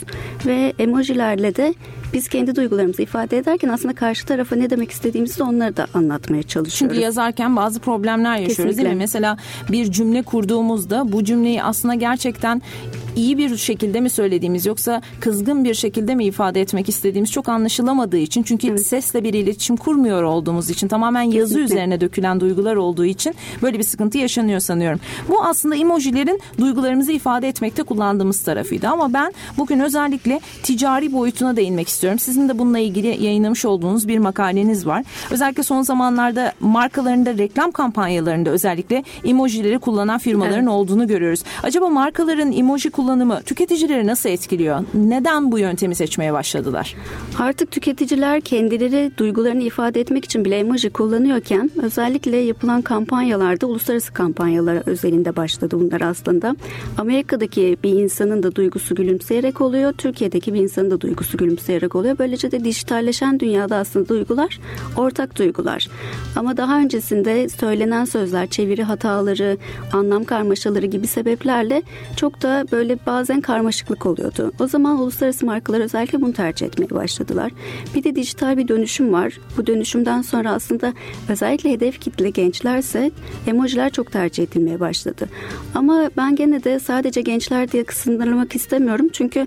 ve 0.47 0.73
emojilerle 0.79 1.57
de 1.57 1.75
biz 2.13 2.29
kendi 2.29 2.57
duygularımızı 2.57 3.03
ifade 3.03 3.39
ederken 3.39 3.69
aslında 3.69 3.95
karşı 3.95 4.27
tarafa 4.27 4.57
ne 4.57 4.71
demek 4.71 4.91
istediğimizi 4.91 5.43
onları 5.43 5.77
da 5.77 5.87
anlatmaya 5.95 6.43
çalışıyoruz. 6.43 6.95
Çünkü 6.95 7.05
yazarken 7.05 7.57
bazı 7.57 7.81
problemler 7.81 8.37
yaşıyoruz 8.37 8.57
Kesinlikle. 8.57 8.85
değil 8.85 8.95
mi? 8.95 8.99
Mesela 8.99 9.37
bir 9.73 9.93
cümle 9.93 10.23
kurduğumuzda 10.23 11.13
bu 11.13 11.25
cümleyi 11.25 11.63
aslında 11.63 11.95
gerçekten 11.95 12.63
iyi 13.17 13.39
bir 13.39 13.57
şekilde 13.57 14.01
mi 14.01 14.11
söylediğimiz 14.11 14.67
yoksa 14.67 15.03
kızgın 15.21 15.65
bir 15.65 15.75
şekilde 15.75 16.15
mi 16.15 16.25
ifade 16.25 16.61
etmek 16.61 16.89
istediğimiz 16.89 17.31
çok 17.33 17.49
anlaşılamadığı 17.49 18.17
için 18.17 18.43
çünkü 18.43 18.69
evet. 18.69 18.87
sesle 18.87 19.25
bir 19.25 19.35
iletişim 19.35 19.77
kurmuyor 19.77 20.23
olduğumuz 20.23 20.71
için 20.71 20.89
tamamen 20.89 21.23
yazı 21.23 21.55
Kesinlikle. 21.55 21.75
üzerine 21.75 22.01
dökülen 22.01 22.41
duygular 22.41 22.77
olduğu 22.77 23.05
için 23.05 23.35
böyle 23.63 23.79
bir 23.79 23.85
sıkıntı 23.85 24.19
yaşanıyor 24.19 24.61
sanıyorum. 24.61 25.01
Bu 25.29 25.43
aslında 25.45 25.77
emojilerin 25.77 26.41
duygularımızı 26.59 27.13
ifade 27.13 27.49
etmekte 27.49 27.83
kullandığımız 27.83 28.43
tarafıydı 28.43 28.89
ama 28.89 29.13
ben 29.13 29.33
bugün 29.59 29.81
özellikle 29.81 30.41
ticari 30.63 31.13
boyutuna 31.13 31.57
değinmek 31.57 31.89
istiyorum. 31.89 32.19
Sizin 32.19 32.49
de 32.49 32.59
bununla 32.59 32.79
ilgili 32.79 33.25
yayınlamış 33.25 33.65
olduğunuz 33.65 34.09
bir 34.09 34.19
makaleniz 34.19 34.87
var. 34.87 35.05
Özellikle 35.31 35.63
son 35.63 35.83
zamanlarda 35.83 36.53
markalarında 36.61 37.39
reklam 37.39 37.71
kampanyalarında 37.71 38.51
özellikle 38.51 39.05
emojileri 39.25 39.79
kullanan 39.79 40.19
firmaların 40.19 40.59
evet. 40.59 40.69
olduğunu 40.69 41.07
görüyoruz. 41.07 41.43
Acaba 41.63 41.89
markaların 41.89 42.53
emoji 42.53 42.91
kullanımı 43.01 43.43
tüketicileri 43.43 44.07
nasıl 44.07 44.29
etkiliyor? 44.29 44.85
Neden 44.95 45.53
bu 45.53 45.59
yöntemi 45.59 45.95
seçmeye 45.95 46.33
başladılar? 46.33 46.95
Artık 47.39 47.71
tüketiciler 47.71 48.41
kendileri 48.41 49.11
duygularını 49.17 49.63
ifade 49.63 50.01
etmek 50.01 50.25
için 50.25 50.45
bile 50.45 50.59
emoji 50.59 50.91
kullanıyorken 50.91 51.71
özellikle 51.83 52.37
yapılan 52.37 52.83
kampanyalarda 52.83 53.67
uluslararası 53.67 54.13
kampanyalar 54.13 54.83
özelinde 54.87 55.37
başladı 55.37 55.81
bunlar 55.81 56.01
aslında. 56.01 56.57
Amerika'daki 56.99 57.77
bir 57.85 57.91
insanın 57.91 58.43
da 58.43 58.55
duygusu 58.55 58.95
gülümseyerek 58.95 59.61
oluyor. 59.61 59.93
Türkiye'deki 59.93 60.55
bir 60.55 60.61
insanın 60.61 60.91
da 60.91 61.01
duygusu 61.01 61.39
gülümseyerek 61.39 61.95
oluyor. 61.95 62.19
Böylece 62.19 62.51
de 62.51 62.65
dijitalleşen 62.65 63.41
dünyada 63.41 63.77
aslında 63.77 64.09
duygular 64.09 64.61
ortak 64.97 65.39
duygular. 65.39 65.89
Ama 66.37 66.57
daha 66.57 66.79
öncesinde 66.79 67.49
söylenen 67.49 68.05
sözler, 68.05 68.47
çeviri 68.47 68.83
hataları, 68.83 69.59
anlam 69.93 70.25
karmaşaları 70.25 70.87
gibi 70.87 71.07
sebeplerle 71.07 71.83
çok 72.17 72.43
da 72.43 72.67
böyle 72.73 72.90
böyle 72.91 73.07
bazen 73.07 73.41
karmaşıklık 73.41 74.07
oluyordu. 74.07 74.53
O 74.61 74.67
zaman 74.67 74.99
uluslararası 75.01 75.47
markalar 75.47 75.81
özellikle 75.81 76.21
bunu 76.21 76.33
tercih 76.33 76.67
etmeye 76.67 76.91
başladılar. 76.91 77.53
Bir 77.95 78.05
de 78.05 78.17
dijital 78.17 78.57
bir 78.57 78.69
dönüşüm 78.69 79.13
var. 79.13 79.39
Bu 79.57 79.67
dönüşümden 79.67 80.23
sonra 80.23 80.53
aslında 80.53 80.93
özellikle 81.29 81.71
hedef 81.71 82.01
kitle 82.01 82.31
gençlerse 82.31 83.11
emojiler 83.47 83.91
çok 83.91 84.13
tercih 84.13 84.43
edilmeye 84.43 84.81
başladı. 84.81 85.29
Ama 85.75 86.11
ben 86.17 86.37
gene 86.37 86.65
de 86.65 86.81
sadece 86.81 87.21
gençler 87.21 87.73
diye 87.73 87.85
kısımlamak 87.85 88.57
istemiyorum. 88.57 89.09
Çünkü 89.13 89.47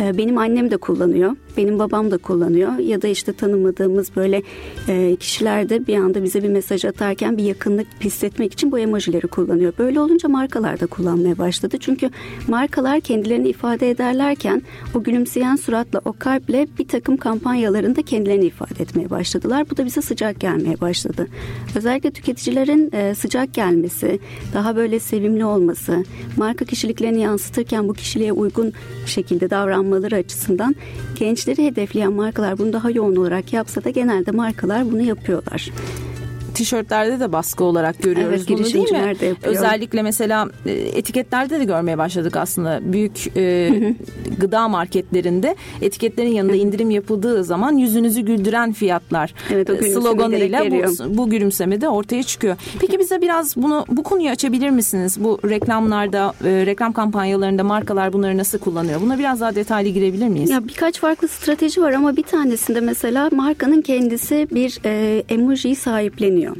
benim 0.00 0.38
annem 0.38 0.70
de 0.70 0.76
kullanıyor. 0.76 1.36
Benim 1.56 1.78
babam 1.78 2.10
da 2.10 2.18
kullanıyor 2.18 2.78
ya 2.78 3.02
da 3.02 3.08
işte 3.08 3.32
tanımadığımız 3.32 4.16
böyle 4.16 4.42
e, 4.88 5.16
kişiler 5.16 5.68
de 5.68 5.86
bir 5.86 5.96
anda 5.96 6.22
bize 6.22 6.42
bir 6.42 6.48
mesaj 6.48 6.84
atarken 6.84 7.36
bir 7.36 7.44
yakınlık 7.44 7.86
hissetmek 8.00 8.52
için 8.52 8.72
bu 8.72 8.78
emojileri 8.78 9.26
kullanıyor. 9.26 9.72
Böyle 9.78 10.00
olunca 10.00 10.28
markalar 10.28 10.80
da 10.80 10.86
kullanmaya 10.86 11.38
başladı. 11.38 11.76
Çünkü 11.80 12.10
marka 12.48 12.80
markalar 12.80 13.00
kendilerini 13.00 13.48
ifade 13.48 13.90
ederlerken 13.90 14.62
o 14.94 15.02
gülümseyen 15.02 15.56
suratla 15.56 16.00
o 16.04 16.12
kalple 16.12 16.66
bir 16.78 16.88
takım 16.88 17.16
kampanyalarında 17.16 18.02
kendilerini 18.02 18.44
ifade 18.44 18.82
etmeye 18.82 19.10
başladılar. 19.10 19.70
Bu 19.70 19.76
da 19.76 19.84
bize 19.84 20.02
sıcak 20.02 20.40
gelmeye 20.40 20.80
başladı. 20.80 21.26
Özellikle 21.76 22.10
tüketicilerin 22.10 22.90
e, 22.92 23.14
sıcak 23.14 23.54
gelmesi, 23.54 24.18
daha 24.54 24.76
böyle 24.76 25.00
sevimli 25.00 25.44
olması, 25.44 26.04
marka 26.36 26.64
kişiliklerini 26.64 27.20
yansıtırken 27.20 27.88
bu 27.88 27.94
kişiliğe 27.94 28.32
uygun 28.32 28.72
şekilde 29.06 29.50
davranmaları 29.90 30.16
açısından 30.16 30.76
gençleri 31.14 31.66
hedefleyen 31.66 32.12
markalar 32.12 32.58
bunu 32.58 32.72
daha 32.72 32.90
yoğun 32.90 33.16
olarak 33.16 33.52
yapsa 33.52 33.84
da 33.84 33.90
genelde 33.90 34.30
markalar 34.30 34.92
bunu 34.92 35.02
yapıyorlar 35.02 35.70
tişörtlerde 36.54 37.20
de 37.20 37.32
baskı 37.32 37.64
olarak 37.64 38.02
görüyoruz 38.02 38.44
evet, 38.48 38.48
bunu 38.48 38.64
değil 38.64 38.92
mi? 38.92 39.20
De 39.20 39.34
Özellikle 39.42 40.02
mesela 40.02 40.48
e, 40.66 40.72
etiketlerde 40.72 41.60
de 41.60 41.64
görmeye 41.64 41.98
başladık 41.98 42.36
aslında. 42.36 42.80
Büyük 42.82 43.36
e, 43.36 43.70
gıda 44.38 44.68
marketlerinde 44.68 45.56
etiketlerin 45.82 46.32
yanında 46.32 46.56
indirim 46.56 46.90
yapıldığı 46.90 47.44
zaman 47.44 47.76
yüzünüzü 47.76 48.20
güldüren 48.20 48.72
fiyatlar 48.72 49.34
evet, 49.50 49.70
e, 49.70 49.90
sloganıyla 49.90 50.70
bu, 50.70 51.16
bu 51.16 51.30
gülümseme 51.30 51.80
de 51.80 51.88
ortaya 51.88 52.22
çıkıyor. 52.22 52.56
Peki 52.80 52.98
bize 52.98 53.22
biraz 53.22 53.56
bunu 53.56 53.84
bu 53.88 54.02
konuyu 54.02 54.30
açabilir 54.30 54.70
misiniz? 54.70 55.16
Bu 55.20 55.38
reklamlarda, 55.48 56.34
e, 56.44 56.66
reklam 56.66 56.92
kampanyalarında 56.92 57.64
markalar 57.64 58.12
bunları 58.12 58.38
nasıl 58.38 58.58
kullanıyor? 58.58 59.00
Buna 59.00 59.18
biraz 59.18 59.40
daha 59.40 59.54
detaylı 59.54 59.88
girebilir 59.88 60.28
miyiz? 60.28 60.50
Ya 60.50 60.68
birkaç 60.68 60.98
farklı 60.98 61.28
strateji 61.28 61.82
var 61.82 61.92
ama 61.92 62.16
bir 62.16 62.22
tanesinde 62.22 62.80
mesela 62.80 63.28
markanın 63.32 63.82
kendisi 63.82 64.48
bir 64.54 64.78
e, 64.84 65.22
emojiyi 65.28 65.76
sahipleniyor 65.76 66.39
kullanıyor. 66.40 66.56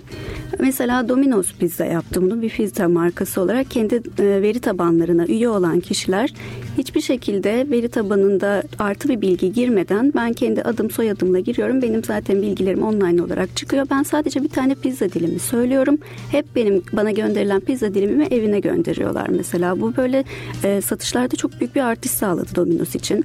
Mesela 0.58 1.08
Domino's 1.08 1.52
Pizza 1.54 1.84
yaptı 1.84 2.22
bunu 2.22 2.42
bir 2.42 2.50
pizza 2.50 2.88
markası 2.88 3.40
olarak 3.40 3.70
kendi 3.70 3.94
e, 3.94 4.42
veri 4.42 4.60
tabanlarına 4.60 5.26
üye 5.26 5.48
olan 5.48 5.80
kişiler 5.80 6.34
hiçbir 6.78 7.00
şekilde 7.00 7.66
veri 7.70 7.88
tabanında 7.88 8.62
artı 8.78 9.08
bir 9.08 9.20
bilgi 9.20 9.52
girmeden 9.52 10.12
ben 10.16 10.32
kendi 10.32 10.62
adım 10.62 10.90
soyadımla 10.90 11.40
giriyorum. 11.40 11.82
Benim 11.82 12.04
zaten 12.04 12.42
bilgilerim 12.42 12.82
online 12.82 13.22
olarak 13.22 13.56
çıkıyor. 13.56 13.86
Ben 13.90 14.02
sadece 14.02 14.42
bir 14.42 14.48
tane 14.48 14.74
pizza 14.74 15.08
dilimi 15.08 15.38
söylüyorum. 15.38 15.98
Hep 16.30 16.46
benim 16.56 16.82
bana 16.92 17.10
gönderilen 17.10 17.60
pizza 17.60 17.94
dilimimi 17.94 18.24
evine 18.24 18.60
gönderiyorlar 18.60 19.28
mesela. 19.28 19.80
Bu 19.80 19.96
böyle 19.96 20.24
e, 20.64 20.80
satışlarda 20.80 21.36
çok 21.36 21.60
büyük 21.60 21.74
bir 21.74 21.80
artış 21.80 22.10
sağladı 22.10 22.54
Domino's 22.56 22.94
için. 22.94 23.24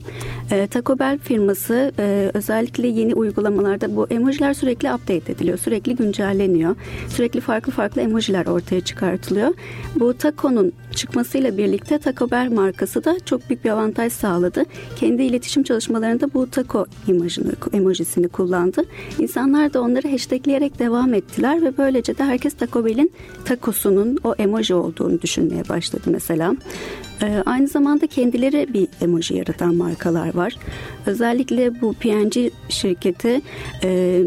E, 0.52 0.68
Taco 0.68 1.00
Bell 1.00 1.18
firması 1.18 1.92
e, 2.00 2.32
özellikle 2.34 2.88
yeni 2.88 3.14
uygulamalarda 3.14 3.96
bu 3.96 4.08
emojiler 4.10 4.54
sürekli 4.54 4.94
update 4.94 5.32
ediliyor. 5.32 5.58
Sürekli 5.58 5.96
güncelleniyor. 5.96 6.76
Sürekli 7.10 7.42
farklı 7.42 7.72
farklı 7.72 8.02
emojiler 8.02 8.46
ortaya 8.46 8.82
çıkartılıyor. 8.82 9.54
Bu 9.96 10.18
taco'nun 10.18 10.74
çıkmasıyla 10.96 11.58
birlikte 11.58 11.98
Taco 11.98 12.32
Bell 12.32 12.52
markası 12.52 13.04
da 13.04 13.18
çok 13.26 13.35
büyük 13.50 13.66
bir 13.66 13.70
avantaj 13.70 14.14
sağladı. 14.14 14.64
Kendi 14.96 15.24
iletişim 15.24 15.64
çalışmalarında 15.64 16.34
bu 16.34 16.50
taco 16.50 16.86
imajını, 17.08 17.52
emojisini 17.74 18.28
kullandı. 18.28 18.82
İnsanlar 19.20 19.74
da 19.74 19.82
onları 19.82 20.12
hashtagleyerek 20.12 20.80
devam 20.80 21.14
ettiler 21.14 21.62
ve 21.62 21.78
böylece 21.78 22.18
de 22.18 22.24
herkes 22.24 22.54
Taco 22.54 22.86
Bell'in 22.86 23.12
takosunun 23.46 24.18
o 24.24 24.34
emoji 24.34 24.74
olduğunu 24.74 25.22
düşünmeye 25.22 25.70
başladı 25.70 26.04
mesela. 26.06 26.56
Ee, 27.22 27.44
aynı 27.46 27.68
zamanda 27.68 28.08
kendileri 28.08 28.74
bir 28.74 28.88
emoji 29.02 29.36
yaratan 29.36 29.76
markalar 29.76 30.36
var. 30.36 30.58
Özellikle 31.06 31.82
bu 31.82 31.94
PNG 31.94 32.52
şirketi 32.70 33.42
e, 33.84 34.22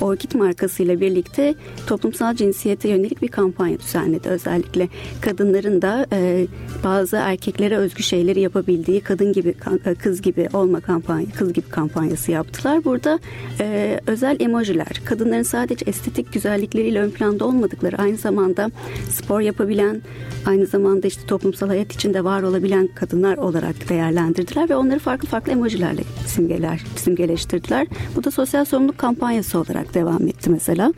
Orkid 0.00 0.34
markasıyla 0.34 1.00
birlikte 1.00 1.54
toplumsal 1.86 2.34
cinsiyete 2.34 2.88
yönelik 2.88 3.22
bir 3.22 3.28
kampanya 3.28 3.78
düzenledi. 3.78 4.28
Özellikle 4.28 4.88
kadınların 5.20 5.82
da 5.82 6.06
e, 6.12 6.46
bazı 6.84 7.16
erkeklere 7.16 7.76
özgü 7.76 8.02
şeyleri 8.02 8.40
yapabildiği 8.40 9.00
kadın 9.00 9.32
gibi 9.32 9.54
e, 9.84 9.94
kız 9.94 10.22
gibi 10.22 10.48
olma 10.52 10.80
kampanya 10.80 11.26
kız 11.30 11.52
gibi 11.52 11.68
kampanyası 11.68 12.32
yaptılar. 12.32 12.84
Burada 12.84 13.18
e, 13.60 14.00
özel 14.06 14.36
emojiler 14.40 15.00
kadınların 15.04 15.42
sadece 15.42 15.84
estetik 15.84 16.32
güzellikleriyle 16.32 17.00
ön 17.00 17.10
planda 17.10 17.44
olmadıkları 17.44 17.98
aynı 17.98 18.16
zamanda 18.16 18.70
spor 19.10 19.40
yapabilen 19.40 20.02
aynı 20.46 20.66
zamanda 20.66 21.06
işte 21.06 21.26
toplumsal 21.26 21.68
hayat 21.68 21.92
içinde 21.92 22.24
var 22.26 22.42
olabilen 22.42 22.88
kadınlar 22.94 23.36
olarak 23.36 23.88
değerlendirdiler 23.88 24.70
ve 24.70 24.76
onları 24.76 24.98
farklı 24.98 25.28
farklı 25.28 25.52
emojilerle 25.52 26.02
simgeler, 26.26 26.80
simgeleştirdiler. 26.96 27.86
Bu 28.16 28.24
da 28.24 28.30
sosyal 28.30 28.64
sorumluluk 28.64 28.98
kampanyası 28.98 29.58
olarak 29.58 29.94
devam 29.94 30.26
etti 30.26 30.50
mesela. 30.50 30.92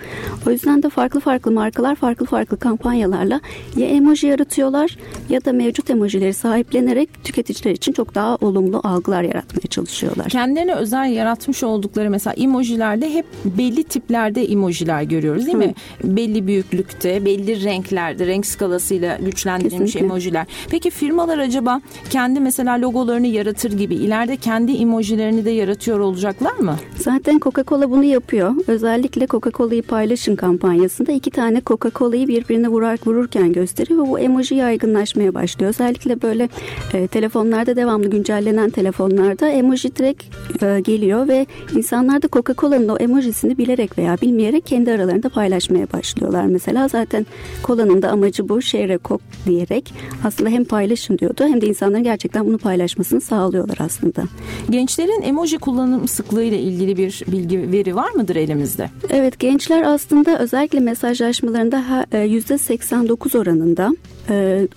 O 0.47 0.51
yüzden 0.51 0.83
de 0.83 0.89
farklı 0.89 1.21
farklı 1.21 1.53
markalar 1.53 1.95
farklı 1.95 2.27
farklı 2.27 2.59
kampanyalarla 2.59 3.41
ya 3.77 3.87
emoji 3.87 4.27
yaratıyorlar 4.27 4.97
ya 5.29 5.45
da 5.45 5.53
mevcut 5.53 5.91
emojileri 5.91 6.35
sahiplenerek 6.35 7.25
tüketiciler 7.25 7.73
için 7.73 7.93
çok 7.93 8.15
daha 8.15 8.37
olumlu 8.37 8.81
algılar 8.85 9.23
yaratmaya 9.23 9.67
çalışıyorlar. 9.71 10.29
Kendilerine 10.29 10.75
özel 10.75 11.13
yaratmış 11.13 11.63
oldukları 11.63 12.11
mesela 12.11 12.35
emojilerde 12.35 13.15
hep 13.15 13.27
belli 13.45 13.85
tiplerde 13.85 14.45
emojiler 14.45 15.03
görüyoruz 15.03 15.47
değil 15.47 15.55
Hı. 15.55 15.59
mi? 15.59 15.75
Belli 16.05 16.47
büyüklükte, 16.47 17.25
belli 17.25 17.65
renklerde, 17.65 18.27
renk 18.27 18.47
skalasıyla 18.47 19.19
güçlendirilmiş 19.25 19.93
Kesinlikle. 19.93 20.07
emojiler. 20.07 20.47
Peki 20.71 20.91
firmalar 21.19 21.39
acaba 21.39 21.81
kendi 22.11 22.41
mesela 22.41 22.81
logolarını 22.81 23.27
yaratır 23.27 23.73
gibi 23.73 23.95
ileride 23.95 24.37
kendi 24.37 24.73
emojilerini 24.73 25.45
de 25.45 25.51
yaratıyor 25.51 25.99
olacaklar 25.99 26.57
mı? 26.57 26.77
Zaten 26.97 27.39
Coca-Cola 27.39 27.91
bunu 27.91 28.05
yapıyor. 28.05 28.55
Özellikle 28.67 29.27
Coca-Cola'yı 29.27 29.83
paylaşın 29.83 30.37
kampanyasında 30.37 31.13
iki 31.13 31.31
tane 31.31 31.63
Coca-Cola'yı 31.67 32.29
birbirine 32.29 32.69
vurar, 32.69 32.99
vururken 33.07 33.53
gösteriyor 33.53 34.05
ve 34.05 34.11
bu 34.11 34.19
emoji 34.19 34.55
yaygınlaşmaya 34.55 35.35
başlıyor. 35.35 35.71
Özellikle 35.71 36.23
böyle 36.23 36.49
e, 36.93 37.07
telefonlarda 37.07 37.77
devamlı 37.77 38.11
güncellenen 38.11 38.71
telefonlarda 38.71 39.49
emoji 39.49 39.97
direkt 39.97 40.23
e, 40.63 40.81
geliyor 40.81 41.29
ve 41.29 41.47
insanlar 41.77 42.23
da 42.23 42.29
Coca-Cola'nın 42.29 42.89
o 42.89 42.97
emojisini 42.97 43.59
bilerek 43.59 43.99
veya 43.99 44.17
bilmeyerek 44.23 44.67
kendi 44.67 44.93
aralarında 44.93 45.29
paylaşmaya 45.29 45.87
başlıyorlar. 45.93 46.45
Mesela 46.45 46.89
zaten 46.89 47.27
kolanın 47.63 48.03
da 48.03 48.11
amacı 48.11 48.49
bu 48.49 48.63
share 48.63 48.99
a 49.11 49.19
diyerek 49.47 49.95
aslında 50.25 50.51
hem 50.51 50.65
paylaşın 51.09 51.19
diyordu 51.19 51.53
hem 51.53 51.61
de 51.61 51.67
insanların 51.67 52.05
gerçekten 52.05 52.47
bunu 52.47 52.59
paylaşmasını 52.59 53.21
sağlıyorlar 53.21 53.79
aslında. 53.81 54.23
Gençlerin 54.71 55.23
emoji 55.23 55.59
kullanım 55.59 56.09
sıklığı 56.09 56.45
ile 56.45 56.59
ilgili 56.59 56.97
bir 56.97 57.25
bilgi 57.27 57.73
veri 57.73 57.97
var 57.97 58.11
mıdır 58.11 58.37
elimizde? 58.37 58.91
Evet 59.11 59.39
gençler 59.39 59.83
aslında 59.83 60.39
özellikle 60.39 60.81
mesajlaşmalarında 60.81 62.07
%89 62.13 63.37
e, 63.37 63.39
oranında 63.39 63.97
e, 64.31 64.69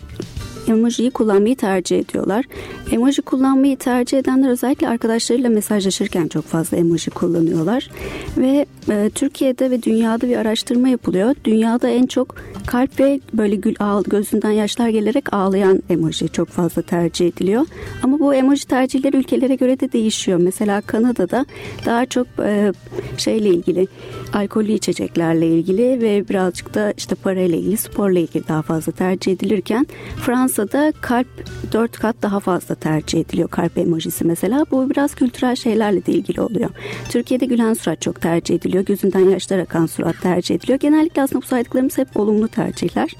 emojiyi 0.68 1.12
kullanmayı 1.12 1.56
tercih 1.56 2.00
ediyorlar. 2.00 2.46
Emoji 2.92 3.22
kullanmayı 3.22 3.78
tercih 3.78 4.18
edenler 4.18 4.50
özellikle 4.50 4.90
arkadaşlarıyla 4.90 5.50
mesajlaşırken 5.50 6.28
çok 6.28 6.46
fazla 6.46 6.78
emoji 6.78 7.12
kullanıyorlar. 7.12 7.90
Ve 8.38 8.66
e, 8.90 9.10
Türkiye'de 9.16 9.72
ve 9.72 9.84
dünyada 9.84 10.28
bir 10.28 10.38
araştırma 10.38 10.90
yapılıyor. 10.90 11.36
Dünyada 11.46 11.90
en 11.90 12.06
çok 12.06 12.36
kalp 12.68 13.00
ve 13.00 13.20
böyle 13.34 13.56
gül 13.56 13.76
gözünden 14.08 14.52
yaşlar 14.52 14.90
gelerek 14.90 15.34
ağlayan 15.34 15.84
emoji 15.90 16.30
çok 16.30 16.48
fazla 16.48 16.82
tercih 16.82 17.28
ediliyor. 17.28 17.66
Ama 18.04 18.20
bu 18.20 18.34
emoji 18.34 18.68
tercihleri 18.68 19.18
ülkelere 19.18 19.56
göre 19.56 19.80
de 19.80 19.92
değişiyor. 19.92 20.40
Mesela 20.44 20.82
Kanada'da 20.82 21.46
daha 21.86 22.06
çok 22.06 22.28
e, 22.40 22.74
şeyle 23.18 23.50
ilgili 23.50 23.88
alkollü 24.34 24.72
içeceklerle 24.72 25.48
ilgili 25.48 26.02
ve 26.02 26.30
birazcık 26.30 26.74
da 26.74 26.94
işte 26.98 27.16
parayla 27.16 27.58
ilgili 27.58 27.78
sporla 27.78 28.20
ilgili 28.20 28.48
daha 28.48 28.62
fazla 28.62 28.92
tercih 28.92 29.32
edilirken 29.32 29.88
Fransa'da 30.26 30.94
kalp 31.02 31.28
dört 31.74 32.00
kat 32.00 32.16
daha 32.22 32.40
fazla 32.40 32.76
tercih 32.76 33.20
ediliyor 33.20 33.50
kalp 33.50 33.78
emojisi 33.78 34.26
mesela. 34.26 34.66
Bu 34.72 34.90
biraz 34.90 35.16
kültürel 35.16 35.56
şeylerle 35.56 36.06
de 36.06 36.12
ilgili 36.12 36.42
oluyor. 36.42 36.70
Türkiye'de 37.10 37.46
gülen 37.46 37.74
surat 37.74 38.02
çok 38.02 38.22
tercih 38.22 38.56
ediliyor. 38.56 38.86
Gözünden 38.86 39.30
yaşlar 39.30 39.60
akan 39.60 39.86
surat 39.86 40.22
tercih 40.22 40.56
ediliyor. 40.56 40.80
Genellikle 40.80 41.22
aslında 41.22 41.42
bu 41.42 41.46
saydıklarımız 41.46 41.98
hep 41.98 42.18
olumlu 42.18 42.48
tercihler. 42.48 43.16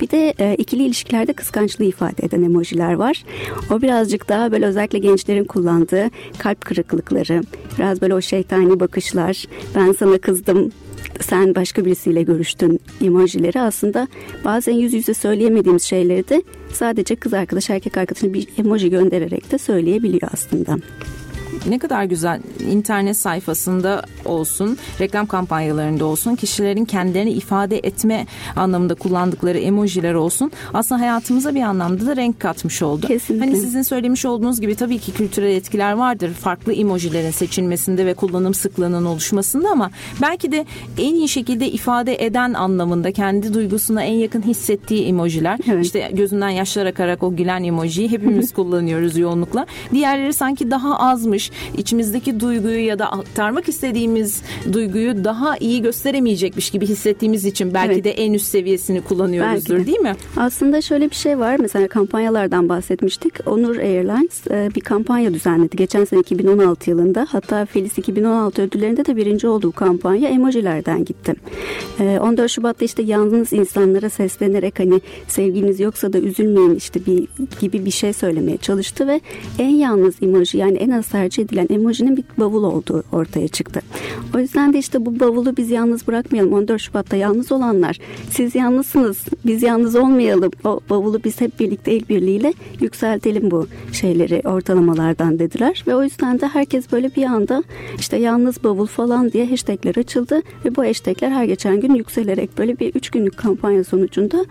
Bir 0.00 0.10
de 0.10 0.34
e, 0.38 0.54
ikili 0.54 0.82
ilişkilerde 0.82 1.32
kıskançlığı 1.32 1.84
ifade 1.84 2.26
eden 2.26 2.42
emojiler 2.42 2.92
var. 2.92 3.24
O 3.70 3.82
birazcık 3.82 4.28
daha 4.28 4.52
böyle 4.52 4.66
özellikle 4.66 4.98
gençlerin 4.98 5.44
kullandığı 5.44 6.10
kalp 6.38 6.60
kırıklıkları, 6.60 7.42
biraz 7.78 8.02
böyle 8.02 8.14
o 8.14 8.20
şeytani 8.20 8.80
bakışlar, 8.80 9.44
ben 9.74 9.92
sana 9.92 10.18
kızdım 10.18 10.53
sen 11.20 11.54
başka 11.54 11.84
birisiyle 11.84 12.22
görüştün 12.22 12.80
emojileri 13.04 13.60
aslında 13.60 14.08
bazen 14.44 14.72
yüz 14.72 14.94
yüze 14.94 15.14
söyleyemediğimiz 15.14 15.82
şeyleri 15.82 16.28
de 16.28 16.42
sadece 16.72 17.16
kız 17.16 17.34
arkadaş 17.34 17.70
erkek 17.70 17.96
arkadaşına 17.96 18.34
bir 18.34 18.48
emoji 18.58 18.90
göndererek 18.90 19.52
de 19.52 19.58
söyleyebiliyor 19.58 20.30
aslında. 20.32 20.76
Ne 21.68 21.78
kadar 21.78 22.04
güzel 22.04 22.40
internet 22.70 23.16
sayfasında 23.16 24.02
olsun, 24.24 24.78
reklam 25.00 25.26
kampanyalarında 25.26 26.04
olsun, 26.04 26.34
kişilerin 26.34 26.84
kendilerini 26.84 27.30
ifade 27.30 27.78
etme 27.78 28.26
anlamında 28.56 28.94
kullandıkları 28.94 29.58
emojiler 29.58 30.14
olsun. 30.14 30.52
Aslında 30.74 31.00
hayatımıza 31.00 31.54
bir 31.54 31.62
anlamda 31.62 32.06
da 32.06 32.16
renk 32.16 32.40
katmış 32.40 32.82
oldu. 32.82 33.06
Kesinlikle. 33.06 33.46
Hani 33.46 33.56
sizin 33.56 33.82
söylemiş 33.82 34.24
olduğunuz 34.24 34.60
gibi 34.60 34.74
tabii 34.74 34.98
ki 34.98 35.12
kültürel 35.12 35.50
etkiler 35.50 35.92
vardır. 35.92 36.32
Farklı 36.32 36.72
emojilerin 36.72 37.30
seçilmesinde 37.30 38.06
ve 38.06 38.14
kullanım 38.14 38.54
sıklığının 38.54 39.04
oluşmasında 39.04 39.70
ama 39.70 39.90
belki 40.22 40.52
de 40.52 40.66
en 40.98 41.14
iyi 41.14 41.28
şekilde 41.28 41.70
ifade 41.70 42.24
eden 42.24 42.54
anlamında 42.54 43.12
kendi 43.12 43.54
duygusuna 43.54 44.02
en 44.02 44.14
yakın 44.14 44.42
hissettiği 44.42 45.04
emojiler. 45.06 45.58
Evet. 45.70 45.84
İşte 45.84 46.10
gözünden 46.12 46.48
yaşlar 46.48 46.86
akarak 46.86 47.22
o 47.22 47.36
gülen 47.36 47.64
emojiyi 47.64 48.10
hepimiz 48.10 48.52
kullanıyoruz 48.54 49.16
yoğunlukla. 49.18 49.66
Diğerleri 49.92 50.32
sanki 50.32 50.70
daha 50.70 50.98
azmış. 50.98 51.50
İçimizdeki 51.78 52.40
duyguyu 52.40 52.86
ya 52.86 52.98
da 52.98 53.12
aktarmak 53.12 53.68
istediğimiz 53.68 54.42
duyguyu 54.72 55.24
daha 55.24 55.56
iyi 55.56 55.82
gösteremeyecekmiş 55.82 56.70
gibi 56.70 56.86
hissettiğimiz 56.86 57.44
için 57.44 57.74
belki 57.74 57.94
evet. 57.94 58.04
de 58.04 58.10
en 58.10 58.32
üst 58.32 58.46
seviyesini 58.46 59.00
kullanıyoruzdur 59.00 59.86
değil 59.86 60.00
mi? 60.00 60.16
Aslında 60.36 60.80
şöyle 60.80 61.10
bir 61.10 61.14
şey 61.14 61.38
var. 61.38 61.56
Mesela 61.60 61.88
kampanyalardan 61.88 62.68
bahsetmiştik. 62.68 63.34
Onur 63.46 63.76
Airlines 63.76 64.46
e, 64.50 64.70
bir 64.74 64.80
kampanya 64.80 65.34
düzenledi. 65.34 65.76
Geçen 65.76 66.04
sene 66.04 66.20
2016 66.20 66.90
yılında. 66.90 67.26
Hatta 67.30 67.66
Felis 67.66 67.98
2016 67.98 68.62
ödüllerinde 68.62 69.04
de 69.04 69.16
birinci 69.16 69.48
olduğu 69.48 69.72
kampanya 69.72 70.28
emojilerden 70.28 71.04
gitti. 71.04 71.34
14 72.00 72.40
e, 72.40 72.48
Şubat'ta 72.48 72.84
işte 72.84 73.02
yalnız 73.02 73.52
insanlara 73.52 74.10
seslenerek 74.10 74.78
hani 74.78 75.00
sevginiz 75.28 75.80
yoksa 75.80 76.12
da 76.12 76.18
üzülmeyin 76.18 76.74
işte 76.74 77.06
bir 77.06 77.28
gibi 77.60 77.84
bir 77.84 77.90
şey 77.90 78.12
söylemeye 78.12 78.56
çalıştı 78.56 79.06
ve 79.06 79.20
en 79.58 79.68
yalnız 79.68 80.14
emoji 80.22 80.58
yani 80.58 80.76
en 80.76 80.90
az 80.90 81.08
tercih 81.08 81.42
edilen 81.44 81.66
emojinin 81.70 82.16
bir 82.16 82.24
bavul 82.38 82.64
olduğu 82.64 83.04
ortaya 83.12 83.48
çıktı. 83.48 83.80
O 84.34 84.38
yüzden 84.38 84.72
de 84.72 84.78
işte 84.78 85.06
bu 85.06 85.20
bavulu 85.20 85.56
biz 85.56 85.70
yalnız 85.70 86.06
bırakmayalım. 86.06 86.52
14 86.52 86.80
Şubat'ta 86.80 87.16
yalnız 87.16 87.52
olanlar 87.52 87.98
siz 88.30 88.54
yalnızsınız 88.54 89.24
biz 89.46 89.62
yalnız 89.62 89.96
olmayalım. 89.96 90.50
O 90.64 90.80
bavulu 90.90 91.24
biz 91.24 91.40
hep 91.40 91.60
birlikte 91.60 91.92
el 91.92 92.08
birliğiyle 92.08 92.54
yükseltelim 92.80 93.50
bu 93.50 93.66
şeyleri 93.92 94.42
ortalamalardan 94.48 95.38
dediler. 95.38 95.84
Ve 95.86 95.94
o 95.94 96.02
yüzden 96.02 96.40
de 96.40 96.48
herkes 96.48 96.92
böyle 96.92 97.14
bir 97.14 97.24
anda 97.24 97.62
işte 97.98 98.16
yalnız 98.16 98.64
bavul 98.64 98.86
falan 98.86 99.32
diye 99.32 99.50
hashtagler 99.50 99.96
açıldı 99.96 100.42
ve 100.64 100.76
bu 100.76 100.84
hashtagler 100.84 101.30
her 101.30 101.44
geçen 101.44 101.80
gün 101.80 101.94
yükselerek 101.94 102.58
böyle 102.58 102.78
bir 102.78 102.94
üç 102.94 103.10
günlük 103.10 103.36
kampanya 103.36 103.84
sonucunda 103.84 104.44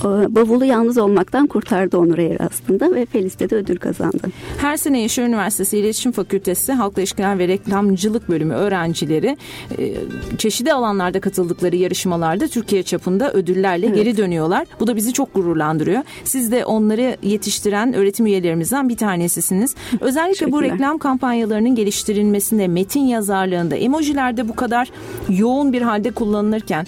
e, 0.00 0.34
bavulu 0.34 0.64
yalnız 0.64 0.98
olmaktan 0.98 1.46
kurtardı 1.46 1.98
Onur 1.98 2.18
Eğer 2.18 2.36
aslında 2.40 2.94
ve 2.94 3.06
Felis'te 3.06 3.50
de 3.50 3.56
ödül 3.56 3.76
kazandı. 3.76 4.28
Her 4.58 4.76
sene 4.76 5.02
Yaşar 5.02 5.22
Üniversitesi 5.22 5.78
İletişim 5.78 6.12
Fakültesi 6.12 6.39
Halkla 6.72 7.02
İlişkiler 7.02 7.38
ve 7.38 7.48
Reklamcılık 7.48 8.28
Bölümü 8.28 8.54
öğrencileri 8.54 9.36
e, 9.78 9.94
çeşitli 10.38 10.72
alanlarda 10.72 11.20
katıldıkları 11.20 11.76
yarışmalarda 11.76 12.48
Türkiye 12.48 12.82
çapında 12.82 13.32
ödüllerle 13.32 13.86
evet. 13.86 13.96
geri 13.96 14.16
dönüyorlar. 14.16 14.66
Bu 14.80 14.86
da 14.86 14.96
bizi 14.96 15.12
çok 15.12 15.34
gururlandırıyor. 15.34 16.02
Siz 16.24 16.52
de 16.52 16.64
onları 16.64 17.16
yetiştiren 17.22 17.92
öğretim 17.94 18.26
üyelerimizden 18.26 18.88
bir 18.88 18.96
tanesisiniz. 18.96 19.74
Özellikle 20.00 20.52
bu 20.52 20.62
reklam 20.62 20.98
kampanyalarının 20.98 21.74
geliştirilmesinde, 21.74 22.68
metin 22.68 23.04
yazarlığında, 23.04 23.76
emojilerde 23.76 24.48
bu 24.48 24.56
kadar 24.56 24.90
yoğun 25.28 25.72
bir 25.72 25.82
halde 25.82 26.10
kullanılırken 26.10 26.86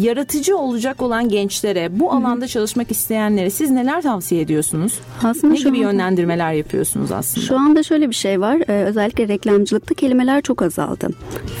yaratıcı 0.00 0.56
olacak 0.56 1.02
olan 1.02 1.28
gençlere, 1.28 2.00
bu 2.00 2.12
alanda 2.12 2.46
çalışmak 2.46 2.90
isteyenlere 2.90 3.50
siz 3.50 3.70
neler 3.70 4.02
tavsiye 4.02 4.40
ediyorsunuz? 4.40 4.92
Aslında 5.24 5.54
ne 5.54 5.58
gibi 5.58 5.68
anda, 5.68 5.78
yönlendirmeler 5.78 6.52
yapıyorsunuz 6.52 7.12
aslında? 7.12 7.46
Şu 7.46 7.58
anda 7.58 7.82
şöyle 7.82 8.10
bir 8.10 8.14
şey 8.14 8.40
var. 8.40 8.56
Ee, 8.68 8.81
özellikle 8.84 9.28
reklamcılıkta 9.28 9.94
kelimeler 9.94 10.42
çok 10.42 10.62
azaldı. 10.62 11.08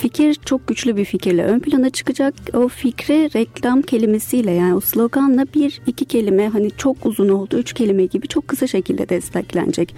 Fikir 0.00 0.34
çok 0.34 0.66
güçlü 0.68 0.96
bir 0.96 1.04
fikirle 1.04 1.44
ön 1.44 1.60
plana 1.60 1.90
çıkacak. 1.90 2.34
O 2.54 2.68
fikri 2.68 3.34
reklam 3.34 3.82
kelimesiyle 3.82 4.50
yani 4.50 4.74
o 4.74 4.80
sloganla 4.80 5.46
bir 5.54 5.80
iki 5.86 6.04
kelime 6.04 6.48
hani 6.48 6.70
çok 6.70 7.06
uzun 7.06 7.28
oldu 7.28 7.58
üç 7.58 7.72
kelime 7.72 8.04
gibi 8.06 8.28
çok 8.28 8.48
kısa 8.48 8.66
şekilde 8.66 9.08
desteklenecek. 9.08 9.94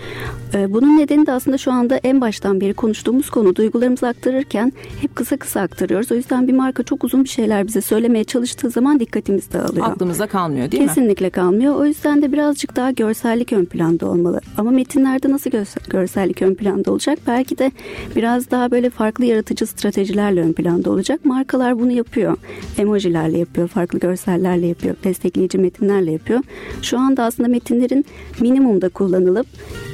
Ee, 0.54 0.72
bunun 0.72 0.98
nedeni 0.98 1.26
de 1.26 1.32
aslında 1.32 1.58
şu 1.58 1.72
anda 1.72 1.96
en 1.96 2.20
baştan 2.20 2.60
beri 2.60 2.74
konuştuğumuz 2.74 3.30
konu 3.30 3.56
duygularımızı 3.56 4.08
aktarırken 4.08 4.72
hep 5.00 5.16
kısa 5.16 5.36
kısa 5.36 5.60
aktarıyoruz. 5.60 6.12
O 6.12 6.14
yüzden 6.14 6.48
bir 6.48 6.52
marka 6.52 6.82
çok 6.82 7.04
uzun 7.04 7.24
bir 7.24 7.28
şeyler 7.28 7.66
bize 7.66 7.80
söylemeye 7.80 8.24
çalıştığı 8.24 8.70
zaman 8.70 9.00
dikkatimiz 9.00 9.52
dağılıyor. 9.52 9.86
Aklımızda 9.86 10.26
kalmıyor 10.26 10.70
değil 10.70 10.82
Kesinlikle 10.82 11.00
mi? 11.00 11.08
Kesinlikle 11.14 11.30
kalmıyor. 11.30 11.74
O 11.74 11.86
yüzden 11.86 12.22
de 12.22 12.32
birazcık 12.32 12.76
daha 12.76 12.90
görsellik 12.90 13.52
ön 13.52 13.64
planda 13.64 14.06
olmalı. 14.06 14.40
Ama 14.58 14.70
metinlerde 14.70 15.30
nasıl 15.30 15.50
görsellik 15.88 16.42
ön 16.42 16.54
planda 16.54 16.92
olacak? 16.92 17.13
Belki 17.26 17.58
de 17.58 17.72
biraz 18.16 18.50
daha 18.50 18.70
böyle 18.70 18.90
farklı 18.90 19.24
yaratıcı 19.24 19.66
stratejilerle 19.66 20.40
ön 20.40 20.52
planda 20.52 20.90
olacak. 20.90 21.24
Markalar 21.24 21.78
bunu 21.78 21.92
yapıyor. 21.92 22.36
Emojilerle 22.78 23.38
yapıyor, 23.38 23.68
farklı 23.68 23.98
görsellerle 23.98 24.66
yapıyor, 24.66 24.96
destekleyici 25.04 25.58
metinlerle 25.58 26.12
yapıyor. 26.12 26.40
Şu 26.82 26.98
anda 26.98 27.24
aslında 27.24 27.48
metinlerin 27.48 28.04
minimumda 28.40 28.88
kullanılıp 28.88 29.46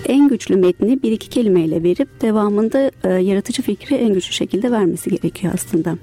en 0.06 0.28
güçlü 0.28 0.56
metni 0.56 1.02
bir 1.02 1.12
iki 1.12 1.28
kelimeyle 1.28 1.82
verip 1.82 2.20
devamında 2.20 2.90
e, 3.04 3.08
yaratıcı 3.08 3.62
fikri 3.62 3.94
en 3.94 4.14
güçlü 4.14 4.32
şekilde 4.32 4.70
vermesi 4.70 5.10
gerekiyor 5.10 5.52
aslında. 5.54 5.96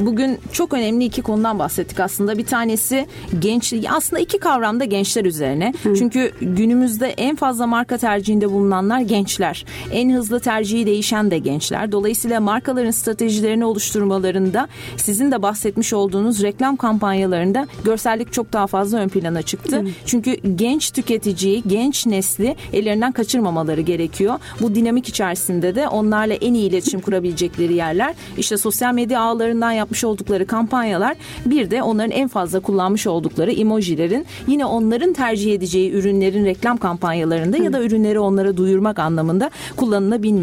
Bugün 0.00 0.38
çok 0.52 0.72
önemli 0.72 1.04
iki 1.04 1.22
konudan 1.22 1.58
bahsettik 1.58 2.00
aslında. 2.00 2.38
Bir 2.38 2.46
tanesi 2.46 3.06
gençlik. 3.38 3.86
Aslında 3.90 4.20
iki 4.22 4.38
kavram 4.38 4.80
da 4.80 4.84
gençler 4.84 5.24
üzerine. 5.24 5.72
Hı. 5.82 5.94
Çünkü 5.94 6.32
günümüzde 6.40 7.06
en 7.06 7.36
fazla 7.36 7.66
marka 7.66 7.98
tercihinde 7.98 8.50
bulunanlar 8.50 9.00
gençler. 9.00 9.64
En 9.92 10.10
hızlı 10.10 10.40
tercihi 10.52 10.86
değişen 10.86 11.30
de 11.30 11.38
gençler. 11.38 11.92
Dolayısıyla 11.92 12.40
markaların 12.40 12.90
stratejilerini 12.90 13.64
oluşturmalarında 13.64 14.68
sizin 14.96 15.32
de 15.32 15.42
bahsetmiş 15.42 15.92
olduğunuz 15.92 16.42
reklam 16.42 16.76
kampanyalarında 16.76 17.66
görsellik 17.84 18.32
çok 18.32 18.52
daha 18.52 18.66
fazla 18.66 18.98
ön 18.98 19.08
plana 19.08 19.42
çıktı. 19.42 19.76
Hı. 19.76 19.86
Çünkü 20.06 20.32
genç 20.56 20.90
tüketiciyi, 20.90 21.62
genç 21.66 22.06
nesli 22.06 22.56
ellerinden 22.72 23.12
kaçırmamaları 23.12 23.80
gerekiyor. 23.80 24.38
Bu 24.60 24.74
dinamik 24.74 25.08
içerisinde 25.08 25.74
de 25.74 25.88
onlarla 25.88 26.34
en 26.34 26.54
iyi 26.54 26.70
iletişim 26.70 27.00
kurabilecekleri 27.06 27.74
yerler 27.74 28.14
işte 28.38 28.56
sosyal 28.56 28.94
medya 28.94 29.20
ağlarından 29.20 29.72
yapmış 29.72 30.04
oldukları 30.04 30.46
kampanyalar 30.46 31.16
bir 31.46 31.70
de 31.70 31.82
onların 31.82 32.10
en 32.10 32.28
fazla 32.28 32.60
kullanmış 32.60 33.06
oldukları 33.06 33.52
emojilerin 33.52 34.26
yine 34.46 34.66
onların 34.66 35.12
tercih 35.12 35.54
edeceği 35.54 35.92
ürünlerin 35.92 36.44
reklam 36.44 36.76
kampanyalarında 36.76 37.56
Hı. 37.56 37.62
ya 37.62 37.72
da 37.72 37.82
ürünleri 37.82 38.18
onlara 38.18 38.56
duyurmak 38.56 38.98
anlamında 38.98 39.50
kullanılabilmesi. 39.76 40.41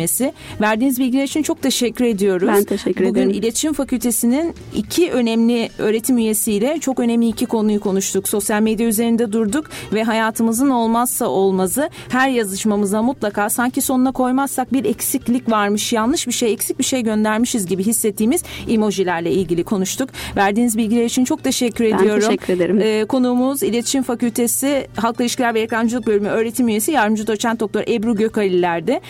Verdiğiniz 0.61 0.99
bilgiler 0.99 1.23
için 1.23 1.43
çok 1.43 1.61
teşekkür 1.61 2.05
ediyoruz. 2.05 2.47
Ben 2.47 2.63
teşekkür 2.63 3.05
Bugün 3.05 3.11
ederim. 3.11 3.29
Bugün 3.29 3.39
İletişim 3.39 3.73
Fakültesi'nin 3.73 4.53
iki 4.75 5.11
önemli 5.11 5.69
öğretim 5.77 6.17
üyesiyle 6.17 6.77
çok 6.81 6.99
önemli 6.99 7.27
iki 7.27 7.45
konuyu 7.45 7.79
konuştuk. 7.79 8.29
Sosyal 8.29 8.61
medya 8.61 8.87
üzerinde 8.87 9.31
durduk 9.31 9.69
ve 9.93 10.03
hayatımızın 10.03 10.69
olmazsa 10.69 11.27
olmazı 11.27 11.89
her 12.09 12.29
yazışmamıza 12.29 13.01
mutlaka 13.01 13.49
sanki 13.49 13.81
sonuna 13.81 14.11
koymazsak 14.11 14.73
bir 14.73 14.85
eksiklik 14.85 15.51
varmış, 15.51 15.93
yanlış 15.93 16.27
bir 16.27 16.31
şey, 16.33 16.53
eksik 16.53 16.79
bir 16.79 16.83
şey 16.83 17.01
göndermişiz 17.01 17.65
gibi 17.65 17.83
hissettiğimiz 17.83 18.43
emojilerle 18.69 19.31
ilgili 19.31 19.63
konuştuk. 19.63 20.09
Verdiğiniz 20.35 20.77
bilgiler 20.77 21.05
için 21.05 21.25
çok 21.25 21.43
teşekkür 21.43 21.85
ben 21.85 21.97
ediyorum. 21.97 22.21
Ben 22.21 22.27
teşekkür 22.27 22.53
ederim. 22.53 22.79
Ee, 22.81 23.05
konuğumuz 23.05 23.63
İletişim 23.63 24.03
Fakültesi 24.03 24.87
Halkla 24.95 25.23
İlişkiler 25.23 25.53
ve 25.53 25.61
Reklamcılık 25.61 26.07
Bölümü 26.07 26.29
öğretim 26.29 26.67
üyesi 26.67 26.91
yardımcı 26.91 27.27
doçent 27.27 27.59
doktor 27.59 27.83
Ebru 27.87 28.15
Gökaliller'de. 28.15 29.01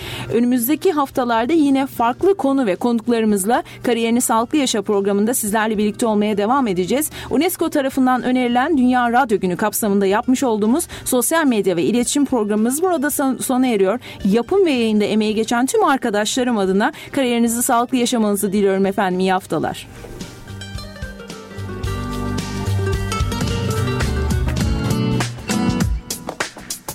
Önümüzdeki 0.80 0.99
haftalarda 0.99 1.53
yine 1.53 1.86
farklı 1.88 2.36
konu 2.36 2.65
ve 2.65 2.75
konuklarımızla 2.75 3.63
Kariyerini 3.84 4.21
Sağlıklı 4.21 4.57
Yaşa 4.57 4.82
programında 4.82 5.34
sizlerle 5.34 5.77
birlikte 5.77 6.05
olmaya 6.05 6.38
devam 6.38 6.67
edeceğiz. 6.67 7.09
UNESCO 7.30 7.69
tarafından 7.69 8.23
önerilen 8.23 8.77
Dünya 8.77 9.11
Radyo 9.11 9.39
Günü 9.39 9.57
kapsamında 9.57 10.05
yapmış 10.05 10.43
olduğumuz 10.43 10.88
sosyal 11.05 11.45
medya 11.45 11.75
ve 11.75 11.84
iletişim 11.84 12.25
programımız 12.25 12.82
burada 12.82 13.09
sona 13.41 13.67
eriyor. 13.67 13.99
Yapım 14.25 14.65
ve 14.65 14.71
yayında 14.71 15.05
emeği 15.05 15.36
geçen 15.36 15.65
tüm 15.65 15.84
arkadaşlarım 15.84 16.57
adına 16.57 16.91
kariyerinizi 17.11 17.63
sağlıklı 17.63 17.97
yaşamanızı 17.97 18.53
diliyorum 18.53 18.86
efendim. 18.86 19.19
İyi 19.19 19.32
haftalar. 19.32 19.88